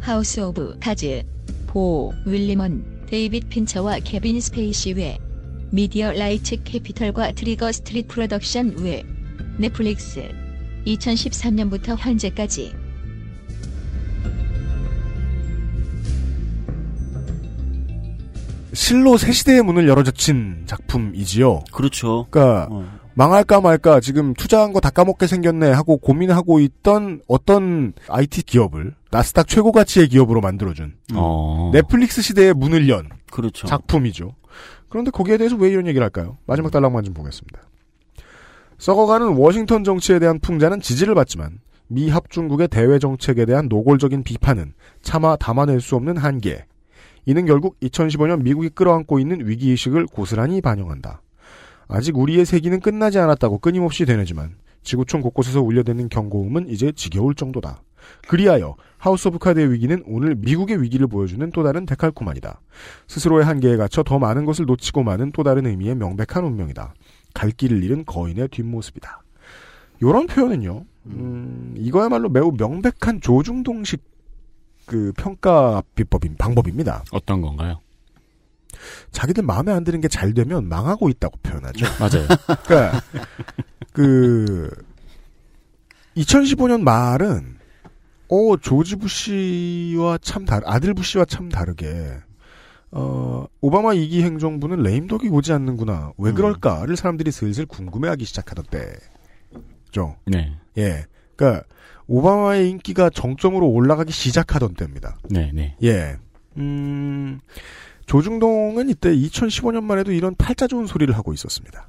하우스 0.00 0.40
오브 0.40 0.78
카즈 0.80 1.22
보 1.66 2.12
윌리먼 2.24 3.06
데이빗 3.06 3.48
핀처와 3.50 3.98
케빈 4.02 4.40
스페이시 4.40 4.94
외 4.94 5.18
미디어 5.70 6.12
라이츠 6.12 6.62
캐피털과 6.64 7.32
트리거 7.32 7.70
스트릿 7.70 8.08
프로덕션 8.08 8.78
외 8.78 9.04
넷플릭스 9.58 10.28
2013년부터 10.86 11.96
현재까지 11.98 12.72
실로 18.72 19.16
새 19.16 19.32
시대의 19.32 19.62
문을 19.62 19.88
열어젖힌 19.88 20.62
작품이지요. 20.66 21.64
그렇죠. 21.72 22.26
그러니까 22.30 22.68
어. 22.70 22.99
망할까 23.14 23.60
말까 23.60 24.00
지금 24.00 24.34
투자한 24.34 24.72
거 24.72 24.80
다 24.80 24.90
까먹게 24.90 25.26
생겼네 25.26 25.70
하고 25.72 25.96
고민하고 25.98 26.60
있던 26.60 27.20
어떤 27.28 27.92
IT 28.08 28.42
기업을 28.44 28.94
나스닥 29.10 29.48
최고 29.48 29.72
가치의 29.72 30.08
기업으로 30.08 30.40
만들어준 30.40 30.94
어. 31.14 31.70
넷플릭스 31.72 32.22
시대의 32.22 32.54
문을 32.54 32.88
연 32.88 33.08
그렇죠. 33.30 33.66
작품이죠. 33.66 34.34
그런데 34.88 35.10
거기에 35.10 35.36
대해서 35.36 35.56
왜 35.56 35.68
이런 35.70 35.86
얘기를 35.86 36.02
할까요? 36.04 36.38
마지막 36.46 36.70
단락만 36.72 37.04
좀 37.04 37.14
보겠습니다. 37.14 37.60
썩어가는 38.78 39.34
워싱턴 39.36 39.84
정치에 39.84 40.18
대한 40.18 40.38
풍자는 40.40 40.80
지지를 40.80 41.14
받지만 41.14 41.58
미 41.88 42.08
합중국의 42.10 42.68
대외 42.68 42.98
정책에 42.98 43.44
대한 43.44 43.66
노골적인 43.68 44.22
비판은 44.22 44.72
차마 45.02 45.36
담아낼 45.36 45.80
수 45.80 45.96
없는 45.96 46.16
한계. 46.16 46.64
이는 47.26 47.44
결국 47.46 47.78
2015년 47.80 48.42
미국이 48.42 48.68
끌어안고 48.70 49.18
있는 49.18 49.46
위기의식을 49.46 50.06
고스란히 50.06 50.60
반영한다. 50.60 51.20
아직 51.90 52.16
우리의 52.16 52.44
세기는 52.44 52.80
끝나지 52.80 53.18
않았다고 53.18 53.58
끊임없이 53.58 54.04
되뇌지만 54.04 54.54
지구촌 54.82 55.20
곳곳에서 55.20 55.60
울려대는 55.60 56.08
경고음은 56.08 56.68
이제 56.68 56.92
지겨울 56.92 57.34
정도다. 57.34 57.82
그리하여 58.28 58.76
하우스 58.96 59.28
오브 59.28 59.38
카드의 59.38 59.72
위기는 59.72 60.02
오늘 60.06 60.34
미국의 60.34 60.82
위기를 60.82 61.06
보여주는 61.06 61.50
또 61.50 61.62
다른 61.62 61.84
데칼코마니다. 61.86 62.60
스스로의 63.06 63.44
한계에 63.44 63.76
갇혀 63.76 64.02
더 64.02 64.18
많은 64.18 64.44
것을 64.46 64.64
놓치고 64.66 65.02
마는 65.02 65.32
또 65.32 65.42
다른 65.42 65.66
의미의 65.66 65.96
명백한 65.96 66.44
운명이다. 66.44 66.94
갈 67.34 67.50
길을 67.50 67.84
잃은 67.84 68.04
거인의 68.06 68.48
뒷모습이다. 68.48 69.22
요런 70.02 70.26
표현은요, 70.28 70.84
음, 71.06 71.74
이거야말로 71.76 72.30
매우 72.30 72.52
명백한 72.56 73.20
조중동식 73.20 74.02
그 74.86 75.12
평가 75.16 75.82
비법인 75.94 76.36
방법입니다. 76.36 77.04
어떤 77.12 77.42
건가요? 77.42 77.80
자기들 79.12 79.42
마음에 79.44 79.72
안 79.72 79.84
드는 79.84 80.00
게 80.00 80.08
잘 80.08 80.34
되면 80.34 80.68
망하고 80.68 81.08
있다고 81.08 81.38
표현하죠. 81.42 81.86
맞아요. 81.98 82.26
그러니까 82.66 83.00
그 83.92 84.70
2015년 86.16 86.82
말은 86.82 87.56
어 88.28 88.56
조지 88.60 88.96
부시와 88.96 90.18
참 90.18 90.44
다르 90.44 90.62
아들 90.66 90.94
부시와 90.94 91.24
참 91.24 91.48
다르게 91.48 92.18
어 92.92 93.46
오바마 93.60 93.90
2기 93.90 94.22
행정부는 94.22 94.82
레임덕이 94.82 95.28
오지 95.28 95.52
않는구나 95.52 96.12
왜 96.18 96.32
그럴까를 96.32 96.96
사람들이 96.96 97.30
슬슬 97.30 97.66
궁금해하기 97.66 98.24
시작하던 98.24 98.64
때죠. 99.90 100.16
네. 100.26 100.56
예. 100.78 101.06
그러니까 101.36 101.64
오바마의 102.06 102.68
인기가 102.70 103.08
정점으로 103.10 103.68
올라가기 103.68 104.12
시작하던 104.12 104.74
때입니다. 104.74 105.18
네, 105.30 105.50
네. 105.54 105.76
예. 105.84 106.16
음, 106.56 107.38
조중동은 108.10 108.88
이때 108.88 109.14
2015년만 109.14 110.00
해도 110.00 110.10
이런 110.10 110.34
팔자 110.34 110.66
좋은 110.66 110.88
소리를 110.88 111.16
하고 111.16 111.32
있었습니다. 111.32 111.86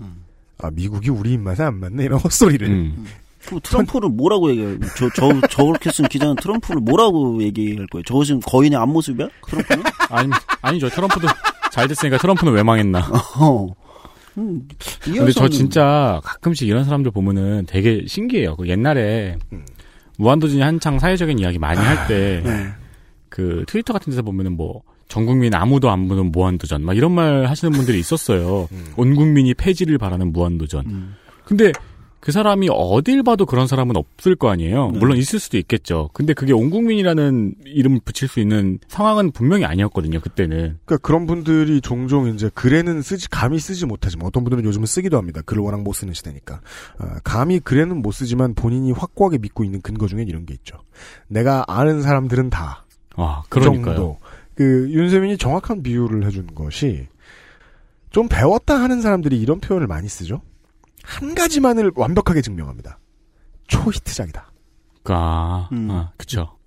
아, 0.59 0.69
미국이 0.69 1.09
우리 1.09 1.33
입맛에 1.33 1.63
안 1.63 1.79
맞네, 1.79 2.03
이런 2.03 2.19
헛소리를. 2.19 2.67
음. 2.67 3.07
그 3.47 3.59
트럼프를 3.63 4.09
뭐라고 4.09 4.51
얘기해요? 4.51 4.77
저, 4.95 5.09
저, 5.15 5.47
저렇게 5.47 5.91
쓴 5.91 6.07
기자는 6.07 6.35
트럼프를 6.35 6.79
뭐라고 6.81 7.41
얘기할 7.41 7.87
거예요? 7.87 8.03
저거 8.03 8.23
지금 8.23 8.39
거인의 8.41 8.77
앞모습이야? 8.77 9.29
트럼프는? 9.47 9.83
아니, 10.11 10.31
아니죠. 10.61 10.89
트럼프도 10.89 11.27
잘 11.71 11.87
됐으니까 11.87 12.19
트럼프는 12.19 12.53
왜 12.53 12.61
망했나. 12.61 12.99
어. 13.41 13.73
음, 14.37 14.67
이 15.07 15.13
근데 15.13 15.31
저 15.31 15.49
진짜 15.49 16.21
가끔씩 16.23 16.67
이런 16.67 16.83
사람들 16.83 17.09
보면은 17.09 17.65
되게 17.65 18.05
신기해요. 18.07 18.57
그 18.57 18.67
옛날에 18.67 19.39
무한도전이 20.19 20.61
한창 20.61 20.99
사회적인 20.99 21.39
이야기 21.39 21.57
많이 21.57 21.79
할 21.79 22.07
때그 22.07 23.65
트위터 23.65 23.91
같은 23.91 24.11
데서 24.11 24.21
보면은 24.21 24.55
뭐 24.55 24.83
전 25.11 25.25
국민 25.25 25.53
아무도 25.53 25.91
안 25.91 26.07
보는 26.07 26.31
무한도전 26.31 26.85
막 26.85 26.95
이런 26.95 27.11
말 27.11 27.45
하시는 27.45 27.73
분들이 27.73 27.99
있었어요. 27.99 28.69
온 28.95 29.15
국민이 29.15 29.53
폐지를 29.53 29.97
바라는 29.97 30.31
무한도전. 30.31 31.15
근데 31.43 31.73
그 32.21 32.31
사람이 32.31 32.69
어딜 32.71 33.21
봐도 33.21 33.45
그런 33.45 33.67
사람은 33.67 33.97
없을 33.97 34.37
거 34.37 34.49
아니에요. 34.49 34.87
물론 34.89 35.17
있을 35.17 35.39
수도 35.39 35.57
있겠죠. 35.57 36.09
근데 36.13 36.33
그게 36.33 36.53
온 36.53 36.69
국민이라는 36.69 37.55
이름 37.65 37.99
붙일 38.05 38.29
수 38.29 38.39
있는 38.39 38.79
상황은 38.87 39.31
분명히 39.31 39.65
아니었거든요. 39.65 40.21
그때는. 40.21 40.77
그러니까 40.85 40.97
그런 40.99 41.25
분들이 41.25 41.81
종종 41.81 42.29
이제 42.29 42.49
글에는 42.53 43.01
쓰지 43.01 43.29
감히 43.29 43.59
쓰지 43.59 43.85
못하지만 43.87 44.27
어떤 44.27 44.45
분들은 44.45 44.63
요즘은 44.63 44.85
쓰기도 44.85 45.17
합니다. 45.17 45.41
글을 45.45 45.61
워낙 45.61 45.81
못 45.81 45.91
쓰는 45.91 46.13
시대니까 46.13 46.61
아, 46.99 47.19
감히 47.25 47.59
글에는 47.59 48.01
못 48.01 48.13
쓰지만 48.13 48.53
본인이 48.53 48.93
확고하게 48.93 49.39
믿고 49.39 49.65
있는 49.65 49.81
근거 49.81 50.07
중에 50.07 50.23
이런 50.25 50.45
게 50.45 50.53
있죠. 50.53 50.77
내가 51.27 51.65
아는 51.67 52.01
사람들은 52.01 52.49
다. 52.49 52.85
아, 53.17 53.41
그 53.49 53.59
그러니까요. 53.59 53.95
정도. 53.95 54.17
그 54.55 54.89
윤세민이 54.91 55.37
정확한 55.37 55.81
비유를 55.83 56.25
해준 56.25 56.47
것이 56.53 57.07
좀 58.09 58.27
배웠다 58.27 58.75
하는 58.81 59.01
사람들이 59.01 59.39
이런 59.39 59.59
표현을 59.59 59.87
많이 59.87 60.07
쓰죠. 60.09 60.41
한 61.03 61.33
가지만을 61.33 61.91
완벽하게 61.95 62.41
증명합니다. 62.41 62.99
초히트작이다. 63.67 64.51
아, 65.05 65.69
음. 65.71 65.89
아, 65.89 66.11
그쵸. 66.17 66.57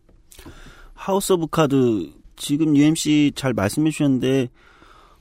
하우스 0.94 1.32
오브 1.34 1.48
카드 1.48 2.10
지금 2.36 2.76
UMC 2.76 3.32
잘 3.36 3.52
말씀해 3.52 3.90
주셨는데 3.90 4.48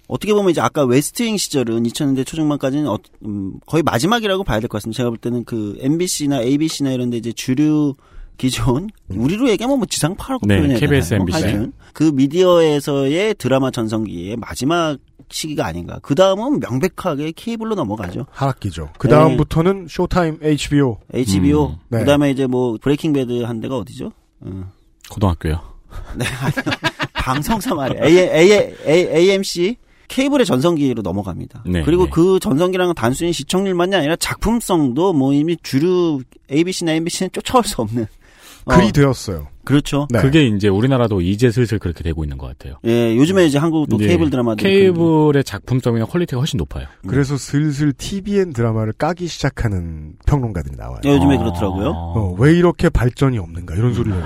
어떻게 0.08 0.34
보면 0.34 0.52
이제 0.52 0.62
아까 0.62 0.84
웨스트윙 0.86 1.38
시절은 1.38 1.84
2000년대 1.84 2.26
초중반까지는 2.26 2.88
어, 2.88 2.98
음, 3.26 3.60
거의 3.66 3.84
마지막이라고 3.84 4.44
봐야 4.44 4.60
될 4.60 4.68
것 4.70 4.78
같습니다. 4.78 4.98
제가 4.98 5.10
볼 5.10 5.18
때는 5.18 5.44
그 5.44 5.76
NBC나 5.80 6.42
ABC나 6.42 6.92
이런 6.92 7.10
데 7.10 7.18
이제 7.18 7.32
주류 7.34 7.94
기존 8.38 8.90
우리로 9.10 9.50
얘기하면 9.50 9.78
뭐 9.78 9.86
지상파라고 9.86 10.46
네, 10.48 10.58
표현해야 10.58 10.80
KBS, 10.80 11.10
되나요? 11.10 11.22
MBC. 11.22 11.42
하여튼 11.44 11.74
그 11.94 12.04
미디어에서의 12.04 13.36
드라마 13.36 13.72
전성기의 13.72 14.38
마지막 14.38 14.98
시기가 15.30 15.66
아닌가. 15.66 16.00
그 16.02 16.16
다음은 16.16 16.60
명백하게 16.60 17.34
케이블로 17.36 17.76
넘어가죠. 17.76 18.26
하락기죠. 18.32 18.90
그 18.98 19.08
다음부터는 19.08 19.88
쇼타임 19.90 20.40
HBO. 20.42 21.00
HBO. 21.14 21.68
음, 21.68 21.76
네. 21.90 22.00
그 22.00 22.06
다음에 22.06 22.32
이제 22.32 22.46
뭐 22.48 22.78
브레이킹 22.82 23.14
배드 23.14 23.44
한 23.44 23.60
데가 23.60 23.78
어디죠? 23.78 24.12
어. 24.42 24.72
고등학교요. 25.10 25.60
네, 26.18 26.26
아니요. 26.26 26.78
방송사 27.14 27.74
말이에요. 27.74 28.04
A, 28.04 28.18
A, 28.18 28.76
A, 28.88 29.08
AMC 29.16 29.78
케이블의 30.08 30.46
전성기로 30.46 31.02
넘어갑니다. 31.02 31.64
네, 31.66 31.82
그리고 31.84 32.06
네. 32.06 32.10
그 32.12 32.40
전성기랑은 32.40 32.94
단순히 32.94 33.34
시청률만이 33.34 33.96
아니라 33.96 34.16
작품성도 34.18 35.14
뭐 35.14 35.34
이미 35.34 35.58
주류 35.64 36.22
ABC나 36.52 36.94
NBC는 36.94 37.32
쫓아올 37.32 37.64
수 37.64 37.82
없는 37.82 38.04
어, 38.04 38.23
글이 38.66 38.92
되었어요. 38.92 39.48
그렇죠. 39.66 40.08
그게 40.12 40.46
이제 40.46 40.68
우리나라도 40.68 41.22
이제 41.22 41.50
슬슬 41.50 41.80
그렇게 41.80 42.04
되고 42.04 42.24
있는 42.26 42.38
것 42.38 42.48
같아요. 42.48 42.80
예, 42.86 43.16
요즘에 43.16 43.46
이제 43.46 43.58
한국도 43.58 43.96
이제 43.96 44.08
케이블 44.08 44.30
드라마들 44.30 44.62
케이블의 44.62 45.44
작품성이나 45.46 46.06
quality가 46.06 46.40
훨씬 46.40 46.58
높아요. 46.58 46.86
그래서 47.08 47.38
슬슬 47.38 47.94
TVN 47.94 48.52
드라마를 48.52 48.92
까기 48.94 49.28
시작하는 49.28 50.16
평론가들이 50.26 50.76
나와요. 50.76 51.00
예, 51.06 51.12
요즘에 51.12 51.38
그렇더라고요. 51.38 51.90
어, 51.92 52.36
왜 52.38 52.54
이렇게 52.54 52.90
발전이 52.90 53.38
없는가 53.38 53.76
이런 53.76 53.94
소리를 53.94 54.18
해요. 54.18 54.26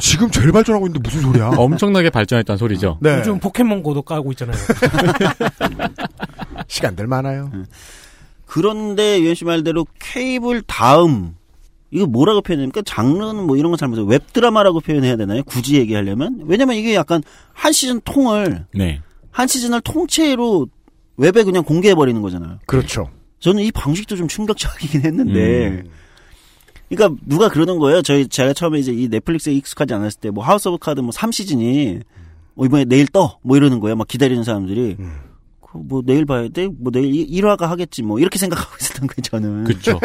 지금 0.00 0.30
제일 0.30 0.52
발전하고 0.52 0.86
있는데 0.86 1.08
무슨 1.08 1.22
소리야? 1.22 1.52
엄청나게 1.56 2.10
발전했다는 2.10 2.58
소리죠. 2.58 2.98
네. 3.00 3.18
요즘 3.20 3.38
포켓몬고도 3.40 4.02
까고 4.02 4.32
있잖아요. 4.32 4.56
시간들 6.68 7.06
많아요. 7.06 7.50
그런데 8.46 9.20
유현 9.20 9.34
씨 9.34 9.44
말대로 9.46 9.86
케이블 9.98 10.62
다음 10.62 11.36
이거 11.94 12.06
뭐라고 12.06 12.40
표현합니까? 12.42 12.82
장르는 12.82 13.46
뭐 13.46 13.56
이런 13.56 13.70
거 13.70 13.76
잘못해요. 13.76 14.04
웹드라마라고 14.06 14.80
표현해야 14.80 15.14
되나요? 15.16 15.44
굳이 15.44 15.76
얘기하려면? 15.76 16.40
왜냐면 16.44 16.74
이게 16.74 16.94
약간 16.96 17.22
한 17.52 17.72
시즌 17.72 18.00
통을 18.00 18.66
네. 18.74 19.00
한 19.30 19.46
시즌을 19.46 19.80
통째로 19.82 20.66
웹에 21.16 21.44
그냥 21.44 21.62
공개해버리는 21.62 22.20
거잖아요. 22.20 22.58
그렇죠. 22.66 23.10
저는 23.38 23.62
이 23.62 23.70
방식도 23.70 24.16
좀 24.16 24.26
충격적이긴 24.26 25.02
했는데. 25.02 25.68
음. 25.68 25.90
그러니까 26.88 27.20
누가 27.26 27.48
그러는 27.48 27.78
거예요. 27.78 28.02
저희 28.02 28.26
제가 28.26 28.52
처음에 28.54 28.80
이제 28.80 28.92
이 28.92 29.08
넷플릭스에 29.08 29.52
익숙하지 29.54 29.94
않았을 29.94 30.20
때 30.20 30.30
뭐 30.30 30.44
하우스 30.44 30.66
오브 30.68 30.78
카드 30.78 31.00
뭐 31.00 31.10
3시즌이 31.10 32.02
뭐 32.54 32.66
이번에 32.66 32.84
내일 32.86 33.06
떠 33.06 33.38
뭐 33.42 33.56
이러는 33.56 33.78
거예요. 33.78 33.94
막 33.94 34.08
기다리는 34.08 34.42
사람들이. 34.42 34.96
음. 34.98 35.12
그뭐 35.74 36.02
내일 36.04 36.24
봐야 36.24 36.48
돼? 36.48 36.68
뭐 36.68 36.92
내일 36.92 37.26
1화가 37.26 37.62
하겠지 37.62 38.02
뭐 38.02 38.20
이렇게 38.20 38.38
생각하고 38.38 38.70
있었던 38.80 39.08
거예요, 39.08 39.22
저는. 39.22 39.64
그쵸. 39.64 39.98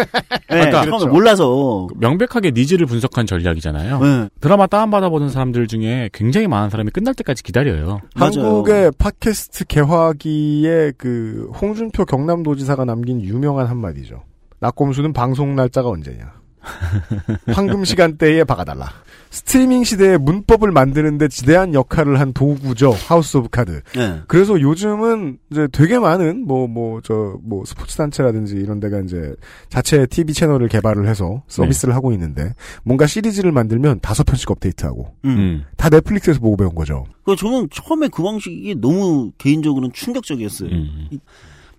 네, 0.49 0.61
아까 0.61 0.85
처음에 0.85 1.11
몰라서. 1.11 1.87
명백하게 1.95 2.51
needs를 2.51 2.87
분석한 2.87 3.27
전략이잖아요. 3.27 3.99
네. 3.99 4.29
드라마 4.41 4.65
다운 4.67 4.89
받아보는 4.89 5.29
사람들 5.29 5.67
중에 5.67 6.09
굉장히 6.11 6.47
많은 6.47 6.69
사람이 6.69 6.89
끝날 6.91 7.13
때까지 7.13 7.43
기다려요. 7.43 8.01
한국의 8.15 8.91
팟캐스트 8.97 9.65
개화기에 9.65 10.93
그 10.97 11.51
홍준표 11.61 12.05
경남도지사가 12.05 12.85
남긴 12.85 13.21
유명한 13.21 13.67
한마디죠. 13.67 14.23
나꼼수는 14.59 15.13
방송 15.13 15.55
날짜가 15.55 15.89
언제냐. 15.89 16.38
황금 17.53 17.83
시간대에 17.85 18.43
박아달라. 18.45 18.89
스트리밍 19.31 19.83
시대의 19.83 20.17
문법을 20.17 20.71
만드는데 20.71 21.27
지대한 21.27 21.73
역할을 21.75 22.19
한 22.19 22.33
도구죠. 22.33 22.91
하우스 22.91 23.37
오브 23.37 23.49
카드. 23.49 23.81
네. 23.95 24.21
그래서 24.27 24.59
요즘은 24.59 25.37
이제 25.51 25.67
되게 25.71 25.99
많은 25.99 26.47
뭐 26.47 26.67
뭐 26.69 27.01
저뭐 27.01 27.65
스포츠 27.65 27.97
단체라든지 27.97 28.55
이런 28.55 28.79
데가 28.79 28.99
이제 29.01 29.33
자체 29.69 30.05
TV 30.05 30.33
채널을 30.33 30.67
개발을 30.67 31.07
해서 31.07 31.43
서비스를 31.47 31.95
하고 31.95 32.11
있는데 32.13 32.53
뭔가 32.83 33.07
시리즈를 33.07 33.51
만들면 33.51 33.99
다섯 34.01 34.23
편씩 34.23 34.49
업데이트하고 34.51 35.13
음. 35.25 35.65
다 35.77 35.89
넷플릭스에서 35.89 36.39
보고 36.39 36.55
배운 36.55 36.75
거죠. 36.75 37.05
그 37.23 37.35
저는 37.35 37.69
처음에 37.71 38.07
그 38.09 38.23
방식이 38.23 38.75
너무 38.79 39.31
개인적으로는 39.37 39.91
충격적이었어요. 39.93 40.69
음. 40.69 41.09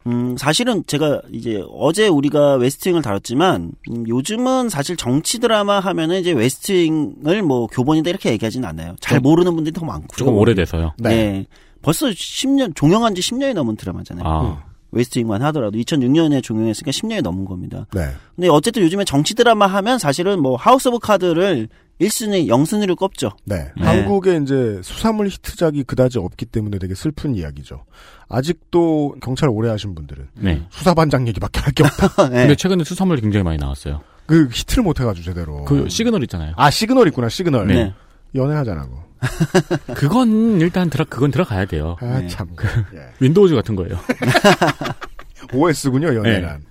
이- 0.07 0.09
음, 0.09 0.37
사실은 0.39 0.83
제가 0.87 1.21
이제 1.33 1.63
어제 1.73 2.09
우리가 2.09 2.55
웨스트윙을 2.55 3.03
다뤘지만 3.03 3.73
음, 3.91 4.09
요즘은 4.09 4.69
사실 4.69 4.97
정치 4.97 5.39
드라마 5.39 5.79
하면은 5.81 6.21
이제 6.21 6.33
웨스트윙을 6.33 7.43
뭐 7.43 7.67
교본이다 7.67 8.09
이렇게 8.11 8.31
얘기하지는 8.33 8.69
않아요. 8.69 8.97
잘 9.01 9.17
좀- 9.19 9.23
모르는 9.23 9.55
분들이 9.55 9.73
더 9.73 9.85
많고요. 9.85 10.17
조금 10.17 10.35
오래돼서요. 10.37 10.93
네. 10.99 11.47
벌써 11.83 12.07
10년 12.09 12.75
종영한 12.75 13.15
지 13.15 13.21
10년이 13.23 13.55
넘은 13.55 13.77
드라마잖아요. 13.77 14.25
아. 14.27 14.63
웨스트윙만 14.93 15.41
하더라도 15.43 15.79
2006년에 15.79 16.43
종영했으니까 16.43 16.91
10년이 16.91 17.23
넘은 17.23 17.45
겁니다. 17.45 17.87
네. 17.95 18.09
근데 18.35 18.49
어쨌든 18.49 18.83
요즘에 18.83 19.05
정치 19.05 19.35
드라마 19.35 19.67
하면 19.67 19.99
사실은 19.99 20.41
뭐 20.43 20.57
하우스 20.57 20.89
오브 20.89 20.99
카드를 20.99 21.69
1순위, 22.01 22.47
0순위를 22.47 22.97
꼽죠. 22.97 23.33
네. 23.45 23.71
네. 23.77 23.85
한국에 23.85 24.37
이제 24.43 24.81
수사물 24.83 25.29
히트작이 25.29 25.85
그다지 25.85 26.19
없기 26.19 26.47
때문에 26.47 26.79
되게 26.79 26.95
슬픈 26.95 27.35
이야기죠. 27.35 27.85
아직도 28.29 29.17
경찰 29.23 29.49
오래 29.51 29.69
하신 29.69 29.95
분들은 29.95 30.29
네. 30.35 30.67
수사반장 30.71 31.29
얘기밖에 31.29 31.61
할 31.61 31.73
게 31.75 31.85
없다. 31.85 32.29
네. 32.31 32.37
근데 32.43 32.55
최근에 32.57 32.85
수사물이 32.85 33.21
굉장히 33.21 33.45
많이 33.45 33.59
나왔어요. 33.59 34.01
그 34.27 34.49
히트를 34.51 34.83
못 34.85 34.99
해가지고 35.01 35.25
제대로. 35.25 35.65
그 35.65 35.89
시그널 35.89 36.23
있잖아요. 36.23 36.55
아 36.57 36.71
시그널 36.71 37.09
있구나 37.09 37.29
시그널. 37.29 37.67
네. 37.67 37.93
연애하자라고. 38.35 39.11
그건 39.95 40.61
일단 40.61 40.89
들어 40.89 41.05
그건 41.07 41.31
들어가야 41.31 41.67
돼요. 41.67 41.97
아 42.01 42.21
네. 42.21 42.29
참. 42.29 42.49
윈도우즈 43.19 43.55
같은 43.55 43.77
거예요. 43.77 43.99
OS군요 45.53 46.15
연애란. 46.15 46.63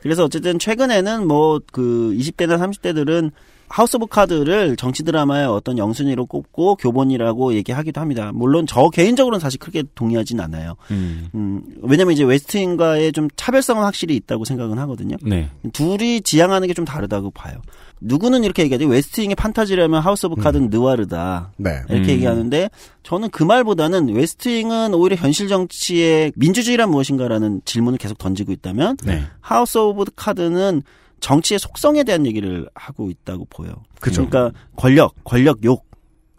그래서 0.00 0.24
어쨌든 0.24 0.58
최근에는 0.58 1.26
뭐 1.28 1.60
그 1.72 2.14
20대나 2.16 2.58
30대들은 2.58 3.30
하우스 3.68 3.96
오브 3.96 4.06
카드를 4.06 4.76
정치 4.76 5.04
드라마의 5.04 5.46
어떤 5.46 5.76
영순위로 5.76 6.24
꼽고 6.26 6.76
교본이라고 6.76 7.52
얘기하기도 7.52 8.00
합니다. 8.00 8.32
물론 8.34 8.66
저 8.66 8.88
개인적으로는 8.88 9.40
사실 9.40 9.60
크게 9.60 9.84
동의하진 9.94 10.40
않아요. 10.40 10.76
음. 10.90 11.28
음, 11.34 11.62
왜냐면 11.82 12.14
이제 12.14 12.24
웨스트윙과의 12.24 13.12
좀 13.12 13.28
차별성은 13.36 13.82
확실히 13.82 14.16
있다고 14.16 14.46
생각은 14.46 14.78
하거든요. 14.78 15.16
네. 15.22 15.50
둘이 15.74 16.22
지향하는 16.22 16.66
게 16.66 16.78
좀 16.78 16.84
다르다고 16.84 17.32
봐요. 17.32 17.60
누구는 18.00 18.44
이렇게 18.44 18.62
얘기하죠. 18.62 18.86
웨스트윙이 18.86 19.34
판타지라면 19.34 20.00
하우스 20.00 20.26
오브 20.26 20.40
카드는 20.40 20.70
느와르다. 20.70 21.50
네. 21.56 21.82
이렇게 21.88 22.04
음. 22.04 22.14
얘기하는데 22.14 22.70
저는 23.02 23.30
그 23.30 23.42
말보다는 23.42 24.14
웨스트윙은 24.14 24.94
오히려 24.94 25.16
현실 25.16 25.48
정치의 25.48 26.30
민주주의란 26.36 26.88
무엇인가라는 26.88 27.62
질문을 27.64 27.98
계속 27.98 28.16
던지고 28.18 28.52
있다면 28.52 28.98
네. 29.04 29.24
하우스 29.40 29.76
오브 29.78 30.04
카드는 30.14 30.82
정치의 31.20 31.58
속성에 31.58 32.04
대한 32.04 32.26
얘기를 32.26 32.68
하고 32.74 33.10
있다고 33.10 33.46
보여. 33.50 33.74
그죠. 34.00 34.22
그러니까 34.22 34.52
권력, 34.76 35.14
권력 35.24 35.64
욕 35.64 35.86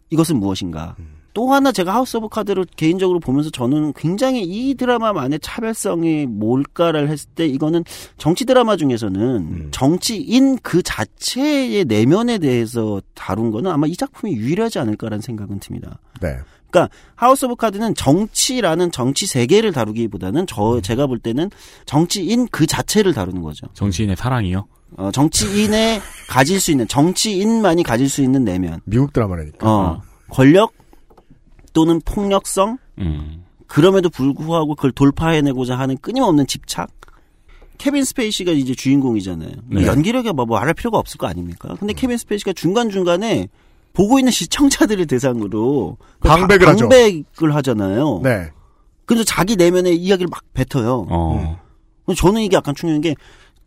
이것은 0.10 0.38
무엇인가. 0.38 0.96
음. 1.00 1.20
또 1.34 1.54
하나 1.54 1.72
제가 1.72 1.94
하우스 1.94 2.18
오브 2.18 2.30
카드를 2.30 2.66
개인적으로 2.76 3.20
보면서 3.20 3.50
저는 3.50 3.94
굉장히 3.94 4.44
이 4.44 4.74
드라마만의 4.76 5.40
차별성이 5.42 6.26
뭘까를 6.26 7.10
했을 7.10 7.30
때 7.36 7.46
이거는 7.46 7.84
정치 8.18 8.46
드라마 8.46 8.76
중에서는 8.76 9.22
음. 9.22 9.68
정치인 9.72 10.58
그 10.58 10.82
자체의 10.82 11.86
내면에 11.86 12.40
대해서 12.40 13.02
다룬 13.14 13.52
거는 13.52 13.72
아마 13.72 13.88
이 13.88 13.96
작품이 13.96 14.34
유일하지 14.34 14.80
않을까라는 14.80 15.22
생각은 15.22 15.60
듭니다. 15.60 16.00
네. 16.20 16.36
그러니까 16.70 16.94
하우스 17.16 17.46
오브 17.46 17.56
카드는 17.56 17.96
정치라는 17.96 18.92
정치 18.92 19.26
세계를 19.26 19.72
다루기보다는 19.72 20.46
저 20.48 20.82
제가 20.82 21.08
볼 21.08 21.20
때는 21.20 21.50
정치인 21.86 22.48
그 22.52 22.66
자체를 22.68 23.14
다루는 23.14 23.42
거죠. 23.42 23.68
정치인의 23.74 24.16
사랑이요. 24.16 24.68
어, 24.98 25.12
정치인의 25.12 26.02
가질 26.30 26.60
수 26.60 26.72
있는 26.72 26.88
정치인만이 26.88 27.84
가질 27.84 28.10
수 28.10 28.22
있는 28.22 28.44
내면, 28.44 28.82
미국 28.86 29.14
드라마라니까. 29.14 29.70
어, 29.70 30.02
권력 30.30 30.74
또는 31.74 32.02
폭력성 32.02 32.78
음. 33.00 33.44
그럼에도 33.68 34.10
불구하고 34.10 34.76
그걸 34.76 34.92
돌파해내고자 34.92 35.78
하는 35.78 35.98
끊임없는 35.98 36.48
집착. 36.48 36.90
케빈 37.78 38.04
스페이시가 38.04 38.52
이제 38.52 38.76
주인공이잖아요. 38.76 39.52
네. 39.68 39.86
연기력이 39.86 40.34
뭐 40.34 40.46
말할 40.46 40.74
필요가 40.74 40.98
없을 40.98 41.18
거 41.18 41.28
아닙니까? 41.28 41.76
근데 41.80 41.94
케빈 41.94 42.18
스페이시가 42.18 42.52
중간 42.54 42.90
중간에 42.90 43.48
보고 43.94 44.20
있는 44.20 44.32
시청자들을 44.32 45.08
대상으로 45.08 45.98
그 46.20 46.28
방백을 46.28 46.66
바- 46.66 46.72
하죠. 46.74 46.90
방백을 46.90 47.56
하잖아요. 47.56 48.22
네. 48.24 48.50
그래서 49.06 49.24
자기 49.24 49.56
내면의 49.56 49.96
이야기를 49.98 50.30
막 50.30 50.42
뱉어요. 50.54 51.08
어. 51.10 51.60
저는 52.16 52.42
이게 52.42 52.56
약간 52.56 52.76
중요한 52.76 53.02
게 53.02 53.16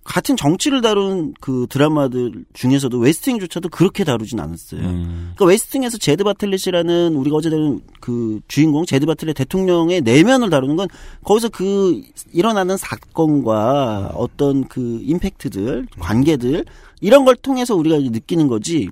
같은 0.05 0.37
정치를 0.37 0.81
다룬 0.81 1.33
그 1.41 1.67
드라마들 1.71 2.45
중에서도 2.55 2.99
웨스트윙조차도 2.99 3.69
그렇게 3.69 4.03
다루진 4.03 4.41
않았어요. 4.41 4.81
음. 4.81 5.33
그러니까 5.35 5.45
웨스트윙에서 5.45 5.97
제드 5.99 6.25
바틀렛이라는 6.25 7.15
우리가 7.15 7.37
어제 7.37 7.51
다룬 7.51 7.81
그 8.01 8.41
주인공 8.49 8.85
제드 8.85 9.07
바틀렛 9.07 9.37
대통령의 9.37 10.01
내면을 10.01 10.51
다루는 10.51 10.75
건 10.75 10.89
거기서 11.25 11.51
그 11.51 12.03
일어나는 12.33 12.77
사건과 12.77 14.13
어떤 14.15 14.67
그 14.67 14.99
임팩트들, 15.03 15.87
관계들 16.01 16.65
이런 17.01 17.25
걸 17.25 17.37
통해서 17.37 17.77
우리가 17.77 17.99
느끼는 17.99 18.49
거지. 18.49 18.89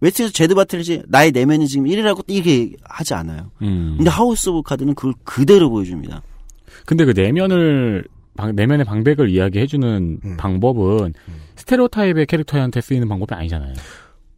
웨스트윙에서 0.00 0.32
제드 0.32 0.54
바틀렛이 0.54 1.02
나의 1.08 1.32
내면이 1.32 1.66
지금 1.66 1.86
이래라고 1.86 2.22
이렇게 2.28 2.72
하지 2.84 3.14
않아요. 3.14 3.50
음. 3.62 3.94
근데 3.96 4.10
하우스 4.10 4.48
오브 4.48 4.62
카드는 4.62 4.94
그걸 4.94 5.12
그대로 5.24 5.70
보여줍니다. 5.70 6.22
근데 6.86 7.04
그 7.04 7.10
내면을 7.14 8.04
방- 8.36 8.54
내면의 8.54 8.84
방백을 8.86 9.28
이야기해주는 9.30 10.20
음. 10.24 10.36
방법은 10.36 11.14
스테레오타입의 11.56 12.26
캐릭터한테 12.26 12.80
쓰이는 12.80 13.08
방법이 13.08 13.34
아니잖아요. 13.34 13.74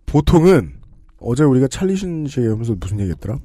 보통은 0.06 0.72
어제 1.20 1.44
우리가 1.44 1.68
찰리 1.68 2.05
신 2.05 2.26
씨 2.26 2.40
하면서 2.40 2.74
무슨 2.80 2.98
얘기했더라? 3.00 3.38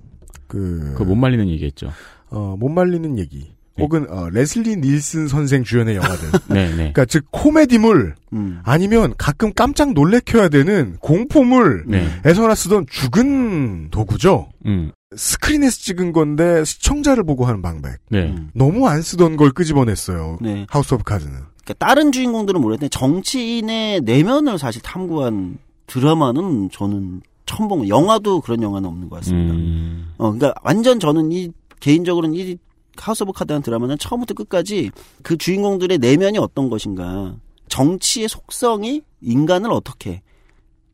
그, 0.47 0.93
그 0.97 1.03
못 1.03 1.15
말리는 1.15 1.47
얘기했죠. 1.49 1.89
어, 2.29 2.55
못 2.57 2.69
말리는 2.69 3.17
얘기. 3.19 3.53
혹은 3.77 4.07
어, 4.09 4.29
레슬리 4.29 4.77
닐슨 4.77 5.27
선생 5.27 5.63
주연의 5.63 5.95
영화들. 5.95 6.31
네, 6.49 6.69
네. 6.69 6.75
그러니까 6.75 7.05
즉 7.05 7.25
코미디물 7.31 8.15
음. 8.33 8.59
아니면 8.63 9.13
가끔 9.17 9.53
깜짝 9.53 9.93
놀래켜야 9.93 10.49
되는 10.49 10.97
공포물에서나 10.99 11.83
네. 12.23 12.55
쓰던 12.55 12.85
죽은 12.89 13.89
도구죠. 13.91 14.49
음. 14.65 14.91
스크린에서 15.15 15.77
찍은 15.77 16.13
건데 16.13 16.63
시청자를 16.63 17.23
보고 17.23 17.45
하는 17.45 17.61
방백. 17.61 17.97
네. 18.09 18.29
음. 18.29 18.49
너무 18.53 18.87
안 18.87 19.01
쓰던 19.01 19.37
걸 19.37 19.51
끄집어냈어요. 19.51 20.37
네. 20.41 20.65
하우스 20.69 20.93
오브 20.93 21.03
카드는. 21.03 21.33
그러니까 21.63 21.85
다른 21.85 22.11
주인공들은 22.11 22.61
모르겠는데 22.61 22.89
정치인의 22.89 24.01
내면을 24.01 24.57
사실 24.57 24.81
탐구한 24.81 25.57
드라마는 25.87 26.69
저는 26.71 27.21
처음 27.45 27.67
본 27.67 27.79
거. 27.79 27.87
영화도 27.87 28.41
그런 28.41 28.61
영화는 28.61 28.87
없는 28.89 29.09
것 29.09 29.17
같습니다. 29.17 29.53
음. 29.53 30.13
어, 30.17 30.31
그러니까 30.31 30.53
완전 30.63 30.99
저는 30.99 31.31
이 31.31 31.51
개인적으로는 31.79 32.35
이 32.35 32.57
하우스 32.97 33.23
오브 33.23 33.33
카드라는 33.33 33.61
드라마는 33.61 33.97
처음부터 33.97 34.33
끝까지 34.33 34.91
그 35.23 35.37
주인공들의 35.37 35.97
내면이 35.97 36.37
어떤 36.37 36.69
것인가, 36.69 37.35
정치의 37.67 38.29
속성이 38.29 39.01
인간을 39.21 39.71
어떻게 39.71 40.21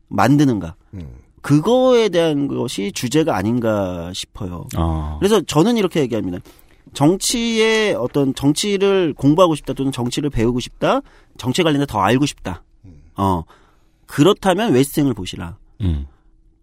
만드는가, 0.08 0.76
음. 0.94 1.16
그거에 1.40 2.08
대한 2.08 2.46
것이 2.46 2.92
주제가 2.92 3.36
아닌가 3.36 4.12
싶어요. 4.14 4.64
어. 4.76 5.16
그래서 5.18 5.40
저는 5.42 5.76
이렇게 5.76 6.00
얘기합니다. 6.00 6.38
정치의 6.94 7.94
어떤 7.94 8.34
정치를 8.34 9.14
공부하고 9.14 9.54
싶다 9.54 9.72
또는 9.72 9.92
정치를 9.92 10.30
배우고 10.30 10.60
싶다, 10.60 11.00
정치에 11.38 11.62
관련해 11.62 11.86
더 11.86 12.00
알고 12.00 12.26
싶다. 12.26 12.62
어 13.16 13.42
그렇다면 14.06 14.72
웨스트윙을 14.72 15.14
보시라. 15.14 15.56
음. 15.80 16.06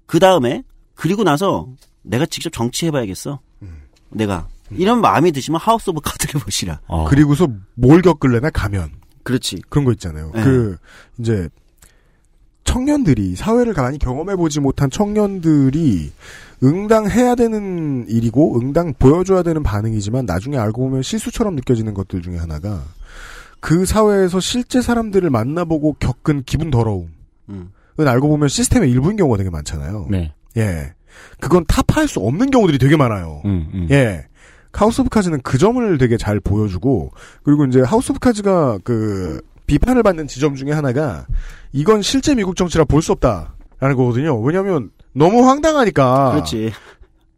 그 0.06 0.20
다음에 0.20 0.64
그리고 0.96 1.24
나서 1.24 1.68
내가 2.02 2.26
직접 2.26 2.52
정치해봐야겠어. 2.52 3.40
내가 4.10 4.48
이런 4.72 5.02
마음이 5.02 5.32
드시면 5.32 5.60
하우스 5.60 5.90
오브 5.90 6.02
카드를 6.04 6.40
보시라. 6.42 6.80
어. 6.88 7.06
그리고서 7.08 7.48
뭘 7.76 8.02
겪을래나 8.02 8.50
가면. 8.50 8.92
그렇지. 9.24 9.62
그런 9.70 9.86
거 9.86 9.92
있잖아요. 9.94 10.32
네. 10.34 10.44
그 10.44 10.78
이제 11.20 11.50
청년들이 12.64 13.36
사회를 13.36 13.74
가만히 13.74 13.98
경험해 13.98 14.36
보지 14.36 14.60
못한 14.60 14.90
청년들이 14.90 16.12
응당해야 16.64 17.36
되는 17.36 18.06
일이고 18.08 18.60
응당 18.60 18.94
보여줘야 19.00 19.44
되는 19.44 19.64
반응이지만 19.64 20.26
나중에 20.26 20.58
알고 20.58 20.82
보면 20.84 21.02
실수처럼 21.02 21.56
느껴지는 21.56 21.94
것들 21.94 22.22
중에 22.22 22.38
하나가 22.38 22.84
그 23.60 23.86
사회에서 23.86 24.40
실제 24.40 24.82
사람들을 24.82 25.30
만나보고 25.30 25.94
겪은 26.00 26.44
기분 26.46 26.70
더러움은 26.70 27.10
음. 27.50 27.70
알고 27.98 28.30
보면 28.30 28.48
시스템의 28.48 28.90
일부인 28.92 29.18
경우가 29.18 29.38
되게 29.38 29.50
많잖아요. 29.50 30.08
네. 30.10 30.34
예. 30.58 30.94
그건 31.40 31.66
타파할 31.68 32.08
수 32.08 32.20
없는 32.20 32.50
경우들이 32.52 32.78
되게 32.78 32.96
많아요. 32.96 33.42
음, 33.46 33.68
음. 33.74 33.88
예. 33.92 34.26
하우스 34.74 35.02
오브 35.02 35.10
카즈는 35.10 35.42
그 35.44 35.58
점을 35.58 35.98
되게 35.98 36.18
잘 36.18 36.40
보여주고, 36.40 37.12
그리고 37.44 37.66
이제 37.66 37.82
하우스 37.82 38.12
오브 38.12 38.20
카즈가 38.20 38.80
그, 38.84 39.42
비판을 39.68 40.04
받는 40.04 40.28
지점 40.28 40.56
중에 40.56 40.72
하나가, 40.72 41.26
이건 41.74 42.02
실제 42.02 42.34
미국 42.36 42.56
정치라 42.56 42.86
볼 42.86 43.02
수 43.02 43.12
없다. 43.12 43.54
라는 43.80 43.96
거거든요. 43.96 44.40
왜냐면, 44.42 44.92
너무 45.14 45.48
황당하니까. 45.48 46.32
그렇지. 46.32 46.72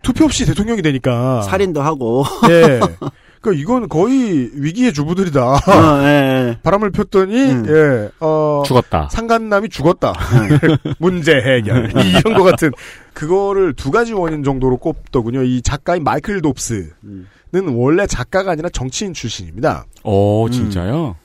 투표 0.01 0.25
없이 0.25 0.45
대통령이 0.45 0.81
되니까. 0.81 1.41
살인도 1.43 1.81
하고. 1.81 2.23
예. 2.49 2.79
그 3.41 3.55
이건 3.55 3.89
거의 3.89 4.51
위기의 4.53 4.93
주부들이다. 4.93 5.43
어, 5.43 6.01
예, 6.03 6.05
예. 6.05 6.57
바람을 6.63 6.91
폈더니, 6.91 7.35
음. 7.35 7.65
예, 7.67 8.09
어. 8.19 8.61
죽었다. 8.65 9.09
상간남이 9.11 9.69
죽었다. 9.69 10.13
문제 10.99 11.33
해결. 11.33 11.91
이런 11.91 12.35
거 12.35 12.43
같은. 12.43 12.71
그거를 13.13 13.73
두 13.73 13.89
가지 13.89 14.13
원인 14.13 14.43
정도로 14.43 14.77
꼽더군요. 14.77 15.41
이 15.43 15.61
작가인 15.63 16.03
마이클 16.03 16.41
돕스. 16.41 16.93
음. 17.03 17.27
원래 17.53 18.05
작가가 18.05 18.51
아니라 18.51 18.69
정치인 18.69 19.13
출신입니다. 19.13 19.85
오, 20.03 20.47
진짜요? 20.49 21.15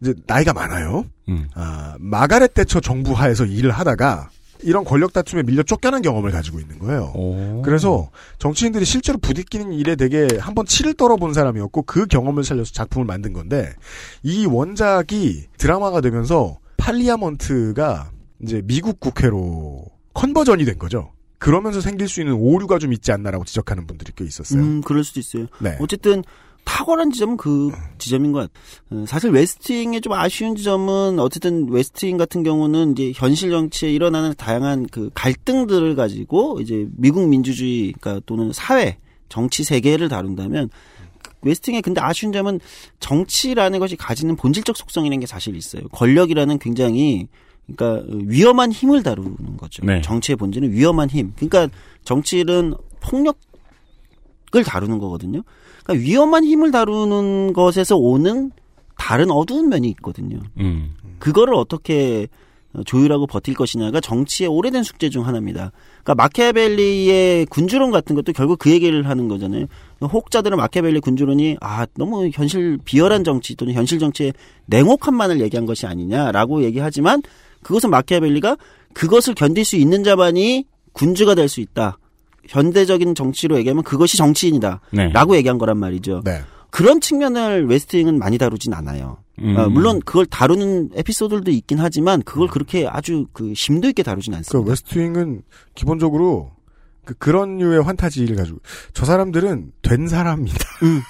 이제 0.00 0.14
나이가 0.26 0.52
많아요. 0.52 1.04
음. 1.28 1.48
아, 1.54 1.94
마가렛 1.98 2.54
대처 2.54 2.80
정부 2.80 3.12
하에서 3.12 3.44
일을 3.44 3.72
하다가 3.72 4.30
이런 4.62 4.84
권력 4.84 5.12
다툼에 5.12 5.42
밀려 5.42 5.62
쫓겨난 5.62 6.02
경험을 6.02 6.30
가지고 6.30 6.60
있는 6.60 6.78
거예요. 6.78 7.12
오. 7.14 7.62
그래서 7.62 8.10
정치인들이 8.38 8.84
실제로 8.84 9.18
부딪히는 9.18 9.72
일에 9.72 9.96
되게 9.96 10.28
한번 10.38 10.66
치를 10.66 10.94
떨어본 10.94 11.34
사람이었고 11.34 11.82
그 11.82 12.06
경험을 12.06 12.44
살려서 12.44 12.72
작품을 12.72 13.06
만든 13.06 13.32
건데 13.32 13.72
이 14.22 14.46
원작이 14.46 15.46
드라마가 15.58 16.00
되면서 16.00 16.58
팔리아먼트가 16.76 18.10
이제 18.42 18.62
미국 18.64 19.00
국회로 19.00 19.84
conversion이 20.14 20.64
된 20.64 20.78
거죠. 20.78 21.12
그러면서 21.38 21.80
생길 21.80 22.08
수 22.08 22.20
있는 22.20 22.34
오류가 22.34 22.78
좀 22.78 22.92
있지 22.92 23.12
않나라고 23.12 23.44
지적하는 23.44 23.86
분들이 23.86 24.12
꽤 24.16 24.24
있었어요. 24.24 24.60
음, 24.60 24.80
그럴 24.80 25.04
수도 25.04 25.20
있어요. 25.20 25.46
네. 25.60 25.76
어쨌든 25.80 26.24
탁월한 26.68 27.10
지점은 27.10 27.38
그 27.38 27.72
지점인 27.96 28.32
것 28.32 28.40
같아요. 28.40 29.02
어, 29.02 29.06
사실 29.06 29.30
웨스트윙의 29.30 30.02
좀 30.02 30.12
아쉬운 30.12 30.54
지점은 30.54 31.18
어쨌든 31.18 31.66
웨스트윙 31.70 32.18
같은 32.18 32.42
경우는 32.42 32.92
이제 32.92 33.12
현실 33.16 33.50
정치에 33.50 33.90
일어나는 33.90 34.34
다양한 34.36 34.86
그 34.90 35.10
갈등들을 35.14 35.96
가지고 35.96 36.60
이제 36.60 36.86
미국 36.96 37.26
민주주의 37.26 37.94
그러니까 37.98 38.22
또는 38.26 38.52
사회 38.52 38.98
정치 39.30 39.64
세계를 39.64 40.10
다룬다면 40.10 40.68
웨스트윙의 41.40 41.80
근데 41.80 42.02
아쉬운 42.02 42.32
점은 42.32 42.60
정치라는 43.00 43.78
것이 43.78 43.96
가지는 43.96 44.36
본질적 44.36 44.76
속성이라는 44.76 45.20
게 45.20 45.26
사실 45.26 45.56
있어요. 45.56 45.88
권력이라는 45.88 46.58
굉장히 46.58 47.28
그러니까 47.66 48.04
위험한 48.26 48.72
힘을 48.72 49.02
다루는 49.02 49.56
거죠. 49.56 49.84
네. 49.86 50.02
정치의 50.02 50.36
본질은 50.36 50.72
위험한 50.72 51.08
힘. 51.08 51.32
그러니까 51.36 51.68
정치는 52.04 52.74
폭력 53.00 53.38
을 54.56 54.64
다루는 54.64 54.98
거거든요. 54.98 55.42
그러니까 55.84 56.04
위험한 56.04 56.44
힘을 56.44 56.70
다루는 56.70 57.52
것에서 57.52 57.96
오는 57.96 58.50
다른 58.96 59.30
어두운 59.30 59.68
면이 59.68 59.88
있거든요. 59.90 60.40
음. 60.58 60.94
그거를 61.18 61.54
어떻게 61.54 62.28
조율하고 62.84 63.26
버틸 63.26 63.54
것이냐가 63.54 64.00
정치의 64.00 64.48
오래된 64.48 64.82
숙제 64.82 65.08
중 65.08 65.26
하나입니다. 65.26 65.72
그러니까 66.02 66.14
마키아벨리의 66.14 67.46
군주론 67.46 67.90
같은 67.90 68.14
것도 68.14 68.32
결국 68.32 68.58
그 68.58 68.70
얘기를 68.70 69.08
하는 69.08 69.28
거잖아요. 69.28 69.66
혹자들은 70.00 70.56
마키아벨리 70.56 71.00
군주론이 71.00 71.56
아 71.60 71.86
너무 71.96 72.28
현실 72.32 72.78
비열한 72.84 73.24
정치 73.24 73.54
또는 73.56 73.72
현실 73.72 73.98
정치의 73.98 74.32
냉혹함만을 74.66 75.40
얘기한 75.40 75.66
것이 75.66 75.86
아니냐라고 75.86 76.62
얘기하지만 76.64 77.22
그것은 77.62 77.90
마키아벨리가 77.90 78.56
그것을 78.92 79.34
견딜 79.34 79.64
수 79.64 79.76
있는 79.76 80.04
자만이 80.04 80.64
군주가 80.92 81.34
될 81.34 81.48
수 81.48 81.60
있다. 81.60 81.98
현대적인 82.48 83.14
정치로 83.14 83.56
얘기하면 83.58 83.84
그것이 83.84 84.16
정치인이다. 84.16 84.80
네. 84.92 85.08
라고 85.10 85.36
얘기한 85.36 85.58
거란 85.58 85.78
말이죠. 85.78 86.22
네. 86.24 86.40
그런 86.70 87.00
측면을 87.00 87.66
웨스팅은 87.66 88.18
많이 88.18 88.38
다루진 88.38 88.74
않아요. 88.74 89.18
음. 89.40 89.56
어, 89.56 89.68
물론 89.68 90.00
그걸 90.04 90.26
다루는 90.26 90.90
에피소드들도 90.94 91.50
있긴 91.50 91.78
하지만 91.78 92.22
그걸 92.22 92.48
그렇게 92.48 92.86
아주 92.88 93.26
그 93.32 93.54
심도 93.54 93.88
있게 93.88 94.02
다루진 94.02 94.32
그 94.32 94.38
않습니다. 94.38 94.68
웨스트윙은 94.68 95.42
기본적으로 95.74 96.52
그 97.04 97.14
그런 97.14 97.56
류의 97.58 97.82
환타지를 97.82 98.36
가지고 98.36 98.58
저 98.92 99.06
사람들은 99.06 99.72
된 99.82 100.08
사람이다. 100.08 100.58
음. 100.82 101.00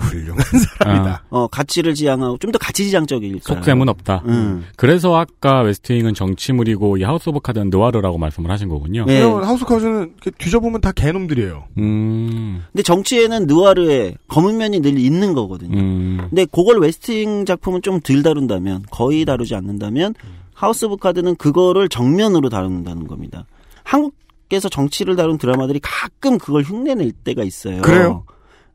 훌륭한 0.00 0.38
사람이다. 0.78 1.24
어, 1.30 1.46
가치를 1.48 1.94
지향하고 1.94 2.38
좀 2.38 2.52
더 2.52 2.58
가치 2.58 2.88
지향적일. 2.88 3.40
속셈은 3.42 3.88
없다. 3.88 4.22
음. 4.26 4.64
그래서 4.76 5.16
아까 5.16 5.60
웨스트윙은 5.62 6.14
정치물이고 6.14 6.96
이 6.98 7.02
하우스 7.02 7.28
오브 7.28 7.40
카드는 7.40 7.70
느와르라고 7.70 8.18
말씀을 8.18 8.50
하신 8.50 8.68
거군요. 8.68 9.04
네. 9.04 9.20
하우스 9.22 9.64
이렇게 9.68 10.30
뒤져보면 10.38 10.80
다 10.80 10.92
개놈들이에요. 10.92 11.64
음. 11.78 12.62
근데 12.72 12.82
정치에는 12.82 13.46
느와르의 13.46 14.16
검은 14.28 14.56
면이 14.56 14.80
늘 14.80 14.98
있는 14.98 15.34
거거든요. 15.34 15.76
음. 15.76 16.26
근데 16.30 16.44
그걸 16.46 16.78
웨스트윙 16.80 17.44
작품은 17.44 17.82
좀 17.82 18.00
덜 18.00 18.22
다룬다면 18.22 18.84
거의 18.90 19.24
다루지 19.24 19.54
않는다면 19.54 20.14
하우스 20.54 20.84
오브 20.84 20.96
카드는 20.98 21.36
그거를 21.36 21.88
정면으로 21.88 22.48
다룬다는 22.48 23.06
겁니다. 23.06 23.44
한국 23.82 24.14
에서 24.52 24.68
정치를 24.68 25.16
다룬 25.16 25.38
드라마들이 25.38 25.80
가끔 25.82 26.38
그걸 26.38 26.62
흉내낼 26.62 27.10
때가 27.10 27.42
있어요. 27.42 27.82
그래요? 27.82 28.24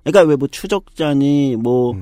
그러니까 0.03 0.29
왜 0.29 0.35
뭐 0.35 0.47
추적자니 0.47 1.57
뭐 1.59 1.93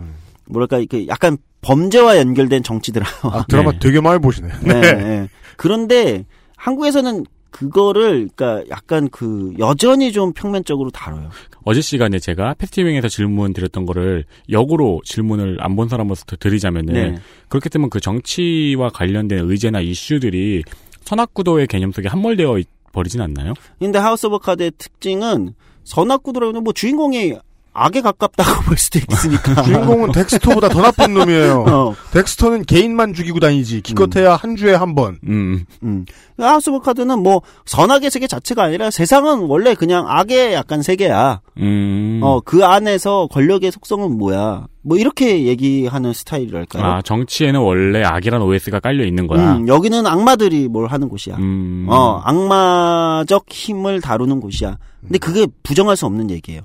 뭐랄까 0.47 0.81
그 0.89 1.05
약간 1.07 1.37
범죄와 1.61 2.17
연결된 2.17 2.63
정치 2.63 2.91
드라마. 2.91 3.09
아, 3.23 3.45
드라마 3.47 3.71
되게 3.79 3.99
많이 4.01 4.19
보시네. 4.19 4.47
네. 4.63 4.73
네. 4.81 5.29
그런데 5.57 6.25
한국에서는 6.57 7.25
그거를 7.51 8.29
그러니까 8.35 8.63
약간 8.69 9.09
그 9.09 9.53
여전히 9.59 10.11
좀 10.11 10.31
평면적으로 10.33 10.91
다뤄요. 10.91 11.29
어제 11.65 11.81
시간에 11.81 12.19
제가 12.19 12.53
패스티빙에서 12.53 13.09
질문 13.09 13.53
드렸던 13.53 13.85
거를 13.85 14.23
역으로 14.49 15.01
질문을 15.03 15.57
안 15.59 15.75
본 15.75 15.89
사람으로서 15.89 16.25
드리자면은 16.39 16.93
네. 16.93 17.15
그렇게 17.49 17.69
되면 17.69 17.89
그 17.89 17.99
정치와 17.99 18.89
관련된 18.91 19.49
의제나 19.49 19.81
이슈들이 19.81 20.63
선악구도의 21.05 21.67
개념 21.67 21.91
속에 21.91 22.07
함몰되어 22.07 22.59
있- 22.59 22.67
버리진 22.91 23.21
않나요? 23.21 23.53
근데 23.79 23.99
하우스 23.99 24.25
오브 24.27 24.39
카드의 24.39 24.71
특징은 24.77 25.53
선악구도라고는 25.83 26.63
뭐 26.63 26.73
주인공이 26.73 27.33
악에 27.73 28.01
가깝다고 28.01 28.63
볼 28.65 28.77
수도 28.77 28.99
있으니까. 28.99 29.61
주인공은 29.63 30.11
덱스터보다 30.11 30.69
더 30.69 30.81
나쁜 30.81 31.13
놈이에요. 31.13 31.65
어. 31.67 31.95
덱스터는 32.11 32.65
개인만 32.65 33.13
죽이고 33.13 33.39
다니지. 33.39 33.81
기껏해야 33.81 34.35
한 34.35 34.55
주에 34.55 34.73
한 34.73 34.95
번. 34.95 35.19
음. 35.27 35.65
음. 35.83 36.05
하우스 36.37 36.69
오브 36.69 36.83
카드는 36.83 37.19
뭐 37.19 37.41
선악의 37.65 38.11
세계 38.11 38.27
자체가 38.27 38.63
아니라 38.63 38.89
세상은 38.91 39.41
원래 39.41 39.75
그냥 39.75 40.05
악의 40.07 40.53
약간 40.53 40.81
세계야. 40.81 41.41
음. 41.57 42.19
어, 42.23 42.39
그 42.41 42.65
안에서 42.65 43.27
권력의 43.27 43.71
속성은 43.71 44.17
뭐야. 44.17 44.67
뭐 44.81 44.97
이렇게 44.97 45.43
얘기하는 45.45 46.13
스타일이랄까요. 46.13 46.83
아, 46.83 47.01
정치에는 47.01 47.59
원래 47.59 48.01
악이란 48.03 48.41
OS가 48.41 48.79
깔려 48.79 49.05
있는 49.05 49.27
거야. 49.27 49.57
음, 49.57 49.67
여기는 49.67 50.07
악마들이 50.07 50.67
뭘 50.69 50.87
하는 50.87 51.09
곳이야. 51.09 51.35
음. 51.35 51.85
어, 51.89 52.21
악마적 52.23 53.45
힘을 53.49 54.01
다루는 54.01 54.39
곳이야. 54.39 54.77
근데 55.01 55.17
그게 55.17 55.47
부정할 55.63 55.97
수 55.97 56.05
없는 56.05 56.29
얘기예요. 56.31 56.61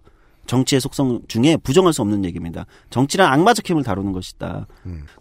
정치의 0.46 0.80
속성 0.80 1.20
중에 1.28 1.56
부정할 1.56 1.92
수 1.92 2.02
없는 2.02 2.24
얘기입니다. 2.24 2.66
정치란 2.90 3.32
악마적 3.32 3.68
힘을 3.68 3.82
다루는 3.82 4.12
것이다. 4.12 4.66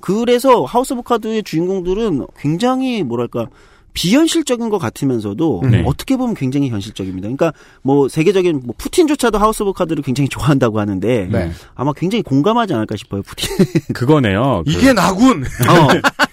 그래서 0.02 0.64
하우스 0.64 0.94
오브 0.94 1.04
카드의 1.04 1.44
주인공들은 1.44 2.28
굉장히 2.38 3.04
뭐랄까 3.04 3.48
비현실적인 3.94 4.70
것 4.70 4.80
같으면서도 4.80 5.62
네. 5.70 5.84
어떻게 5.86 6.18
보면 6.18 6.34
굉장히 6.34 6.70
현실적입니다. 6.70 7.28
그러니까 7.28 7.54
뭐 7.84 8.10
세계적인 8.10 8.62
뭐 8.66 8.74
푸틴조차도 8.78 9.38
하우스 9.38 9.62
오브 9.62 9.74
카드를 9.74 10.02
굉장히 10.04 10.28
좋아한다고 10.30 10.80
하는데 10.80 11.28
네. 11.32 11.52
아마 11.76 11.94
굉장히 11.94 12.24
공감하지 12.24 12.74
않을까 12.74 12.96
싶어요. 12.96 13.22
푸틴. 13.22 13.56
그거네요. 13.94 14.64
그- 14.66 14.72
이게 14.72 14.94
나군. 14.94 15.44
어. 15.44 15.88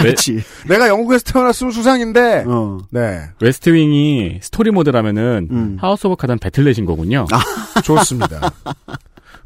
그렇지. 0.00 0.42
내가 0.68 0.88
영국에서 0.88 1.24
태어났으면 1.24 1.72
수상인데. 1.72 2.44
어. 2.46 2.78
네. 2.90 3.20
웨스트윙이 3.40 4.40
스토리 4.42 4.70
모드라면은 4.70 5.48
음. 5.50 5.76
하우스 5.80 6.06
오브 6.06 6.16
카드는 6.16 6.38
배틀넷인 6.38 6.84
거군요. 6.86 7.26
좋습니다. 7.84 8.50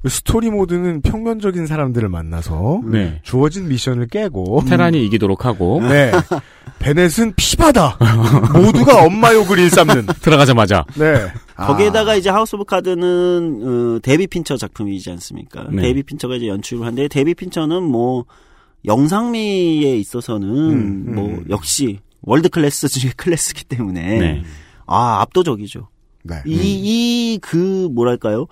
스토리 0.06 0.50
모드는 0.50 1.00
평면적인 1.00 1.66
사람들을 1.66 2.10
만나서 2.10 2.82
네. 2.84 3.20
주어진 3.22 3.68
미션을 3.68 4.08
깨고 4.08 4.64
테란이 4.68 5.02
이기도록 5.06 5.46
하고 5.46 5.80
네. 5.82 6.12
배넷은 6.78 7.32
피바다. 7.36 7.96
모두가 8.52 9.02
엄마 9.02 9.32
욕을 9.32 9.58
일삼는. 9.58 10.06
들어가자마자 10.20 10.84
네. 10.96 11.32
아. 11.56 11.68
거기에다가 11.68 12.16
이제 12.16 12.28
하우스 12.28 12.54
오브 12.56 12.64
카드는 12.66 13.96
어, 13.96 13.98
데이빗 14.02 14.26
핀처 14.26 14.58
작품이지 14.58 15.10
않습니까? 15.12 15.66
네. 15.70 15.80
데이빗 15.80 16.02
핀처가 16.02 16.34
이제 16.34 16.48
연출을 16.48 16.84
한데 16.86 17.08
데이빗 17.08 17.32
핀처는 17.32 17.82
뭐 17.82 18.26
영상미에 18.84 19.96
있어서는 19.96 20.48
음, 20.48 21.04
음. 21.08 21.14
뭐 21.14 21.44
역시 21.50 22.00
world 22.22 22.48
class 22.48 22.88
중에 22.88 23.12
class기 23.16 23.64
때문에 23.64 24.18
네. 24.18 24.42
아 24.86 25.20
압도적이죠. 25.22 25.88
네. 26.24 26.42
이이그 26.46 27.88
뭐랄까요? 27.92 28.46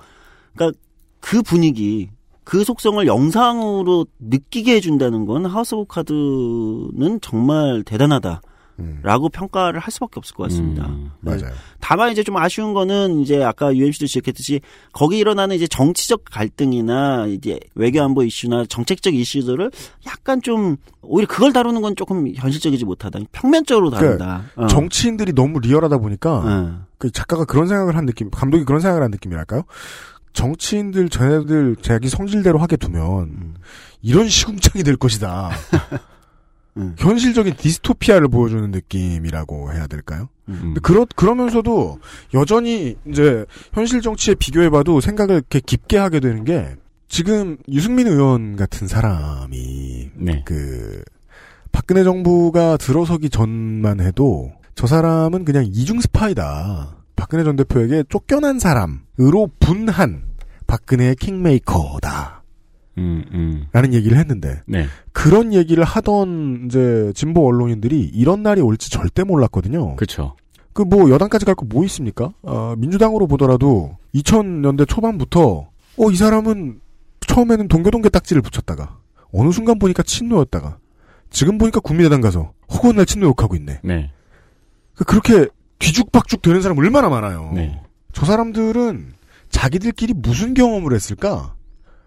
그러니까 0.55 0.78
그 1.20 1.43
분위기 1.43 2.11
그 2.45 2.64
속성을 2.64 3.07
영상으로 3.07 4.07
느끼게 4.18 4.74
해준다는 4.74 5.26
건 5.26 5.47
하우스 5.47 5.74
오브 5.74 5.87
카드는 5.87 7.20
정말 7.22 7.83
대단하다. 7.85 8.43
음. 8.79 9.01
라고 9.03 9.29
평가를 9.29 9.81
할 9.81 9.91
수밖에 9.91 10.14
없을 10.16 10.35
것 10.35 10.45
같습니다. 10.45 10.87
음. 10.87 11.11
맞아요. 11.20 11.53
다만 11.81 12.11
이제 12.12 12.23
좀 12.23 12.37
아쉬운 12.37 12.75
거는 12.75 13.20
이제 13.20 13.43
아까 13.43 13.75
UMC도 13.75 14.07
지적했듯이 14.07 14.61
거기 14.93 15.18
일어나는 15.18 15.57
이제 15.57 15.66
정치적 15.66 16.25
갈등이나 16.31 17.27
이제 17.27 17.61
외교 17.75 18.03
안보 18.03 18.23
이슈나 18.23 18.64
정책적 18.66 19.14
이슈들을 19.14 19.70
약간 20.07 20.41
좀 20.43 20.77
오히려 21.03 21.27
그걸 21.29 21.53
다루는 21.53 21.83
건 21.83 21.97
조금 21.97 22.33
현실적이지 22.35 22.85
못하다. 22.85 23.20
평면적으로 23.33 23.91
다룬다. 23.91 24.45
어. 24.57 24.66
정치인들이 24.66 25.33
너무 25.33 25.61
리얼하다 25.61 25.99
보니까 25.99 26.43
어. 26.45 26.87
그 26.99 27.11
작가가 27.11 27.45
그런 27.45 27.66
생각을 27.66 27.97
한 27.97 28.07
느낌, 28.07 28.31
감독이 28.31 28.64
그런 28.64 28.81
생각을 28.81 29.03
한 29.03 29.11
느낌이랄까요? 29.11 29.64
정치인들 30.33 31.09
쟤네들 31.11 31.77
자기 31.83 32.09
성질대로 32.09 32.59
하게 32.59 32.77
두면 32.77 33.03
음. 33.25 33.55
이런 34.01 34.29
시궁창이 34.29 34.83
될 34.83 34.97
것이다. 34.97 35.51
음. 36.77 36.95
현실적인 36.99 37.55
디스토피아를 37.57 38.29
보여주는 38.29 38.70
느낌이라고 38.70 39.73
해야 39.73 39.87
될까요? 39.87 40.29
음. 40.49 40.75
그러, 40.83 41.07
그러면서도 41.14 41.99
여전히 42.35 42.97
이제 43.07 43.45
현실 43.73 44.01
정치에 44.01 44.35
비교해봐도 44.35 45.01
생각을 45.01 45.37
이렇게 45.37 45.61
깊게 45.61 45.99
하게 45.99 46.20
되는 46.20 46.45
게 46.45 46.77
지금 47.09 47.59
유승민 47.68 48.07
의원 48.07 48.57
같은 48.57 48.89
사람이 48.89 50.11
네. 50.14 50.43
그 50.47 51.03
박근혜 51.70 52.05
정부가 52.05 52.79
들어서기 52.79 53.29
전만 53.29 54.01
해도 54.01 54.53
저 54.75 54.87
사람은 54.87 55.45
그냥 55.45 55.64
이중 55.66 56.01
스파이다. 56.01 56.97
박근혜 57.16 57.45
전 57.45 57.57
대표에게 57.57 58.05
쫓겨난 58.09 58.59
사람으로 58.59 59.51
분한 59.61 60.25
박근혜의 60.66 61.16
킹메이커다. 61.16 62.41
음, 62.99 63.24
음. 63.32 63.66
라는 63.72 63.95
얘기를 63.95 64.18
했는데 64.18 64.61
네. 64.66 64.86
그런 65.12 65.53
얘기를 65.55 65.82
하던 65.84 66.64
이제 66.66 67.12
진보 67.14 67.47
언론인들이 67.47 68.01
이런 68.14 68.43
날이 68.43 68.61
올지 68.61 68.90
절대 68.90 69.24
몰랐거든요. 69.24 69.97
그렇죠. 69.97 70.36
그 70.74 70.82
뭐 70.84 71.11
여당까지 71.11 71.45
갈 71.45 71.55
거 71.55 71.66
뭐 71.66 71.84
있습니까? 71.84 72.32
어, 72.43 72.74
민주당으로 72.78 73.26
보더라도 73.26 73.97
2000년대 74.14 74.88
초반부터 74.88 75.68
어 75.99 76.11
이 76.11 76.16
사람은 76.16 76.80
처음에는 77.26 77.68
동교동계 77.68 78.09
딱지를 78.09 78.40
붙였다가 78.43 78.99
어느 79.32 79.51
순간 79.53 79.78
보니까 79.78 80.03
친노였다가 80.03 80.78
지금 81.30 81.57
보니까 81.59 81.80
국민의당 81.80 82.20
가서 82.20 82.53
허구한 82.72 82.97
날 82.97 83.07
친노 83.07 83.26
욕하고 83.28 83.55
있네. 83.57 83.80
네. 83.84 84.11
그 84.95 85.05
그렇게 85.05 85.47
뒤죽박죽 85.78 86.43
되는 86.43 86.61
사람 86.62 86.78
얼마나 86.78 87.09
많아요. 87.09 87.51
네. 87.55 87.80
저 88.12 88.24
사람들은 88.26 89.12
자기들끼리 89.51 90.14
무슨 90.14 90.55
경험을 90.55 90.95
했을까 90.95 91.55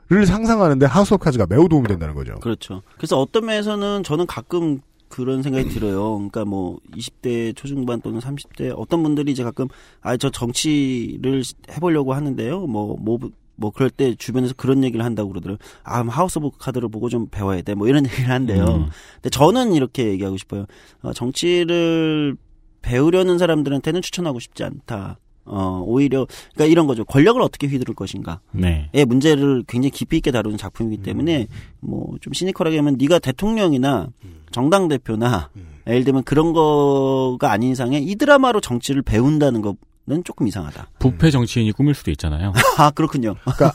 를 0.07 0.25
상상하는데 0.27 0.85
하우스 0.85 1.13
오브 1.15 1.23
카즈가 1.23 1.47
매우 1.49 1.67
도움이 1.67 1.87
된다는 1.87 2.13
거죠. 2.13 2.35
그렇죠. 2.35 2.83
그래서 2.97 3.19
어떤 3.19 3.45
면에서는 3.45 4.03
저는 4.03 4.27
가끔 4.27 4.81
그런 5.09 5.41
생각이 5.41 5.69
들어요. 5.69 6.13
그러니까 6.15 6.45
뭐 6.45 6.77
20대 6.95 7.55
초중반 7.55 8.01
또는 8.01 8.19
30대 8.19 8.73
어떤 8.75 9.01
분들이 9.01 9.31
이제 9.31 9.43
가끔 9.43 9.67
아 10.01 10.15
저 10.17 10.29
정치를 10.29 11.41
해보려고 11.71 12.13
하는데요. 12.13 12.67
뭐뭐 12.67 13.19
뭐 13.55 13.71
그럴 13.71 13.89
때 13.89 14.13
주변에서 14.15 14.53
그런 14.55 14.83
얘기를 14.83 15.03
한다고 15.03 15.29
그러더라고요. 15.29 15.57
아, 15.83 16.01
하우스 16.07 16.37
오브 16.37 16.57
카드를 16.59 16.89
보고 16.89 17.09
좀 17.09 17.27
배워야 17.29 17.61
돼. 17.61 17.73
뭐 17.73 17.87
이런 17.87 18.05
얘기를 18.05 18.29
한대요. 18.29 18.63
음. 18.65 18.89
근데 19.15 19.29
저는 19.31 19.73
이렇게 19.73 20.05
얘기하고 20.09 20.37
싶어요. 20.37 20.65
어, 21.01 21.13
정치를 21.13 22.35
배우려는 22.81 23.37
사람들한테는 23.39 24.01
추천하고 24.03 24.39
싶지 24.39 24.63
않다. 24.63 25.17
어, 25.45 25.83
오히려, 25.85 26.25
그러니까 26.53 26.71
이런 26.71 26.87
거죠. 26.87 27.05
권력을 27.05 27.39
어떻게 27.41 27.67
휘두를 27.67 27.93
것인가. 27.95 28.39
네. 28.51 28.89
의 28.93 29.05
문제를 29.05 29.63
굉장히 29.67 29.91
깊이 29.91 30.17
있게 30.17 30.31
다루는 30.31 30.57
작품이기 30.57 31.03
때문에 31.03 31.47
뭐 31.81 32.15
좀 32.21 32.33
시니컬하게 32.33 32.77
하면 32.77 32.95
네가 32.99 33.19
대통령이나 33.19 34.07
정당 34.51 34.87
대표나 34.87 35.49
예를 35.87 36.03
들면 36.03 36.23
그런 36.23 36.53
거가 36.53 37.51
아닌 37.51 37.71
이상에 37.71 37.99
이 37.99 38.15
드라마로 38.15 38.61
정치를 38.61 39.01
배운다는 39.03 39.61
거는 39.61 40.23
조금 40.23 40.47
이상하다. 40.47 40.87
부패 40.99 41.29
정치인이 41.29 41.71
꾸밀 41.73 41.93
수도 41.93 42.09
있잖아요. 42.11 42.53
아 42.79 42.89
그렇군요. 42.91 43.35
그러니까 43.43 43.73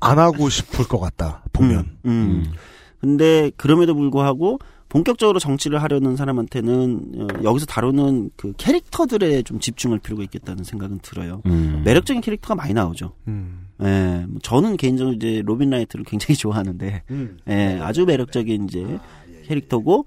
안 0.00 0.18
하고 0.18 0.48
싶을 0.48 0.86
것 0.86 0.98
같다 1.00 1.42
보면. 1.52 1.96
음. 2.06 2.52
근데 3.00 3.50
그럼에도 3.56 3.94
불구하고 3.94 4.58
본격적으로 4.88 5.38
정치를 5.38 5.82
하려는 5.82 6.16
사람한테는 6.16 7.12
어, 7.18 7.26
여기서 7.44 7.66
다루는 7.66 8.30
그 8.36 8.52
캐릭터들에 8.56 9.42
좀 9.42 9.60
집중할 9.60 9.98
필요가 9.98 10.22
있겠다는 10.22 10.64
생각은 10.64 11.00
들어요. 11.00 11.42
음. 11.46 11.82
매력적인 11.84 12.22
캐릭터가 12.22 12.54
많이 12.54 12.72
나오죠. 12.72 13.12
음. 13.28 13.68
예, 13.82 14.24
뭐 14.28 14.40
저는 14.42 14.76
개인적으로 14.76 15.14
이제 15.14 15.42
로빈 15.44 15.70
라이트를 15.70 16.04
굉장히 16.04 16.34
좋아하는데, 16.38 17.02
음. 17.10 17.38
예, 17.48 17.78
아주 17.80 18.04
매력적인 18.06 18.64
이제 18.64 18.98
캐릭터고, 19.46 20.06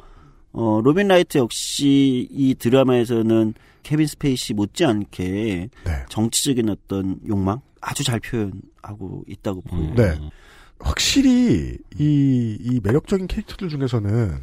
어, 0.53 0.81
로빈 0.83 1.07
라이트 1.07 1.37
역시 1.37 2.27
이 2.31 2.55
드라마에서는 2.55 3.53
케빈 3.83 4.07
스페이시 4.07 4.53
못지않게 4.53 5.69
네. 5.85 5.91
정치적인 6.09 6.69
어떤 6.69 7.19
욕망 7.27 7.61
아주 7.79 8.03
잘 8.03 8.19
표현하고 8.19 9.23
있다고 9.27 9.61
보여요. 9.61 9.93
네. 9.95 10.19
확실히 10.81 11.77
이, 11.97 12.57
이 12.59 12.79
매력적인 12.83 13.27
캐릭터들 13.27 13.69
중에서는 13.69 14.35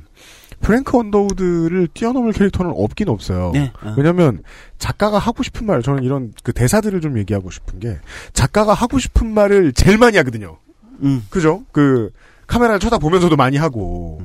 프랭크 0.61 0.97
언더우드를 0.99 1.89
뛰어넘을 1.95 2.32
캐릭터는 2.32 2.72
없긴 2.74 3.09
없어요. 3.09 3.53
네. 3.53 3.72
아. 3.80 3.95
왜냐하면 3.97 4.43
작가가 4.78 5.18
하고 5.18 5.43
싶은 5.43 5.66
말, 5.66 5.82
저는 5.82 6.03
이런 6.03 6.32
그 6.43 6.53
대사들을 6.53 7.01
좀 7.01 7.18
얘기하고 7.18 7.51
싶은 7.51 7.78
게 7.78 7.99
작가가 8.32 8.74
하고 8.74 8.99
싶은 8.99 9.32
말을 9.32 9.72
제일 9.72 9.99
많이 9.99 10.16
하거든요. 10.16 10.59
음. 11.03 11.24
그죠? 11.30 11.64
그 11.72 12.11
카메라를 12.47 12.80
쳐다보면서도 12.80 13.36
많이 13.36 13.57
하고 13.57 14.22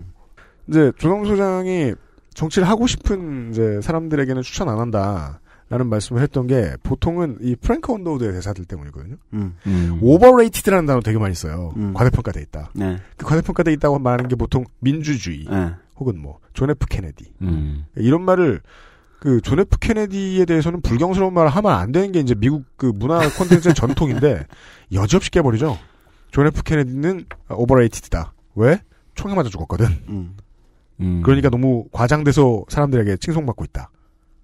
이제 0.68 0.92
조성주 0.98 1.26
소장이 1.26 1.94
정치를 2.34 2.68
하고 2.68 2.88
싶은 2.88 3.52
이제 3.52 3.80
사람들에게는 3.82 4.42
추천 4.42 4.70
안 4.70 4.80
한다. 4.80 5.40
라는 5.70 5.88
말씀을 5.88 6.22
했던 6.22 6.46
게 6.48 6.76
보통은 6.84 7.38
이 7.42 7.56
프랭크 7.56 7.92
언더우드의 7.92 8.34
대사들 8.34 8.66
때문이거든요. 8.66 9.16
음. 9.34 9.56
음. 9.66 10.00
overrated라는 10.02 10.86
단어 10.86 11.00
되게 11.02 11.18
많이 11.18 11.34
써요. 11.34 11.74
음. 11.78 11.94
과대평가돼 11.94 12.42
있다. 12.42 12.72
네. 12.76 12.98
그 13.18 13.26
과대평가돼 13.26 13.72
있다고 13.74 14.00
말하는 14.00 14.28
게 14.28 14.36
보통 14.36 14.66
민주주의 14.80 15.46
네. 15.50 15.74
혹은 15.96 16.20
뭐존 16.20 16.70
F 16.72 16.86
케네디 16.88 17.34
음. 17.42 17.86
이런 17.96 18.24
말을 18.24 18.62
그존 19.20 19.60
F 19.60 19.78
케네디에 19.80 20.46
대해서는 20.46 20.82
불경스러운 20.82 21.34
말을 21.34 21.50
하면 21.50 21.72
안 21.72 21.92
되는 21.92 22.12
게 22.12 22.20
이제 22.20 22.36
미국 22.36 22.66
그 22.76 22.88
문화 22.88 23.20
콘텐츠의 23.30 23.74
전통인데 23.74 24.46
여지없이 24.92 25.32
깨버리죠. 25.32 25.78
존 26.32 26.48
F 26.48 26.62
케네디는 26.64 27.26
overrated다. 27.50 28.34
왜? 28.56 28.82
총에 29.16 29.34
맞아 29.34 29.50
죽었거든. 29.50 29.86
음. 30.10 30.36
음. 31.00 31.22
그러니까 31.24 31.50
너무 31.50 31.86
과장돼서 31.92 32.66
사람들에게 32.68 33.18
칭송받고 33.18 33.64
있다. 33.66 33.90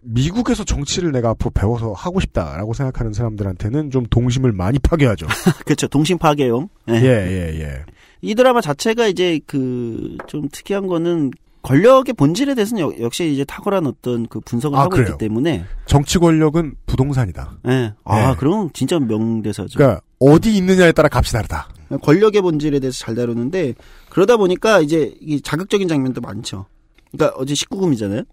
미국에서 0.02 0.64
정치를 0.64 1.12
내가 1.12 1.30
앞으로 1.32 1.52
배워서 1.52 1.92
하고 1.94 2.20
싶다라고 2.20 2.74
생각하는 2.74 3.14
사람들한테는 3.14 3.92
좀 3.92 4.06
동심을 4.10 4.52
많이 4.52 4.80
파괴하죠. 4.80 5.28
그렇죠. 5.66 5.88
동심 5.88 6.18
파괴용. 6.18 6.70
네. 6.86 7.02
예, 7.02 7.08
예, 7.08 7.60
예. 7.62 7.84
이 8.22 8.36
드라마 8.36 8.62
자체가 8.62 9.08
이제 9.08 9.40
그 9.46 10.18
좀 10.28 10.48
특이한 10.52 10.88
거는 10.88 11.32
권력의 11.62 12.14
본질에 12.14 12.56
대해서는 12.56 12.84
여- 12.84 12.94
역시 13.02 13.34
이제 13.34 13.44
탁월한 13.44 13.86
어떤 13.88 14.28
그 14.28 14.40
분석을 14.40 14.78
아, 14.78 14.82
하고 14.84 14.92
그래요? 14.92 15.08
있기 15.10 15.18
때문에 15.18 15.66
정치 15.86 16.18
권력은 16.18 16.76
부동산이다. 16.86 17.58
예. 17.68 17.94
아, 18.06 18.30
네. 18.32 18.36
그럼 18.38 18.70
진짜 18.74 18.98
명대사죠. 19.00 19.78
그러니까 19.78 20.02
어디 20.20 20.56
있느냐에 20.56 20.92
따라 20.94 21.10
값이 21.12 21.34
다르다. 21.34 21.68
권력의 22.02 22.42
본질에 22.42 22.80
대해서 22.80 22.98
잘 23.00 23.16
다루는데 23.16 23.74
그러다 24.10 24.38
보니까 24.38 24.80
이제 24.80 25.14
이 25.22 25.42
자극적인 25.42 25.88
장면도 25.88 26.22
많죠. 26.22 26.66
그러니까 27.12 27.36
어제 27.38 27.54
19금이잖아요. 27.54 28.26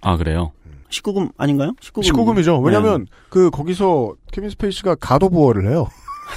아 0.00 0.16
그래요. 0.16 0.52
19금 0.92 1.30
아닌가요? 1.36 1.72
19금. 1.80 2.02
19금이죠. 2.02 2.62
왜냐면 2.62 3.06
그 3.28 3.50
거기서 3.50 4.14
케빈 4.30 4.50
스페이시가 4.50 4.96
가도부어를 4.96 5.68
해요. 5.68 5.88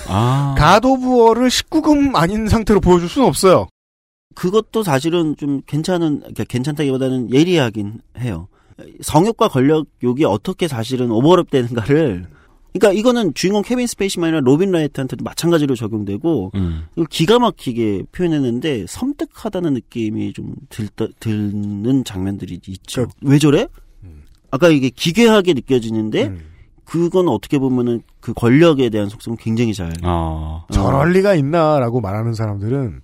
아. 0.08 0.56
가도부어를 0.58 1.50
19금 1.50 2.16
아닌 2.16 2.48
상태로 2.48 2.80
보여줄 2.80 3.10
수는 3.10 3.28
없어요. 3.28 3.68
그것도 4.34 4.84
사실은 4.84 5.36
좀 5.38 5.62
괜찮은 5.66 6.20
그러니까 6.20 6.44
괜찮다기보다는 6.46 7.34
예리하긴 7.34 8.02
해요. 8.20 8.48
성욕과 9.02 9.48
권력 9.48 9.88
욕이 10.04 10.26
어떻게 10.26 10.68
사실은 10.68 11.08
오버랩 11.08 11.50
되는가를 11.50 12.28
그러니까 12.74 13.00
이거는 13.00 13.34
주인공 13.34 13.62
케빈 13.62 13.88
스페이시만 13.88 14.28
아니라 14.28 14.42
로빈 14.42 14.70
라이트한테도 14.70 15.24
마찬가지로 15.24 15.76
적용되고 15.76 16.52
음. 16.56 16.84
이걸 16.94 17.06
기가 17.06 17.40
막히게 17.40 18.04
표현했는데 18.12 18.86
섬뜩하다는 18.90 19.74
느낌이 19.76 20.34
좀 20.34 20.56
들, 20.68 20.90
드는 21.22 22.04
장면들이 22.04 22.60
있죠. 22.68 23.08
왜 23.22 23.40
저래? 23.40 23.68
아까 24.56 24.70
이게 24.70 24.90
기괴하게 24.90 25.54
느껴지는데 25.54 26.34
그건 26.86 27.28
어떻게 27.28 27.60
보면은 27.60 28.02
그 28.22 28.34
권력에 28.34 28.90
대한 28.90 29.10
속성은 29.10 29.38
굉장히 29.38 29.74
잘. 29.74 29.92
아. 30.04 30.66
저럴 30.72 31.12
리가 31.12 31.36
있나라고 31.36 32.00
말하는 32.00 32.34
사람들은 32.34 33.02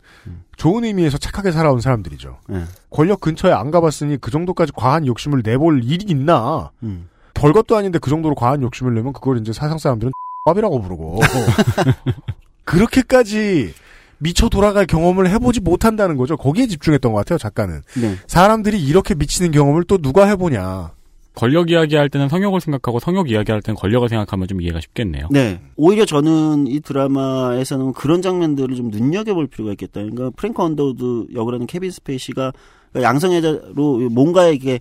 좋은 0.55 0.85
의미에서 0.85 1.17
착하게 1.17 1.51
살아온 1.51 1.81
사람들이죠. 1.81 2.37
네. 2.47 2.63
권력 2.89 3.19
근처에 3.19 3.51
안 3.51 3.69
가봤으니 3.69 4.17
그 4.17 4.31
정도까지 4.31 4.71
과한 4.75 5.07
욕심을 5.07 5.41
내볼 5.43 5.83
일이 5.83 6.05
있나? 6.07 6.71
음. 6.83 7.09
별것도 7.33 7.75
아닌데 7.75 7.99
그 7.99 8.09
정도로 8.09 8.35
과한 8.35 8.61
욕심을 8.61 8.93
내면 8.93 9.11
그걸 9.11 9.39
이제 9.39 9.51
세상 9.51 9.77
사람들은 9.77 10.11
밥이라고 10.45 10.81
부르고 10.81 11.19
그렇게까지 12.63 13.73
미쳐 14.19 14.49
돌아갈 14.49 14.85
경험을 14.85 15.29
해보지 15.29 15.59
못한다는 15.59 16.15
거죠. 16.15 16.37
거기에 16.37 16.67
집중했던 16.67 17.11
것 17.11 17.17
같아요. 17.17 17.39
작가는 17.39 17.81
네. 17.95 18.17
사람들이 18.27 18.81
이렇게 18.81 19.15
미치는 19.15 19.51
경험을 19.51 19.83
또 19.85 19.97
누가 19.97 20.27
해보냐. 20.27 20.91
권력 21.33 21.71
이야기할 21.71 22.09
때는 22.09 22.29
성욕을 22.29 22.59
생각하고 22.61 22.99
성욕 22.99 23.29
이야기할 23.29 23.61
때는 23.61 23.75
권력을 23.75 24.07
생각하면 24.09 24.47
좀 24.47 24.61
이해가 24.61 24.81
쉽겠네요. 24.81 25.27
네. 25.31 25.61
오히려 25.77 26.05
저는 26.05 26.67
이 26.67 26.79
드라마에서는 26.81 27.93
그런 27.93 28.21
장면들을 28.21 28.75
좀 28.75 28.89
눈여겨볼 28.89 29.47
필요가 29.47 29.71
있겠다. 29.71 30.01
그러니까 30.01 30.29
프랭크 30.35 30.61
언더우드 30.61 31.27
역을 31.33 31.53
하는 31.53 31.67
케빈 31.67 31.89
스페이시가 31.91 32.51
양성애자로 32.95 34.09
뭔가에 34.11 34.53
이게 34.53 34.79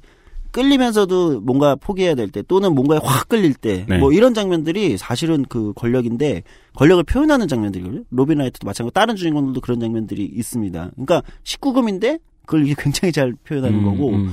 끌리면서도 0.51 1.41
뭔가 1.43 1.77
포기해야 1.77 2.17
될 2.17 2.29
때 2.31 2.43
또는 2.43 2.75
뭔가에 2.75 2.99
확 3.03 3.29
끌릴 3.29 3.55
때뭐 3.55 4.11
네. 4.11 4.17
이런 4.17 4.35
장면들이 4.35 4.99
사실은 4.99 5.45
그 5.49 5.73
권력인데 5.75 6.43
권력을 6.75 7.05
표현하는 7.05 7.47
장면들이거든요. 7.47 8.03
로빈 8.11 8.39
라이트도 8.39 8.67
마찬가지로 8.67 8.91
다른 8.91 9.15
주인공들도 9.15 9.61
그런 9.61 9.79
장면들이 9.79 10.25
있습니다. 10.25 10.91
그러니까 10.95 11.23
19금인데 11.45 12.21
그걸 12.47 12.65
굉장히 12.77 13.13
잘 13.13 13.33
표현하는 13.45 13.79
음, 13.79 13.85
거고 13.85 14.11
음. 14.11 14.33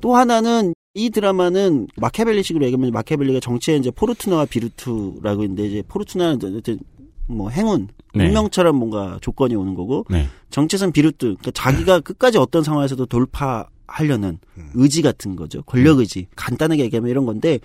또 0.00 0.16
하나는 0.16 0.74
이 0.96 1.10
드라마는 1.10 1.88
마키아벨리식으로 1.96 2.64
얘기하면 2.66 2.92
마키아벨리가 2.92 3.40
정치에 3.40 3.76
이제 3.76 3.90
fortuna와 3.90 4.44
virtù라고 4.44 5.42
있는데 5.42 5.66
이제 5.66 5.82
fortuna는 5.88 6.38
이제 6.60 6.76
뭐 7.26 7.50
행운, 7.50 7.88
네. 8.14 8.26
운명처럼 8.28 8.76
뭔가 8.76 9.18
조건이 9.20 9.56
오는 9.56 9.74
거고 9.74 10.04
네. 10.08 10.28
정치에서는 10.50 10.92
virtù, 10.92 11.18
그러니까 11.18 11.50
자기가 11.50 12.00
끝까지 12.00 12.38
어떤 12.38 12.62
상황에서도 12.62 13.06
돌파하려는 13.06 14.38
의지 14.74 15.02
같은 15.02 15.34
거죠. 15.34 15.62
권력 15.64 15.98
의지. 15.98 16.28
간단하게 16.36 16.84
얘기하면 16.84 17.10
이런 17.10 17.26
건데 17.26 17.58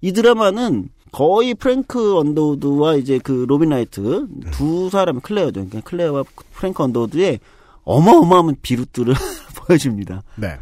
이 0.00 0.12
드라마는 0.12 0.88
거의 1.10 1.54
프랭크 1.54 2.18
언더우드와 2.18 2.96
이제 2.96 3.18
그 3.18 3.46
로빈 3.48 3.70
라이트 3.70 4.28
두 4.52 4.90
사람 4.90 5.20
클레어죠. 5.20 5.52
그러니까 5.54 5.80
클레어와 5.80 6.22
프랭크 6.52 6.80
언더우드의 6.84 7.40
어마어마한 7.82 8.56
virtù를 8.62 9.14
보여줍니다. 9.56 10.22
네. 10.36 10.56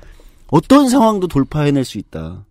어떤 0.48 0.88
상황도 0.88 1.28
돌파해낼 1.28 1.84
수 1.84 1.98
있다. 1.98 2.44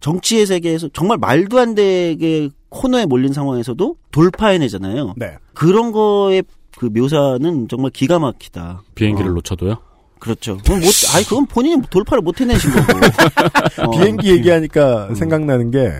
정치의 0.00 0.46
세계에서 0.46 0.88
정말 0.92 1.18
말도 1.18 1.58
안 1.58 1.74
되게 1.74 2.50
코너에 2.68 3.06
몰린 3.06 3.32
상황에서도 3.32 3.96
돌파해내잖아요. 4.10 5.14
네. 5.16 5.36
그런 5.54 5.92
거의 5.92 6.42
그 6.76 6.86
묘사는 6.86 7.68
정말 7.68 7.90
기가 7.90 8.18
막히다. 8.18 8.82
비행기를 8.94 9.30
어, 9.30 9.34
놓쳐도요? 9.34 9.76
그렇죠. 10.18 10.58
그건 10.58 10.80
못, 10.80 10.86
아니 11.14 11.24
그건 11.24 11.46
본인이 11.46 11.80
돌파를 11.88 12.22
못 12.22 12.40
해내신 12.40 12.70
거고. 12.70 12.92
어, 13.86 13.90
비행기 13.90 14.30
얘기하니까 14.30 15.14
생각나는 15.14 15.70
게 15.70 15.90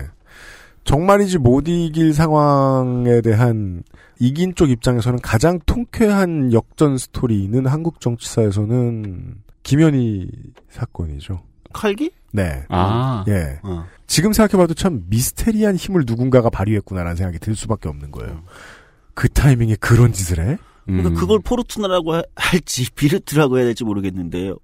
정말이지 0.83 1.39
못 1.39 1.67
이길 1.67 2.13
상황에 2.13 3.21
대한 3.21 3.83
이긴 4.19 4.55
쪽 4.55 4.69
입장에서는 4.69 5.19
가장 5.21 5.59
통쾌한 5.65 6.53
역전 6.53 6.97
스토리는 6.97 7.65
한국 7.65 7.99
정치사에서는 7.99 9.35
김현희 9.65 10.29
사건이죠. 10.69 11.41
칼기? 11.73 12.11
네. 12.31 12.63
아. 12.69 13.25
예. 13.27 13.59
어. 13.63 13.85
지금 14.07 14.31
생각해봐도 14.31 14.75
참 14.75 15.03
미스테리한 15.09 15.75
힘을 15.75 16.03
누군가가 16.05 16.49
발휘했구나라는 16.49 17.15
생각이 17.17 17.39
들 17.39 17.55
수밖에 17.55 17.89
없는 17.89 18.11
거예요. 18.11 18.43
그 19.15 19.27
타이밍에 19.27 19.75
그런 19.75 20.13
짓을 20.13 20.39
해? 20.39 20.57
그러니까 20.85 21.09
음. 21.09 21.13
그걸 21.15 21.39
fortuna라고 21.39 22.13
하- 22.13 22.23
할지 22.35 22.89
virtù라고 22.93 23.57
해야 23.57 23.65
될지 23.65 23.83
모르겠는데요. 23.83 24.57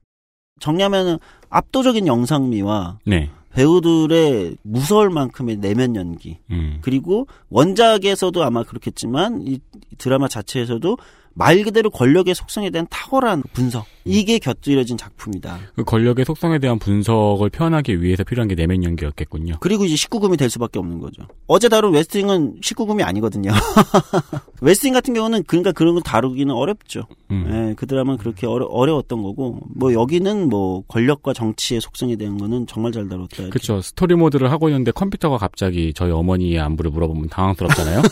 정리하면 0.59 1.17
압도적인 1.49 2.05
영상미와 2.05 2.99
네. 3.07 3.31
배우들의 3.53 4.57
무서울 4.61 5.09
만큼의 5.09 5.57
내면 5.57 5.95
연기 5.95 6.37
음. 6.51 6.77
그리고 6.81 7.27
원작에서도 7.49 8.43
아마 8.43 8.63
그렇겠지만 8.63 9.41
이 9.47 9.59
드라마 9.97 10.27
자체에서도 10.27 10.97
말 11.33 11.63
그대로 11.63 11.89
권력의 11.89 12.35
속성에 12.35 12.69
대한 12.69 12.87
탁월한 12.89 13.43
분석 13.53 13.85
이게 14.03 14.39
곁들여진 14.39 14.97
작품이다. 14.97 15.59
그 15.75 15.83
권력의 15.83 16.25
속성에 16.25 16.59
대한 16.59 16.79
분석을 16.79 17.49
표현하기 17.49 18.01
위해서 18.01 18.23
필요한 18.23 18.47
게 18.47 18.55
내면 18.55 18.83
연기였겠군요. 18.83 19.57
그리고 19.59 19.85
이제 19.85 19.95
19금이 19.95 20.37
될 20.37 20.49
수밖에 20.49 20.79
없는 20.79 20.99
거죠. 20.99 21.23
어제 21.47 21.69
다룬 21.69 21.93
웨스팅은 21.93 22.61
19금이 22.61 23.05
아니거든요. 23.05 23.51
웨스팅 24.61 24.93
같은 24.93 25.13
경우는 25.13 25.43
그러니까 25.45 25.71
그런 25.71 25.93
걸 25.93 26.03
다루기는 26.03 26.53
어렵죠. 26.53 27.07
음. 27.29 27.45
예, 27.71 27.73
그 27.75 27.85
드라마는 27.85 28.17
그렇게 28.17 28.47
어려, 28.47 28.65
어려웠던 28.65 29.21
거고 29.21 29.59
뭐 29.75 29.93
여기는 29.93 30.49
뭐 30.49 30.83
권력과 30.87 31.33
정치의 31.33 31.81
속성에 31.81 32.15
대한 32.15 32.37
거는 32.37 32.67
정말 32.67 32.91
잘 32.91 33.07
다뤘다. 33.07 33.49
그렇죠. 33.49 33.81
스토리 33.81 34.15
모드를 34.15 34.51
하고 34.51 34.69
있는데 34.69 34.91
컴퓨터가 34.91 35.37
갑자기 35.37 35.93
저희 35.93 36.11
어머니의 36.11 36.59
안부를 36.59 36.91
물어보면 36.91 37.29
당황스럽잖아요. 37.29 38.01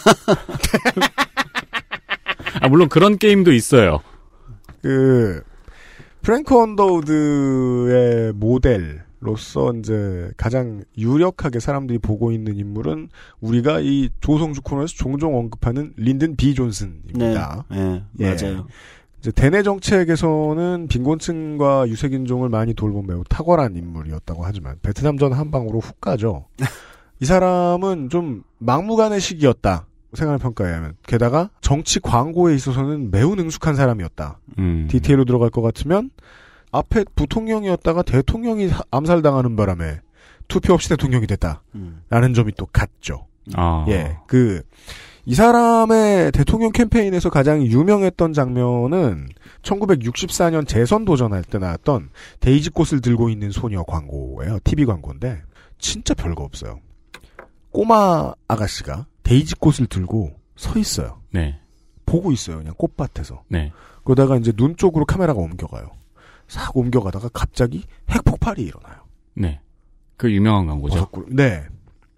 아, 2.61 2.67
물론 2.67 2.89
그런 2.89 3.17
게임도 3.17 3.53
있어요. 3.53 3.99
그 4.81 5.41
프랭크 6.21 6.57
언더우드의 6.57 8.33
모델로서 8.33 9.73
이제 9.77 10.31
가장 10.37 10.83
유력하게 10.97 11.59
사람들이 11.59 11.99
보고 11.99 12.31
있는 12.31 12.57
인물은 12.57 13.09
우리가 13.39 13.79
이 13.81 14.09
조성주 14.21 14.61
코너에서 14.61 14.93
종종 14.95 15.37
언급하는 15.37 15.93
린든 15.97 16.35
B 16.35 16.47
네, 16.47 16.53
존슨입니다. 16.53 17.65
예, 17.73 18.03
예. 18.19 18.35
맞아요. 18.35 18.67
이제 19.19 19.31
대내 19.31 19.63
정책에서는 19.63 20.87
빈곤층과 20.87 21.89
유색인종을 21.89 22.47
많이 22.47 22.73
돌본 22.73 23.05
매우 23.07 23.23
탁월한 23.27 23.75
인물이었다고 23.75 24.45
하지만 24.45 24.77
베트남전 24.81 25.33
한 25.33 25.51
방으로 25.51 25.79
훅 25.79 25.99
가죠. 25.99 26.45
이 27.21 27.25
사람은 27.25 28.09
좀 28.09 28.43
막무가내식이었다. 28.59 29.87
생활 30.13 30.37
평가에 30.37 30.71
하면 30.73 30.93
게다가 31.05 31.49
정치 31.61 31.99
광고에 31.99 32.55
있어서는 32.55 33.11
매우 33.11 33.35
능숙한 33.35 33.75
사람이었다. 33.75 34.39
음. 34.57 34.87
디테일로 34.89 35.25
들어갈 35.25 35.49
것 35.49 35.61
같으면 35.61 36.09
앞에 36.71 37.05
부통령이었다가 37.15 38.01
대통령이 38.03 38.67
사- 38.69 38.83
암살당하는 38.91 39.55
바람에 39.55 39.99
투표 40.47 40.73
없이 40.73 40.89
대통령이 40.89 41.27
됐다. 41.27 41.61
음. 41.75 42.01
라는 42.09 42.33
점이 42.33 42.53
또 42.57 42.65
같죠. 42.67 43.27
아. 43.55 43.85
예. 43.87 44.17
그, 44.27 44.61
이 45.25 45.35
사람의 45.35 46.31
대통령 46.31 46.71
캠페인에서 46.71 47.29
가장 47.29 47.61
유명했던 47.63 48.33
장면은 48.33 49.27
1964년 49.61 50.67
재선 50.67 51.05
도전할 51.05 51.43
때 51.43 51.59
나왔던 51.59 52.09
데이지 52.39 52.71
꽃을 52.71 53.01
들고 53.01 53.29
있는 53.29 53.51
소녀 53.51 53.83
광고예요. 53.83 54.57
TV 54.63 54.85
광고인데 54.85 55.41
진짜 55.77 56.13
별거 56.15 56.43
없어요. 56.43 56.79
꼬마 57.71 58.33
아가씨가 58.47 59.05
데이지 59.29 59.55
꽃을 59.55 59.87
들고 59.87 60.35
서 60.55 60.79
있어요. 60.79 61.21
네. 61.29 61.59
보고 62.05 62.31
있어요. 62.31 62.57
그냥 62.57 62.73
꽃밭에서. 62.75 63.43
네. 63.47 63.71
그러다가 64.03 64.37
이제 64.37 64.51
눈 64.51 64.75
쪽으로 64.75 65.05
카메라가 65.05 65.39
옮겨가요. 65.39 65.91
싹 66.47 66.75
옮겨가다가 66.75 67.29
갑자기 67.31 67.83
핵폭발이 68.09 68.63
일어나요. 68.63 68.97
네. 69.35 69.61
그 70.17 70.31
유명한 70.31 70.65
광고죠. 70.65 71.09
네. 71.27 71.63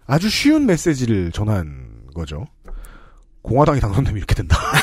아주 0.06 0.30
쉬운 0.30 0.64
메시지를 0.64 1.32
전한 1.32 2.06
거죠. 2.14 2.46
공화당이 3.42 3.80
당선되면 3.80 4.16
이렇게 4.16 4.34
된다. 4.34 4.56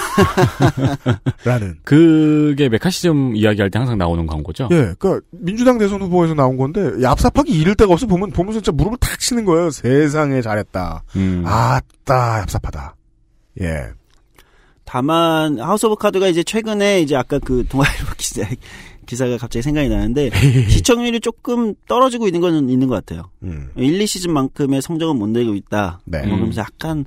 라는. 1.43 1.77
그게 1.83 2.69
매카시즘 2.69 3.35
이야기할 3.35 3.69
때 3.69 3.79
항상 3.79 3.97
나오는 3.97 4.25
광고죠. 4.27 4.69
예, 4.71 4.93
그니까, 4.97 5.21
민주당 5.31 5.77
대선 5.77 6.01
후보에서 6.01 6.33
나온 6.33 6.57
건데, 6.57 6.81
얍삽하게 6.81 7.49
잃을 7.49 7.75
데가 7.75 7.93
없어 7.93 8.07
보면, 8.07 8.31
보면서 8.31 8.59
진짜 8.59 8.71
무릎을 8.71 8.97
탁 8.99 9.19
치는 9.19 9.45
거예요. 9.45 9.69
세상에 9.69 10.41
잘했다. 10.41 11.03
음. 11.15 11.43
아따, 11.45 12.45
얍삽하다. 12.45 12.93
예. 13.61 13.91
다만 14.85 15.59
House 15.59 15.85
of 15.85 15.97
Cards가 15.97 16.27
이제 16.27 16.41
최근에 16.41 17.01
이제 17.01 17.15
아까 17.15 17.37
그 17.37 17.63
동아일보 17.69 18.05
기사 18.17 18.41
기사가 19.09 19.37
갑자기 19.37 19.63
생각이 19.63 19.89
나는데 19.89 20.29
시청률이 20.69 21.19
조금 21.19 21.73
떨어지고 21.87 22.27
있는 22.27 22.41
거는 22.41 22.69
있는 22.69 22.87
것 22.87 22.93
같아요. 22.93 23.29
음. 23.41 23.71
1, 23.75 23.97
2시즌만큼의 23.97 24.81
성적은 24.81 25.17
못 25.17 25.27
내고 25.29 25.55
있다. 25.55 25.99
네. 26.05 26.19
뭐 26.19 26.35
그러면서 26.35 26.61
약간 26.61 27.05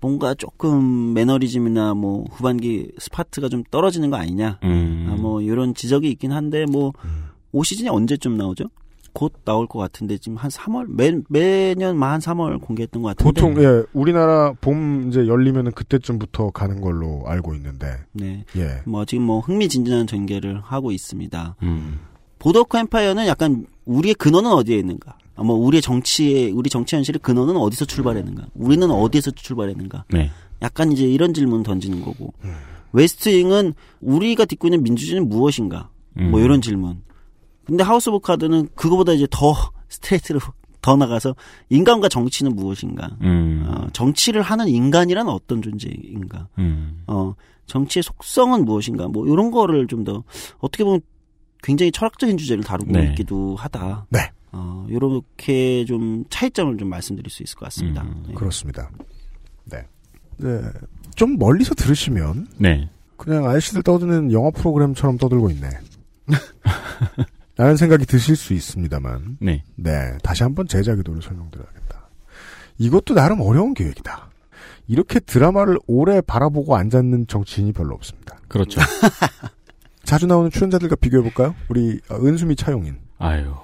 뭔가 0.00 0.34
조금 0.34 1.12
매너리즘이나 1.12 1.94
뭐 1.94 2.24
후반기 2.30 2.92
스파트가 2.98 3.48
좀 3.48 3.64
떨어지는 3.68 4.10
거 4.10 4.16
아니냐. 4.16 4.60
음. 4.62 5.08
아, 5.10 5.16
뭐 5.16 5.42
이런 5.42 5.74
지적이 5.74 6.10
있긴 6.12 6.30
한데 6.30 6.66
뭐 6.70 6.92
음. 7.04 7.24
5시즌이 7.52 7.92
언제쯤 7.92 8.36
나오죠? 8.36 8.64
곧 9.12 9.32
나올 9.44 9.66
것 9.66 9.78
같은데 9.78 10.18
지금 10.18 10.36
한 10.36 10.50
3월 10.50 10.86
매 10.88 11.12
매년 11.28 12.02
한 12.02 12.20
3월 12.20 12.60
공개했던 12.60 13.02
것 13.02 13.16
같은데 13.16 13.40
보통, 13.40 13.62
예, 13.62 13.82
우리나라 13.92 14.52
봄 14.60 15.08
이제 15.08 15.26
열리면은 15.26 15.72
그때쯤부터 15.72 16.50
가는 16.50 16.80
걸로 16.80 17.22
알고 17.26 17.54
있는데, 17.54 17.98
네. 18.12 18.44
예. 18.56 18.82
뭐 18.84 19.04
지금 19.04 19.24
뭐 19.24 19.40
흥미진진한 19.40 20.06
전개를 20.06 20.60
하고 20.62 20.92
있습니다. 20.92 21.56
음. 21.62 22.00
Boardwalk 22.38 22.78
Empire는 22.78 23.26
약간 23.26 23.66
우리의 23.84 24.14
근원은 24.14 24.50
어디에 24.50 24.78
있는가? 24.78 25.16
아, 25.36 25.42
뭐 25.42 25.56
우리의 25.56 25.82
정치의 25.82 26.50
우리 26.52 26.68
정치 26.70 26.96
현실의 26.96 27.20
근원은 27.22 27.56
어디서 27.56 27.84
출발했는가? 27.86 28.46
우리는 28.54 28.90
어디에서 28.90 29.30
출발했는가? 29.32 30.04
네. 30.10 30.30
약간 30.62 30.92
이제 30.92 31.04
이런 31.04 31.32
질문 31.32 31.62
던지는 31.62 32.02
거고 32.02 32.34
West 32.92 33.22
Wing은 33.22 33.74
우리가 34.00 34.44
딛고 34.44 34.68
있는 34.68 34.82
민주주의는 34.82 35.28
무엇인가? 35.28 35.88
음. 36.18 36.30
뭐 36.30 36.40
이런 36.40 36.60
질문. 36.60 37.02
근데 37.70 37.84
House 37.84 38.08
of 38.10 38.18
Cards는 38.26 38.68
그거보다 38.74 39.12
이제 39.12 39.28
더 39.30 39.54
스트레이트로 39.88 40.40
더 40.82 40.96
나가서 40.96 41.36
인간과 41.68 42.08
정치는 42.08 42.56
무엇인가? 42.56 43.16
음. 43.20 43.64
어, 43.68 43.86
정치를 43.92 44.42
하는 44.42 44.66
인간이란 44.66 45.28
어떤 45.28 45.62
존재인가? 45.62 46.48
음. 46.58 47.04
어, 47.06 47.34
정치의 47.66 48.02
속성은 48.02 48.64
무엇인가? 48.64 49.06
뭐 49.08 49.24
이런 49.26 49.50
거를 49.52 49.86
좀 49.86 50.02
더 50.04 50.24
어떻게 50.58 50.82
보면 50.82 51.00
굉장히 51.62 51.92
철학적인 51.92 52.38
주제를 52.38 52.64
다루고 52.64 52.90
네. 52.90 53.04
있기도 53.10 53.54
하다. 53.54 54.06
네. 54.08 54.32
어, 54.50 54.86
요렇게 54.90 55.84
좀 55.84 56.24
차이점을 56.30 56.76
좀 56.78 56.88
말씀드릴 56.88 57.30
수 57.30 57.42
있을 57.44 57.56
것 57.56 57.66
같습니다. 57.66 58.02
음. 58.02 58.24
네. 58.26 58.34
그렇습니다. 58.34 58.90
네. 59.64 59.86
네. 60.38 60.60
좀 61.14 61.38
멀리서 61.38 61.74
들으시면, 61.74 62.48
네. 62.56 62.88
그냥 63.16 63.44
아저씨들 63.46 63.82
떠드는 63.84 64.32
영화 64.32 64.50
프로그램처럼 64.50 65.18
떠들고 65.18 65.50
있네. 65.50 65.68
라는 67.56 67.76
생각이 67.76 68.06
드실 68.06 68.36
수 68.36 68.54
있습니다만, 68.54 69.38
네. 69.40 69.62
네, 69.76 70.16
다시 70.22 70.42
한번 70.42 70.66
제작 70.66 70.96
의도를 70.98 71.20
설명드려야겠다. 71.22 72.08
이것도 72.78 73.14
나름 73.14 73.40
어려운 73.42 73.74
계획이다. 73.74 74.30
이렇게 74.88 75.20
드라마를 75.20 75.78
오래 75.86 76.20
바라보고 76.20 76.74
앉았는 76.76 77.26
정치인이 77.26 77.72
별로 77.72 77.94
없습니다. 77.94 78.38
그렇죠. 78.48 78.80
자주 80.04 80.26
나오는 80.26 80.50
출연자들과 80.50 80.96
비교해 80.96 81.22
볼까요? 81.22 81.54
우리 81.68 82.00
어, 82.08 82.16
은수미 82.16 82.56
차용인. 82.56 82.96
아유, 83.18 83.54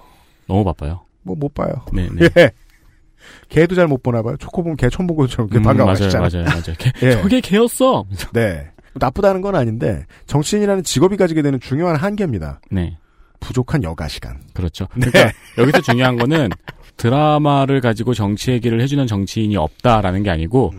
너무 0.46 0.62
바빠요. 0.64 1.02
뭐 1.22 1.34
못 1.36 1.54
봐요. 1.54 1.72
네, 1.92 2.08
네. 2.14 2.28
예. 2.36 2.50
개도 3.48 3.74
잘 3.74 3.88
못 3.88 4.02
보나 4.02 4.22
봐요. 4.22 4.36
초코 4.38 4.62
보면 4.62 4.76
개 4.76 4.88
처음 4.88 5.06
본 5.08 5.16
것처럼 5.16 5.48
음, 5.52 5.62
반가워하시잖아요. 5.62 6.20
맞아요, 6.20 6.44
맞아요, 6.44 6.60
맞아요. 6.62 6.76
개, 6.78 6.92
예. 7.06 7.12
저게 7.12 7.40
개였어. 7.40 8.04
네. 8.32 8.70
나쁘다는 8.94 9.40
건 9.40 9.56
아닌데 9.56 10.06
정치인이라는 10.26 10.82
직업이 10.84 11.16
가지게 11.16 11.42
되는 11.42 11.58
중요한 11.58 11.96
한계입니다. 11.96 12.60
네, 12.70 12.96
부족한 13.40 13.82
여가 13.82 14.08
시간. 14.08 14.40
그렇죠. 14.54 14.86
네. 14.94 15.10
그러니까 15.10 15.38
여기서 15.58 15.80
중요한 15.80 16.16
거는 16.16 16.50
드라마를 16.96 17.80
가지고 17.80 18.14
정치 18.14 18.50
얘기를 18.50 18.80
해주는 18.80 19.06
정치인이 19.06 19.56
없다라는 19.56 20.22
게 20.22 20.30
아니고 20.30 20.72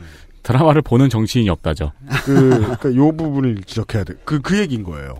드라마를 0.43 0.81
보는 0.81 1.09
정치인이 1.09 1.49
없다죠. 1.49 1.91
그, 2.23 2.49
그러니까 2.49 2.95
요 2.95 3.11
부분을 3.15 3.61
지적해야 3.65 4.03
돼. 4.03 4.13
그, 4.23 4.39
그 4.41 4.57
얘기인 4.57 4.83
거예요. 4.83 5.13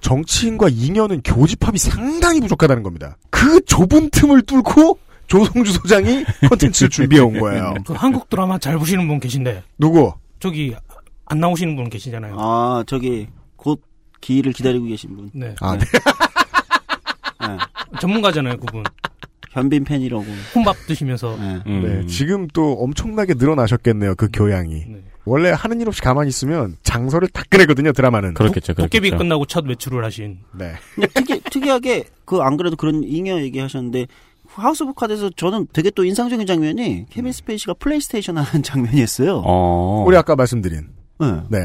정치인과 0.00 0.68
잉여는 0.70 1.22
교집합이 1.22 1.78
상당히 1.78 2.40
부족하다는 2.40 2.82
겁니다. 2.82 3.16
그 3.30 3.60
좁은 3.64 4.10
틈을 4.10 4.42
뚫고 4.42 4.98
조성주 5.28 5.72
소장이 5.72 6.24
컨텐츠를 6.48 6.90
준비해 6.90 7.22
온 7.22 7.38
거예요. 7.38 7.74
그 7.86 7.92
한국 7.92 8.28
드라마 8.28 8.58
잘 8.58 8.78
보시는 8.78 9.06
분 9.06 9.20
계신데 9.20 9.62
누구? 9.78 10.12
저기 10.40 10.74
안 11.26 11.40
나오시는 11.40 11.76
분 11.76 11.88
계시잖아요. 11.88 12.36
아 12.38 12.84
저기 12.86 13.28
곧 13.56 13.80
기회를 14.20 14.52
기다리고 14.52 14.86
계신 14.86 15.16
분. 15.16 15.30
네. 15.32 15.54
아, 15.60 15.76
네. 15.76 15.84
네. 17.48 17.98
전문가잖아요, 18.00 18.56
그분. 18.58 18.82
현빈 19.50 19.84
팬이라고. 19.84 20.24
혼밥 20.54 20.76
드시면서 20.86 21.36
네. 21.38 21.60
음. 21.66 21.82
네, 21.82 22.06
지금 22.06 22.48
또 22.48 22.72
엄청나게 22.72 23.34
늘어나셨겠네요, 23.34 24.14
그 24.14 24.28
교양이. 24.32 24.84
네. 24.86 25.02
원래 25.24 25.50
하는 25.50 25.80
일 25.80 25.86
없이 25.88 26.00
가만히 26.00 26.28
있으면 26.30 26.76
장서를 26.82 27.28
다 27.28 27.42
끄내거든요, 27.50 27.92
드라마는. 27.92 28.34
그렇겠죠, 28.34 28.74
도깨비 28.74 29.10
그렇겠죠. 29.10 29.18
끝나고 29.18 29.44
첫 29.46 29.66
외출을 29.66 30.04
하신. 30.04 30.38
네. 30.58 30.72
특이, 31.14 31.40
특이하게 31.42 32.04
그 32.24 32.40
안 32.40 32.56
그래도 32.56 32.76
그런 32.76 33.04
잉여 33.04 33.42
얘기하셨는데 33.42 34.06
House 34.48 34.82
of 34.82 34.94
Cards에서 34.94 35.30
저는 35.36 35.66
되게 35.72 35.90
또 35.90 36.04
인상적인 36.04 36.46
장면이 36.46 37.06
케빈 37.10 37.30
스페이시가 37.32 37.74
플레이스테이션 37.74 38.38
하는 38.38 38.62
장면이었어요. 38.62 39.42
어. 39.44 40.04
우리 40.06 40.16
아까 40.16 40.34
말씀드린. 40.34 40.88
네. 41.20 41.26
네. 41.50 41.58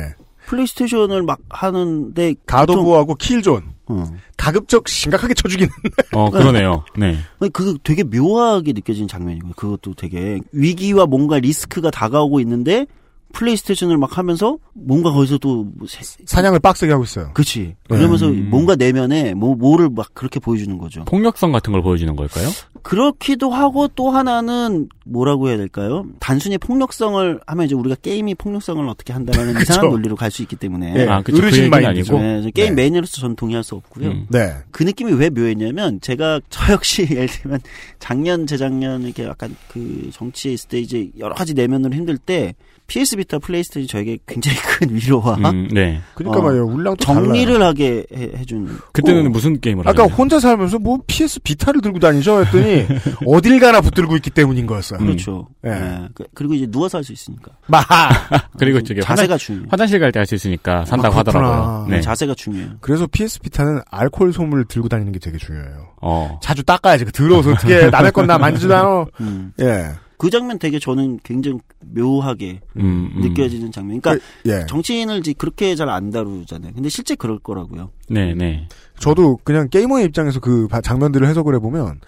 PlayStation을 0.45 1.23
막 1.23 1.39
하는데 1.49 2.35
God 2.45 2.63
of 2.63 2.75
War하고 2.75 3.15
Killzone. 3.15 3.76
어. 3.89 4.05
가급적 4.35 4.87
심각하게 4.87 5.33
쳐주기는. 5.33 5.69
어, 6.13 6.29
그러네요. 6.29 6.83
네. 6.97 7.17
그 7.53 7.77
되게 7.83 8.03
묘하게 8.03 8.73
느껴지는 8.73 9.07
장면이고요. 9.07 9.53
그것도 9.55 9.93
되게 9.95 10.39
위기와 10.51 11.05
뭔가 11.05 11.39
리스크가 11.39 11.91
다가오고 11.91 12.39
있는데 12.41 12.85
PlayStation을 13.33 13.97
막 13.97 14.17
하면서 14.17 14.57
뭔가 14.73 15.11
거기서 15.11 15.37
또 15.37 15.67
세- 15.87 16.23
사냥을 16.25 16.59
빡세게 16.59 16.91
하고 16.91 17.03
있어요. 17.03 17.31
그치. 17.33 17.75
그러면서 17.87 18.27
음. 18.27 18.47
뭔가 18.49 18.75
내면에 18.75 19.33
뭐 19.33 19.55
뭐를 19.55 19.89
막 19.89 20.09
그렇게 20.13 20.39
보여주는 20.39 20.75
거죠. 20.77 21.03
폭력성 21.05 21.51
같은 21.51 21.71
걸 21.73 21.81
보여주는 21.81 22.15
걸까요? 22.15 22.47
그렇기도 22.81 23.49
하고 23.51 23.87
또 23.89 24.09
하나는 24.11 24.87
뭐라고 25.05 25.49
해야 25.49 25.57
될까요? 25.57 26.05
단순히 26.19 26.57
폭력성을 26.57 27.39
하면 27.45 27.65
이제 27.65 27.75
우리가 27.75 27.95
게임이 28.01 28.35
폭력성을 28.35 28.87
어떻게 28.87 29.11
한다라는 29.13 29.53
그쵸. 29.55 29.73
이상한 29.73 29.91
논리로 29.91 30.15
갈 30.15 30.31
수 30.31 30.41
있기 30.41 30.55
때문에 30.55 30.93
네. 30.93 31.07
아, 31.07 31.21
그쵸. 31.21 31.39
그 31.41 31.47
얘기는 31.47 31.69
마인드죠. 31.69 32.15
아니고. 32.15 32.27
네, 32.27 32.41
저 32.43 32.49
게임 32.51 32.75
네. 32.75 32.83
매니아로서 32.83 33.17
전 33.21 33.35
동의할 33.35 33.63
수 33.63 33.75
없고요. 33.75 34.09
음. 34.09 34.27
네. 34.29 34.53
그 34.71 34.83
느낌이 34.83 35.13
왜 35.13 35.29
묘했냐면 35.29 35.99
제가 36.01 36.39
저 36.49 36.71
역시 36.73 37.07
예를 37.11 37.27
들면 37.27 37.59
작년 37.99 38.47
재작년 38.47 39.03
이렇게 39.03 39.23
약간 39.25 39.55
그 39.69 40.09
정치에 40.13 40.53
있을 40.53 40.69
때 40.69 40.79
이제 40.79 41.09
여러 41.19 41.33
가지 41.35 41.53
내면으로 41.53 41.93
힘들 41.93 42.17
때 42.17 42.55
PS 42.87 43.17
비타 43.17 43.37
플레이스테이션이 43.39 43.87
저에게 43.87 44.17
굉장히 44.25 44.57
큰 44.59 44.95
위로와 44.95 45.35
음, 45.35 45.67
네. 45.73 46.01
그러니까 46.15 46.39
어, 46.39 46.43
말이에요. 46.43 46.65
울랑 46.65 46.95
또 46.95 47.05
정리를 47.05 47.53
달라요. 47.53 47.67
하게 47.69 48.05
해, 48.15 48.31
해준 48.37 48.77
그때는 48.93 49.27
어. 49.27 49.29
무슨 49.29 49.59
게임을 49.59 49.81
아까 49.87 50.03
하셨나요? 50.03 50.15
혼자 50.17 50.39
살면서 50.39 50.79
뭐 50.79 50.99
PS 51.05 51.41
비타를 51.41 51.81
들고 51.81 51.99
다니죠? 51.99 52.39
했더니 52.45 52.85
어딜 53.27 53.59
가나 53.59 53.81
붙들고 53.81 54.15
있기 54.17 54.29
때문인 54.29 54.65
거였어요. 54.67 54.99
그렇죠. 54.99 55.47
예. 55.65 55.69
예. 55.71 56.07
그- 56.13 56.25
그리고 56.33 56.53
이제 56.53 56.65
누워서 56.65 56.97
할 56.97 57.03
수 57.03 57.11
있으니까 57.13 57.51
마하. 57.67 58.09
그리고 58.57 58.81
저기 58.81 59.01
자세가 59.01 59.33
화장, 59.33 59.37
중요해요. 59.37 59.67
화장실 59.69 59.99
갈 59.99 60.11
때 60.11 60.19
할 60.19 60.25
수 60.25 60.35
있으니까 60.35 60.85
산다고 60.85 61.19
아, 61.19 61.23
그렇구나. 61.23 61.47
하더라고요. 61.49 61.87
네. 61.89 62.01
자세가 62.01 62.33
중요해요. 62.35 62.69
그래서 62.81 63.05
PS 63.07 63.39
비타는 63.41 63.81
알코올 63.91 64.31
솜을 64.33 64.65
들고 64.65 64.87
다니는 64.89 65.11
게 65.11 65.19
되게 65.19 65.37
중요해요. 65.37 65.87
어. 66.01 66.39
자주 66.41 66.63
닦아야지. 66.63 67.05
그 67.05 67.11
더러워서 67.11 67.51
어떻게 67.51 67.89
남의 67.89 68.11
건 68.13 68.27
나 68.27 68.37
만지지도 68.37 68.75
않아. 68.75 69.05
음. 69.21 69.51
예. 69.61 69.89
그 70.17 70.29
장면 70.31 70.57
되게 70.59 70.79
저는 70.79 71.19
굉장히 71.23 71.59
묘하게 71.93 72.61
음, 72.77 73.11
음. 73.15 73.21
느껴지는 73.21 73.71
장면. 73.71 74.01
그러니까 74.01 74.25
예. 74.47 74.65
정치인을 74.67 75.19
이제 75.19 75.33
그렇게 75.33 75.75
잘 75.75 75.89
안 75.89 76.09
다루잖아요. 76.11 76.73
근데 76.73 76.89
실제 76.89 77.15
그럴 77.15 77.39
거라고요. 77.39 77.91
네, 78.09 78.33
네. 78.33 78.67
저도 78.99 79.37
그냥 79.43 79.69
게이머의 79.69 80.05
입장에서 80.05 80.39
그 80.39 80.67
바- 80.67 80.81
장면들을 80.81 81.27
해석을 81.27 81.55
해보면 81.55 81.99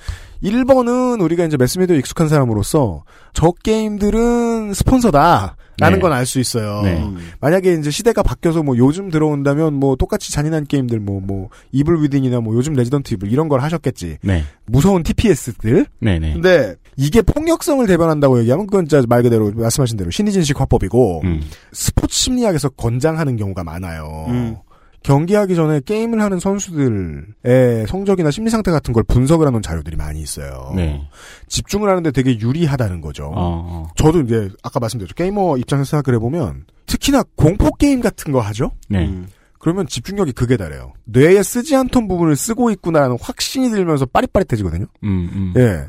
1번은 0.43 1.21
우리가 1.21 1.45
이제 1.45 1.57
매스미디어에 1.57 1.99
익숙한 1.99 2.27
사람으로서 2.29 3.03
저 3.33 3.51
게임들은 3.63 4.73
스폰서다. 4.73 5.55
라는 5.81 5.99
네. 5.99 6.01
건 6.01 6.17
알 6.17 6.25
수 6.25 6.41
있어요. 6.41 6.81
네. 6.81 7.01
음. 7.01 7.17
만약에 7.39 7.71
이제 7.75 7.89
시대가 7.89 8.21
바뀌어서 8.21 8.63
뭐 8.63 8.77
요즘 8.77 9.09
들어온다면 9.09 9.73
뭐 9.75 9.95
똑같이 9.95 10.29
잔인한 10.29 10.65
게임들 10.65 10.99
뭐 10.99 11.21
뭐 11.21 11.47
Evil 11.71 12.03
Within이나 12.03 12.41
뭐 12.41 12.53
요즘 12.55 12.73
Resident 12.73 13.13
Evil 13.13 13.31
이런 13.31 13.47
걸 13.47 13.61
하셨겠지. 13.61 14.17
네. 14.21 14.43
무서운 14.65 15.03
TPS들. 15.03 15.85
네, 16.01 16.19
네. 16.19 16.33
근데 16.33 16.75
이게 16.97 17.21
폭력성을 17.21 17.85
대변한다고 17.87 18.39
얘기하면 18.41 18.67
그건 18.67 18.89
진짜 18.89 19.05
말 19.07 19.23
그대로 19.23 19.53
말씀하신 19.55 19.95
대로 19.95 20.11
신의진식 20.11 20.59
화법이고 20.59 21.21
음. 21.23 21.41
스포츠 21.71 22.13
심리학에서 22.13 22.67
권장하는 22.69 23.37
경우가 23.37 23.63
많아요. 23.63 24.25
음. 24.27 24.57
경기하기 25.03 25.55
전에 25.55 25.81
게임을 25.85 26.21
하는 26.21 26.39
선수들의 26.39 27.87
성적이나 27.87 28.31
심리 28.31 28.49
상태 28.49 28.71
같은 28.71 28.93
걸 28.93 29.03
분석을 29.03 29.47
하는 29.47 29.61
자료들이 29.61 29.95
많이 29.95 30.21
있어요. 30.21 30.73
네. 30.75 31.07
집중을 31.47 31.89
하는데 31.89 32.11
되게 32.11 32.37
유리하다는 32.39 33.01
거죠. 33.01 33.25
어, 33.25 33.33
어. 33.35 33.87
저도 33.95 34.21
이제 34.21 34.49
아까 34.63 34.79
말씀드렸죠. 34.79 35.15
게이머 35.15 35.57
입장에서 35.57 35.97
생각을 35.97 36.17
해보면 36.17 36.65
특히나 36.85 37.23
공포 37.35 37.71
게임 37.75 38.01
같은 38.01 38.31
거 38.31 38.41
하죠. 38.41 38.71
네. 38.89 39.05
음. 39.05 39.27
그러면 39.59 39.87
집중력이 39.87 40.31
극에 40.31 40.55
달해요. 40.55 40.93
뇌에 41.03 41.43
쓰지 41.43 41.75
않던 41.75 42.07
부분을 42.07 42.37
쓰고 42.37 42.71
있구나라는 42.71 43.17
확신이 43.21 43.69
들면서 43.69 44.05
빠릿빠릿해지거든요. 44.05 44.85
음, 45.03 45.29
음. 45.33 45.53
예. 45.57 45.85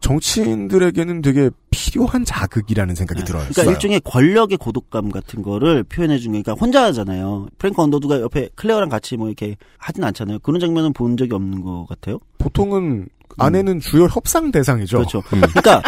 정치인들에게는 0.00 1.20
되게 1.20 1.50
필요한 1.70 2.24
자극이라는 2.24 2.94
생각이 2.94 3.22
들어요. 3.24 3.44
그러니까 3.50 3.72
일종의 3.72 4.00
권력의 4.00 4.56
고독감 4.56 5.10
같은 5.10 5.42
거를 5.42 5.84
표현해 5.84 6.18
준 6.18 6.32
거니까 6.32 6.54
혼자 6.54 6.82
하잖아요. 6.84 7.48
프랭크 7.58 7.80
언더우드가 7.82 8.22
옆에 8.22 8.48
클레어랑 8.54 8.88
같이 8.88 9.18
뭐 9.18 9.28
이렇게 9.28 9.56
하진 9.76 10.02
않잖아요. 10.02 10.38
그런 10.38 10.58
장면은 10.58 10.94
본 10.94 11.18
적이 11.18 11.34
없는 11.34 11.60
것 11.60 11.86
같아요. 11.90 12.18
보통은 12.38 13.08
아내는 13.36 13.80
주요 13.80 14.04
협상 14.04 14.50
대상이죠. 14.50 14.96
그렇죠. 14.96 15.18
음. 15.34 15.42
그러니까 15.42 15.82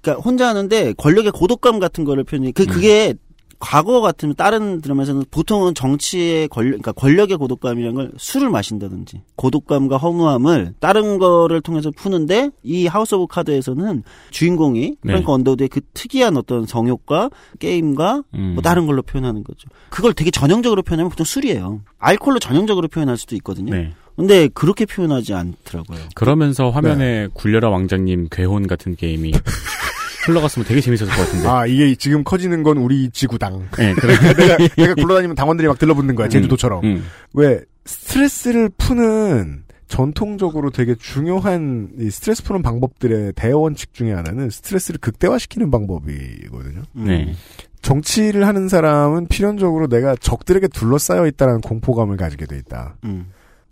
그러니까 0.00 0.22
혼자 0.22 0.48
하는데 0.48 0.92
권력의 0.92 1.32
고독감 1.32 1.80
같은 1.80 2.04
거를 2.04 2.22
표현해. 2.22 2.52
그 2.52 2.66
그게 2.66 3.14
과거 3.62 4.00
같으면 4.00 4.34
다른 4.34 4.80
드라마에서는 4.80 5.24
보통은 5.30 5.74
정치의 5.74 6.48
권력, 6.48 6.70
그러니까 6.70 6.90
권력의 6.90 7.36
고독감이라는 7.36 7.94
걸 7.94 8.10
술을 8.18 8.50
마신다든지 8.50 9.22
고독감과 9.36 9.98
허무함을 9.98 10.74
다른 10.80 11.18
거를 11.18 11.60
통해서 11.60 11.92
푸는데 11.92 12.50
이 12.64 12.88
House 12.88 13.14
of 13.14 13.32
Cards에서는 13.32 14.02
주인공이 14.32 14.80
네. 14.80 14.96
프랭크 15.00 15.30
언더우드의 15.30 15.68
그 15.68 15.80
특이한 15.94 16.36
어떤 16.36 16.66
성욕과 16.66 17.30
게임과 17.60 18.24
음. 18.34 18.54
뭐 18.54 18.62
다른 18.62 18.86
걸로 18.86 19.00
표현하는 19.00 19.44
거죠. 19.44 19.68
그걸 19.90 20.12
되게 20.12 20.32
전형적으로 20.32 20.82
표현하면 20.82 21.10
보통 21.10 21.24
술이에요. 21.24 21.82
알코올로 21.98 22.40
전형적으로 22.40 22.88
표현할 22.88 23.16
수도 23.16 23.36
있거든요. 23.36 23.72
네. 23.72 23.92
근데 24.16 24.48
그렇게 24.48 24.86
표현하지 24.86 25.34
않더라고요. 25.34 26.00
그러면서 26.16 26.70
화면에 26.70 27.28
굴려라 27.32 27.70
왕자님 27.70 28.26
괴혼 28.32 28.66
같은 28.66 28.96
게임이 28.96 29.32
흘러갔으면 30.24 30.66
되게 30.66 30.80
재밌었을 30.80 31.14
것 31.14 31.22
같은데. 31.22 31.48
아 31.48 31.66
이게 31.66 31.94
지금 31.94 32.24
커지는 32.24 32.62
건 32.62 32.78
우리 32.78 33.10
지구당. 33.10 33.68
네, 33.76 33.92
그래. 33.98 34.14
내가 34.34 34.56
내가 34.76 34.94
굴러다니면 34.94 35.36
당원들이 35.36 35.68
막 35.68 35.78
들러붙는 35.78 36.14
거야 36.14 36.28
제주도처럼. 36.28 36.84
음. 36.84 37.04
왜 37.34 37.60
스트레스를 37.84 38.70
푸는 38.76 39.64
전통적으로 39.88 40.70
되게 40.70 40.94
중요한 40.94 41.90
이 41.98 42.10
스트레스 42.10 42.42
푸는 42.44 42.62
방법들의 42.62 43.34
대원칙 43.34 43.92
중에 43.92 44.12
하나는 44.12 44.48
스트레스를 44.48 44.98
극대화시키는 45.00 45.70
방법이거든요. 45.70 46.82
음. 46.96 47.04
네. 47.04 47.34
정치를 47.82 48.46
하는 48.46 48.68
사람은 48.68 49.26
필연적으로 49.26 49.88
내가 49.88 50.14
적들에게 50.14 50.68
둘러싸여 50.68 51.26
있다는 51.26 51.60
공포감을 51.60 52.16
가지게 52.16 52.46
돼 52.46 52.56
있다. 52.58 52.94
음. 53.04 53.26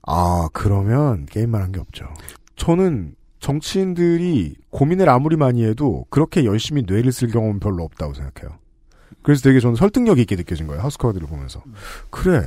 아 0.06 0.48
그러면 0.52 1.26
게임만 1.26 1.62
한 1.62 1.72
게 1.72 1.78
없죠. 1.80 2.06
저는 2.56 3.14
정치인들이 3.40 4.54
고민을 4.70 5.08
아무리 5.08 5.36
많이 5.36 5.64
해도 5.64 6.04
그렇게 6.10 6.44
열심히 6.44 6.82
뇌를 6.86 7.10
쓸 7.10 7.28
경험은 7.28 7.58
별로 7.58 7.82
없다고 7.84 8.14
생각해요. 8.14 8.58
그래서 9.22 9.42
되게 9.42 9.60
저는 9.60 9.76
설득력이 9.76 10.20
있게 10.22 10.36
느껴진 10.36 10.66
거예요. 10.66 10.82
하우스커드를 10.82 11.26
보면서. 11.26 11.62
그래. 12.10 12.42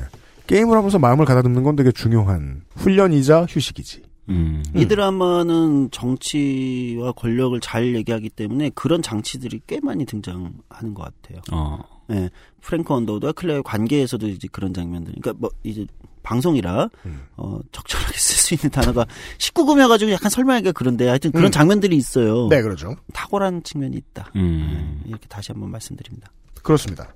게임을 0.48 0.78
하면서 0.78 1.00
마음을 1.00 1.26
가다듬는 1.26 1.64
건 1.64 1.76
되게 1.76 1.92
중요한 1.92 2.62
훈련이자 2.76 3.46
휴식이지. 3.50 4.04
음. 4.30 4.64
이 4.76 4.88
드라마는 4.88 5.90
정치와 5.92 7.12
권력을 7.14 7.60
잘 7.60 7.96
얘기하기 7.96 8.30
때문에 8.30 8.72
그런 8.74 9.02
장치들이 9.02 9.62
꽤 9.68 9.80
많이 9.82 10.06
등장하는 10.06 10.94
것 10.94 11.04
같아요. 11.04 11.42
어. 11.52 11.80
예, 12.12 12.30
프랭크 12.62 12.94
언더우드와 12.94 13.34
클레어의 13.34 13.64
관계에서도 13.64 14.28
이제 14.28 14.48
그런 14.52 14.74
장면들. 14.74 15.14
그러니까 15.20 15.34
뭐 15.40 15.50
이제 15.64 15.86
방송이라 16.24 16.90
어, 17.38 17.60
적절하게 17.72 18.18
쓸 18.18 18.36
수 18.36 18.54
있는 18.54 18.72
단어가 18.72 19.06
19금이어가지고 19.38 20.12
약간 20.12 20.30
설명하기가 20.30 20.72
그런데 20.72 21.08
하여튼 21.08 21.32
그런 21.32 21.46
음. 21.46 21.52
장면들이 21.52 21.96
있어요. 21.96 22.48
네, 22.50 22.62
그렇죠. 22.62 22.96
탁월한 23.14 23.64
측면이 23.64 23.96
있다. 23.96 24.32
음. 24.36 25.02
네, 25.04 25.10
이렇게 25.10 25.28
다시 25.28 25.52
한번 25.52 25.70
말씀드립니다. 25.72 26.32
그렇습니다. 26.64 27.14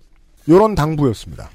요런 0.47 0.75
당부였습니다. 0.75 1.49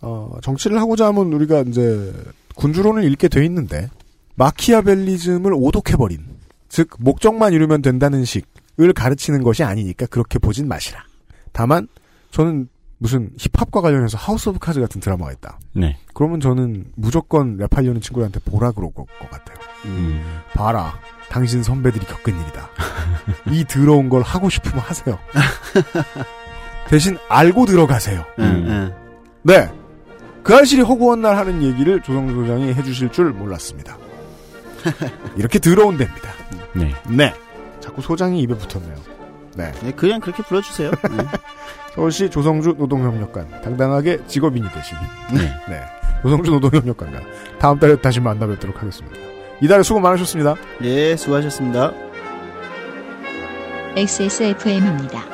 어, 0.00 0.36
정치를 0.42 0.78
하고자 0.78 1.06
하면 1.06 1.32
우리가 1.32 1.60
이제 1.62 2.12
군주론을 2.56 3.04
읽게 3.04 3.28
돼 3.28 3.44
있는데 3.44 3.88
마키아벨리즘을 4.36 5.52
오독해버린 5.54 6.20
즉 6.68 6.90
목적만 6.98 7.52
이루면 7.52 7.82
된다는 7.82 8.24
식을 8.24 8.92
가르치는 8.94 9.42
것이 9.42 9.62
아니니까 9.62 10.06
그렇게 10.06 10.38
보진 10.38 10.66
마시라. 10.66 11.04
다만 11.52 11.88
저는 12.32 12.68
무슨 13.04 13.28
힙합과 13.36 13.82
관련해서 13.82 14.16
House 14.16 14.48
of 14.48 14.58
Cards 14.60 14.80
같은 14.80 14.98
드라마가 14.98 15.30
있다. 15.30 15.58
네. 15.74 15.98
그러면 16.14 16.40
저는 16.40 16.86
무조건 16.96 17.58
랩하려는 17.58 18.00
친구들한테 18.00 18.40
보라 18.46 18.72
그럴 18.72 18.94
것 18.94 19.06
같아요. 19.30 19.58
음. 19.84 20.24
봐라. 20.54 20.98
당신 21.28 21.62
선배들이 21.62 22.06
겪은 22.06 22.34
일이다. 22.34 22.70
이 23.50 23.62
더러운 23.66 24.08
걸 24.08 24.22
하고 24.22 24.48
싶으면 24.48 24.78
하세요. 24.78 25.18
대신 26.88 27.18
알고 27.28 27.66
들어가세요. 27.66 28.24
음. 28.38 28.90
네. 29.42 29.70
그 30.42 30.54
알실이 30.54 30.80
허구한 30.80 31.20
날 31.20 31.36
하는 31.36 31.62
얘기를 31.62 32.00
조성주 32.00 32.34
소장이 32.34 32.72
해주실 32.72 33.12
줄 33.12 33.32
몰랐습니다. 33.34 33.98
이렇게 35.36 35.58
더러운 35.58 35.98
데입니다. 35.98 36.30
네. 36.72 36.94
네. 37.06 37.34
자꾸 37.80 38.00
소장이 38.00 38.40
입에 38.40 38.54
붙었네요. 38.56 38.96
네. 39.56 39.72
네, 39.82 39.92
그냥 39.92 40.20
그렇게 40.20 40.42
불러주세요. 40.42 40.90
네. 40.90 41.24
서울시 41.94 42.28
조성주 42.28 42.74
노동협력관 42.76 43.62
당당하게 43.62 44.18
직업인이 44.26 44.66
되신 44.72 44.96
네. 45.32 45.40
네. 45.68 45.80
조성주 46.22 46.50
노동협력관과 46.50 47.20
다음 47.58 47.78
달에 47.78 47.96
다시 47.96 48.20
만나 48.20 48.46
뵙도록 48.46 48.80
하겠습니다. 48.80 49.16
이달에 49.60 49.82
수고 49.82 50.00
많으셨습니다. 50.00 50.56
예, 50.82 51.16
수고하셨습니다. 51.16 51.92
XSFM입니다. 53.96 55.33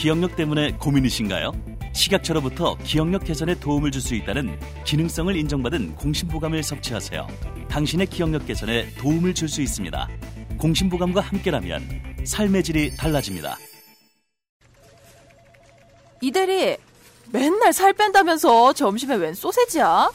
기억력 0.00 0.34
때문에 0.34 0.72
고민이신가요? 0.78 1.52
식약처로부터 1.92 2.78
기억력 2.84 3.22
개선에 3.24 3.54
도움을 3.60 3.90
줄 3.90 4.00
수 4.00 4.14
있다는 4.14 4.58
기능성을 4.86 5.36
인정받은 5.36 5.94
공심보감을 5.96 6.62
섭취하세요. 6.62 7.26
당신의 7.68 8.06
기억력 8.06 8.46
개선에 8.46 8.94
도움을 8.94 9.34
줄 9.34 9.46
수 9.50 9.60
있습니다. 9.60 10.08
공심보감과 10.56 11.20
함께라면 11.20 11.86
삶의 12.24 12.62
질이 12.62 12.96
달라집니다. 12.96 13.58
이대리 16.22 16.78
맨날 17.30 17.74
살 17.74 17.92
뺀다면서 17.92 18.72
점심에 18.72 19.16
웬 19.16 19.34
소세지야? 19.34 20.10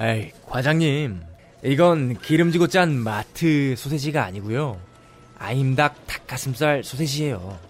에이, 0.00 0.32
과장님. 0.48 1.20
이건 1.64 2.18
기름지고 2.18 2.66
짠 2.66 2.96
마트 2.96 3.76
소세지가 3.76 4.24
아니고요. 4.24 4.80
아임닭 5.38 6.08
닭가슴살 6.08 6.82
소세지예요. 6.82 7.69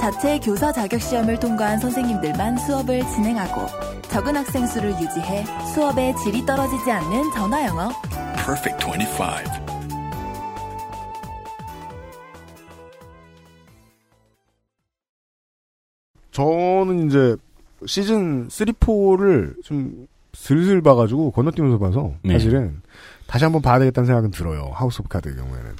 자체 0.00 0.38
교사 0.38 0.72
자격 0.72 0.98
시험을 0.98 1.38
통과한 1.38 1.78
선생님들만 1.78 2.56
수업을 2.56 3.06
진행하고 3.06 3.66
적은 4.08 4.34
학생 4.34 4.66
수를 4.66 4.92
유지해 4.92 5.44
수업의 5.74 6.16
질이 6.16 6.46
떨어지지 6.46 6.90
않는 6.90 7.30
전화 7.34 7.66
영어. 7.66 7.90
Perfect 8.34 8.82
25. 8.82 9.60
저는 16.30 17.06
이제 17.06 17.36
시즌 17.84 18.48
3, 18.48 18.68
4를 18.68 19.62
좀 19.62 20.08
슬슬 20.32 20.80
봐가지고 20.80 21.32
건너뛰면서 21.32 21.78
봐서 21.78 22.14
네. 22.22 22.32
사실은 22.32 22.80
다시 23.30 23.44
한번 23.44 23.62
봐야 23.62 23.78
되겠다는 23.78 24.08
생각은 24.08 24.32
들어요. 24.32 24.72
House 24.74 25.00
of 25.02 25.08
Cards의 25.08 25.36
경우에는. 25.36 25.76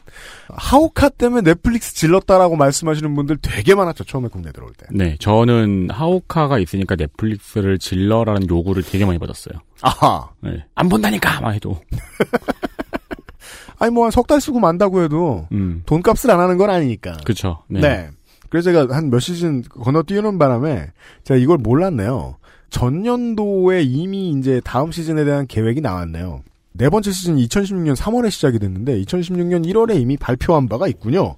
하우카 0.50 1.08
때문에 1.08 1.42
넷플릭스 1.42 1.96
질렀다라고 1.96 2.54
말씀하시는 2.54 3.12
분들 3.12 3.38
되게 3.42 3.74
많았죠. 3.74 4.04
처음에 4.04 4.28
국내 4.28 4.52
들어올 4.52 4.72
때. 4.74 4.86
네, 4.92 5.16
저는 5.18 5.88
하우카가 5.90 6.60
있으니까 6.60 6.94
넷플릭스를 6.94 7.80
질러라는 7.80 8.48
요구를 8.48 8.84
되게 8.84 9.04
많이 9.04 9.18
받았어요. 9.18 9.58
아하. 9.82 10.28
네. 10.42 10.64
안 10.76 10.88
본다니까! 10.88 11.40
막 11.40 11.50
해도. 11.50 11.76
아니 13.80 13.90
뭐 13.92 14.04
한 14.04 14.12
석 14.12 14.28
달 14.28 14.40
쓰고 14.40 14.60
만다고 14.60 15.02
해도 15.02 15.48
음. 15.50 15.82
돈값을 15.86 16.30
안 16.30 16.38
하는 16.38 16.56
건 16.56 16.70
아니니까. 16.70 17.16
그쵸. 17.24 17.64
네. 17.68 17.80
네. 17.80 18.10
그래서 18.48 18.70
제가 18.70 18.94
한 18.94 19.10
몇 19.10 19.18
시즌 19.18 19.62
건너뛰는 19.62 20.38
바람에 20.38 20.92
제가 21.24 21.38
이걸 21.38 21.58
몰랐네요. 21.58 22.36
전년도에 22.70 23.82
이미 23.82 24.30
이제 24.30 24.60
다음 24.64 24.92
시즌에 24.92 25.24
대한 25.24 25.48
계획이 25.48 25.80
나왔네요. 25.80 26.42
네 26.72 26.88
번째 26.88 27.10
시즌이 27.10 27.46
2016년 27.46 27.96
3월에 27.96 28.30
시작이 28.30 28.58
됐는데 28.58 29.00
2016년 29.02 29.66
1월에 29.66 30.00
이미 30.00 30.16
발표한 30.16 30.68
바가 30.68 30.88
있군요. 30.88 31.36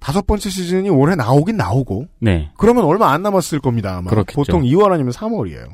다섯 0.00 0.26
번째 0.26 0.50
시즌이 0.50 0.90
올해 0.90 1.14
나오긴 1.14 1.56
나오고 1.56 2.06
네. 2.20 2.50
그러면 2.58 2.84
얼마 2.84 3.12
안 3.12 3.22
남았을 3.22 3.60
겁니다. 3.60 3.96
아마. 3.96 4.10
그렇겠죠. 4.10 4.36
보통 4.36 4.62
2월 4.62 4.92
아니면 4.92 5.12
3월이에요. 5.12 5.68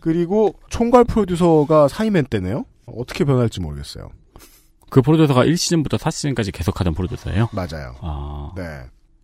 그리고 0.00 0.54
총괄 0.68 1.04
프로듀서가 1.04 1.88
사이맨 1.88 2.26
때네요. 2.26 2.64
어떻게 2.86 3.24
변할지 3.24 3.60
모르겠어요. 3.60 4.10
그 4.90 5.02
프로듀서가 5.02 5.44
1시즌부터 5.44 5.98
4시즌까지 5.98 6.52
계속 6.52 6.80
하던 6.80 6.94
프로듀서예요? 6.94 7.48
맞아요. 7.52 7.94
아. 8.00 8.52
네. 8.56 8.62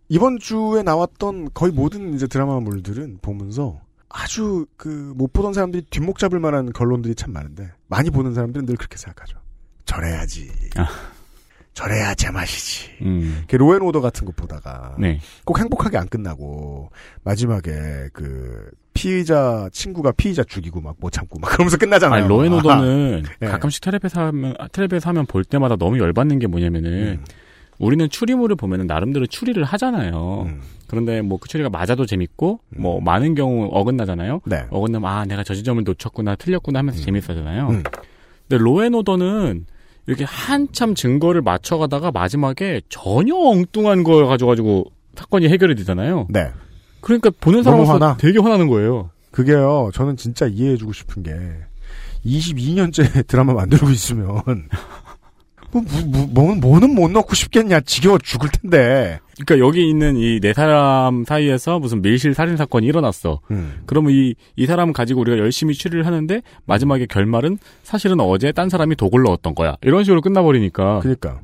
이번 0.07 0.37
주에 0.37 0.83
나왔던 0.83 1.49
거의 1.53 1.71
모든 1.71 2.13
이제 2.13 2.27
드라마물들은 2.27 3.19
보면서 3.21 3.79
아주 4.23 4.65
그 4.77 5.13
못 5.15 5.31
보던 5.33 5.53
사람들이 5.53 5.85
뒷목 5.89 6.19
잡을 6.19 6.39
만한 6.39 6.71
결론들이 6.73 7.15
참 7.15 7.33
많은데 7.33 7.71
많이 7.87 8.09
보는 8.09 8.33
사람들은 8.33 8.65
늘 8.65 8.75
그렇게 8.75 8.97
생각하죠. 8.97 9.37
저래야지. 9.85 10.51
아. 10.77 10.87
저래야 11.73 12.13
제맛이지. 12.15 12.89
음. 13.01 13.35
이렇게 13.39 13.57
로앤 13.57 13.81
오더 13.81 13.99
같은 13.99 14.25
거 14.25 14.31
보다가 14.33 14.95
네. 14.97 15.19
꼭 15.43 15.59
행복하게 15.59 15.97
안 15.97 16.07
끝나고 16.07 16.89
마지막에 17.23 17.73
그 18.13 18.69
피의자 18.93 19.69
친구가 19.73 20.13
피의자 20.13 20.43
죽이고 20.43 20.79
막못 20.79 21.11
참고 21.11 21.37
막 21.39 21.49
그러면서 21.51 21.75
끝나잖아요. 21.77 22.19
아니, 22.23 22.27
로앤오더는 22.29 23.23
네. 23.41 23.47
가끔씩 23.47 23.83
텔레비에서 23.83 24.21
하면, 24.27 24.55
텔레비에서 24.71 25.09
하면 25.09 25.25
볼 25.25 25.43
때마다 25.43 25.75
너무 25.75 25.99
열받는 25.99 26.39
게 26.39 26.47
뭐냐면은, 26.47 27.19
음. 27.19 27.25
우리는 27.79 28.09
추리물을 28.09 28.55
보면은 28.55 28.87
나름대로 28.87 29.25
추리를 29.27 29.61
하잖아요. 29.63 30.43
음. 30.47 30.61
그런데 30.87 31.21
뭐 31.21 31.37
그 31.39 31.47
추리가 31.49 31.69
맞아도 31.69 32.05
재밌고, 32.05 32.59
뭐 32.77 33.01
많은 33.01 33.35
경우 33.35 33.67
어긋나잖아요. 33.71 34.41
네. 34.45 34.65
어긋나면, 34.69 35.09
아, 35.09 35.25
내가 35.25 35.43
저 35.43 35.53
지점을 35.55 35.83
놓쳤구나, 35.83 36.35
틀렸구나 36.35 36.79
하면서 36.79 37.01
재밌어하잖아요. 37.01 37.67
음. 37.69 37.83
근데 38.47 38.63
로앤오더는 38.63 39.65
이렇게 40.07 40.23
한참 40.23 40.93
증거를 40.95 41.41
맞춰가다가 41.41 42.11
마지막에 42.11 42.81
전혀 42.89 43.35
엉뚱한 43.35 44.03
걸 44.03 44.27
가져가지고 44.27 44.85
사건이 45.15 45.49
해결이 45.49 45.75
되잖아요. 45.75 46.27
네. 46.29 46.51
그러니까 47.01 47.31
보는 47.41 47.63
사람으로서 47.63 47.93
화나. 47.93 48.17
되게 48.17 48.37
화나는 48.39 48.67
거예요. 48.67 49.09
그게요. 49.31 49.89
저는 49.93 50.15
진짜 50.17 50.45
이해해주고 50.47 50.93
싶은 50.93 51.23
게 51.23 51.31
22년째 52.25 53.25
드라마 53.27 53.53
만들고 53.53 53.89
있으면 53.89 54.41
뭐, 55.83 56.01
뭐, 56.07 56.27
뭐, 56.45 56.55
뭐는 56.55 56.95
못 56.95 57.09
넣고 57.11 57.35
싶겠냐. 57.35 57.81
지겨워 57.81 58.17
죽을 58.17 58.49
텐데. 58.49 59.19
그러니까 59.39 59.65
여기 59.67 59.89
있는 59.89 60.15
이 60.15 60.39
네 60.39 60.53
사람 60.53 61.25
사이에서 61.25 61.79
무슨 61.79 62.01
밀실 62.01 62.33
살인 62.33 62.55
사건이 62.57 62.85
일어났어. 62.87 63.41
음. 63.51 63.81
그러면 63.85 64.11
이, 64.13 64.35
이 64.55 64.65
사람 64.65 64.93
가지고 64.93 65.21
우리가 65.21 65.37
열심히 65.37 65.73
추리를 65.73 66.05
하는데 66.05 66.41
마지막에 66.65 67.05
결말은 67.05 67.57
사실은 67.83 68.19
어제 68.21 68.51
딴 68.53 68.69
사람이 68.69 68.95
독을 68.95 69.23
넣었던 69.23 69.53
거야. 69.55 69.75
이런 69.81 70.03
식으로 70.03 70.21
끝나버리니까. 70.21 70.99
그러니까. 70.99 71.41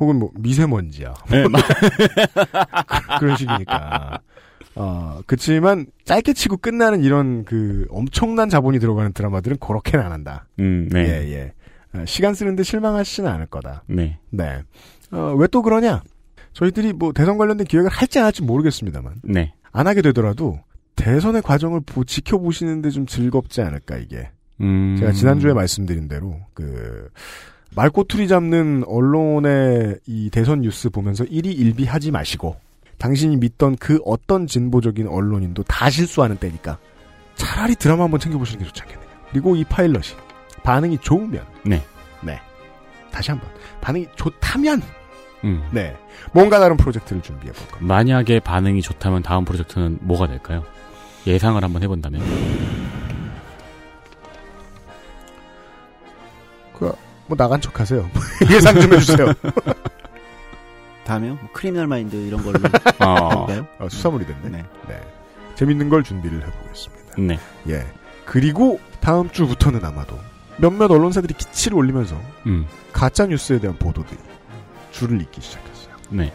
혹은 0.00 0.18
뭐 0.18 0.30
미세먼지야. 0.34 1.14
네, 1.30 1.46
막- 1.48 1.60
그런 3.20 3.36
식이니까. 3.36 4.20
어, 4.76 5.18
그치만 5.26 5.86
짧게 6.04 6.34
치고 6.34 6.58
끝나는 6.58 7.02
이런 7.02 7.44
그 7.44 7.86
엄청난 7.90 8.48
자본이 8.48 8.78
들어가는 8.78 9.12
드라마들은 9.12 9.56
그렇게는 9.58 10.04
안 10.04 10.12
한다. 10.12 10.46
음, 10.60 10.88
네. 10.92 11.00
예, 11.00 11.32
예. 11.32 11.52
아, 11.92 12.04
시간 12.06 12.34
쓰는데 12.34 12.62
실망하시지는 12.62 13.30
않을 13.30 13.46
거다. 13.46 13.82
네. 13.86 14.18
네. 14.30 14.62
어, 15.10 15.34
왜 15.38 15.46
또 15.48 15.62
그러냐? 15.62 16.02
저희들이 16.52 16.92
뭐 16.92 17.12
대선 17.12 17.38
관련된 17.38 17.66
기획을 17.66 17.90
할지 17.90 18.18
안 18.18 18.26
할지 18.26 18.42
모르겠습니다만. 18.42 19.16
네. 19.24 19.54
안 19.72 19.86
하게 19.86 20.02
되더라도 20.02 20.58
대선의 20.96 21.42
과정을 21.42 21.80
보, 21.86 22.04
지켜보시는데 22.04 22.90
좀 22.90 23.06
즐겁지 23.06 23.62
않을까 23.62 23.96
이게. 23.98 24.30
음. 24.60 24.96
제가 24.98 25.12
지난주에 25.12 25.52
말씀드린 25.52 26.08
대로 26.08 26.40
그 26.52 27.08
말꼬투리 27.76 28.26
잡는 28.28 28.82
언론의 28.86 29.98
이 30.06 30.30
대선 30.30 30.62
뉴스 30.62 30.90
보면서 30.90 31.24
일이 31.24 31.52
일비 31.52 31.84
하지 31.84 32.10
마시고 32.10 32.56
당신이 32.98 33.36
믿던 33.36 33.76
그 33.76 34.00
어떤 34.04 34.46
진보적인 34.48 35.06
언론인도 35.06 35.62
다 35.64 35.88
실수하는 35.88 36.36
때니까 36.38 36.78
차라리 37.36 37.76
드라마 37.76 38.04
한번 38.04 38.18
챙겨보시는 38.18 38.58
게 38.64 38.66
좋지 38.66 38.82
않겠느냐. 38.82 39.08
그리고 39.30 39.54
이 39.54 39.62
파일럿이 39.64 40.16
반응이 40.62 40.98
좋으면 40.98 41.44
네. 41.64 41.84
네. 42.22 42.40
다시 43.10 43.30
한번 43.30 43.48
반응이 43.80 44.08
좋다면 44.16 44.82
음. 45.44 45.68
네. 45.70 45.96
뭔가 46.32 46.58
다른 46.58 46.76
프로젝트를 46.76 47.22
준비해 47.22 47.52
볼 47.52 47.66
겁니다. 47.68 47.94
만약에 47.94 48.40
반응이 48.40 48.82
좋다면 48.82 49.22
다음 49.22 49.44
프로젝트는 49.44 49.98
뭐가 50.00 50.26
될까요? 50.26 50.64
예상을 51.26 51.62
한번 51.62 51.82
해 51.82 51.88
본다면. 51.88 52.22
그, 56.78 56.92
뭐 57.26 57.36
나간 57.36 57.60
척 57.60 57.78
하세요. 57.80 58.08
예상 58.50 58.74
좀 58.80 58.92
해 58.92 58.98
주세요. 58.98 59.32
다음에요? 61.04 61.34
뭐 61.36 61.48
크리미널 61.52 61.86
마인드 61.86 62.16
이런 62.16 62.42
걸로. 62.42 62.58
어. 63.04 63.46
할까요? 63.46 63.66
어, 63.78 63.88
수사물이 63.88 64.26
됐네. 64.26 64.48
네. 64.50 64.64
네. 64.88 65.00
재밌는 65.54 65.88
걸 65.88 66.02
준비를 66.04 66.46
해보겠습니다. 66.46 67.14
네. 67.18 67.38
예. 67.68 67.86
그리고 68.26 68.78
다음 69.00 69.30
주부터는 69.30 69.84
아마도 69.84 70.18
몇몇 70.58 70.90
언론사들이 70.90 71.34
기치를 71.34 71.76
올리면서 71.76 72.16
음. 72.46 72.66
가짜 72.92 73.26
뉴스에 73.26 73.58
대한 73.60 73.76
보도들이 73.78 74.18
줄을 74.90 75.20
잇기 75.20 75.40
시작했어요. 75.40 75.94
네. 76.10 76.32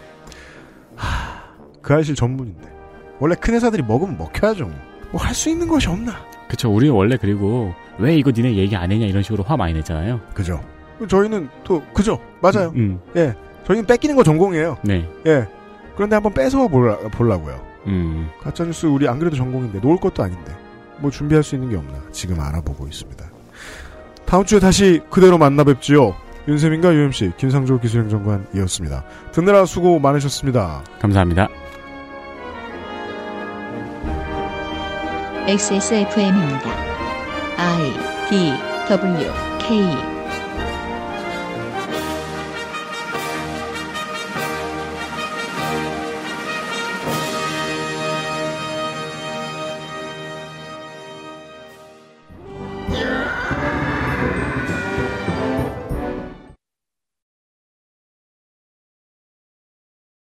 그 1.82 1.94
알실 1.94 2.16
전문인데 2.16 2.72
원래 3.20 3.36
큰 3.36 3.54
회사들이 3.56 3.84
먹으면 3.84 4.18
먹혀야죠. 4.18 4.70
뭐 5.12 5.22
할 5.22 5.34
수 5.36 5.50
있는 5.50 5.68
것이 5.68 5.88
없나? 5.90 6.14
그쵸. 6.48 6.74
우리 6.74 6.90
원래 6.90 7.18
그리고 7.18 7.74
왜 7.98 8.16
이거 8.16 8.32
니네 8.36 8.56
얘기 8.56 8.76
안 8.76 8.92
했냐 8.92 9.06
이런 9.06 9.22
식으로 9.24 9.44
화 9.44 9.58
많이 9.58 9.74
냈잖아요. 9.74 10.20
그죠. 10.34 10.64
저희는 11.08 11.50
또 11.64 11.84
그죠. 11.94 12.20
맞아요. 12.42 12.72
음. 12.76 13.00
예. 13.16 13.34
저희는 13.66 13.86
뺏기는 13.86 14.16
거 14.16 14.24
전공이에요. 14.24 14.78
네. 14.84 15.10
예. 15.26 15.48
그런데 15.96 16.16
한번 16.16 16.34
뺏어 16.34 16.68
볼라, 16.68 16.98
보려고요. 17.10 17.62
음. 17.88 18.30
가짜뉴스 18.42 18.86
우리 18.86 19.08
안 19.08 19.20
그래도 19.20 19.36
전공인데 19.36 19.80
놓을 19.80 19.98
것도 19.98 20.24
아닌데 20.24 20.56
뭐 21.00 21.12
준비할 21.12 21.44
수 21.44 21.56
있는 21.56 21.70
게 21.70 21.76
없나 21.76 22.02
지금 22.12 22.40
알아보고 22.40 22.88
있습니다. 22.88 23.26
다음 24.26 24.46
주에 24.46 24.60
다시 24.60 25.02
그대로 25.10 25.38
만나 25.38 25.64
뵙지요. 25.64 26.16
윤세민과 26.48 26.94
UMC 26.94 27.34
김상조 27.38 27.80
기술행정관이었습니다. 27.80 29.04
듣느라 29.32 29.66
수고 29.66 30.00
많으셨습니다. 30.00 30.84
감사합니다. 31.00 31.48
XSFM입니다. 35.48 36.70
I 37.58 37.94
D 38.30 38.54
W 38.90 39.32
K 39.60 40.13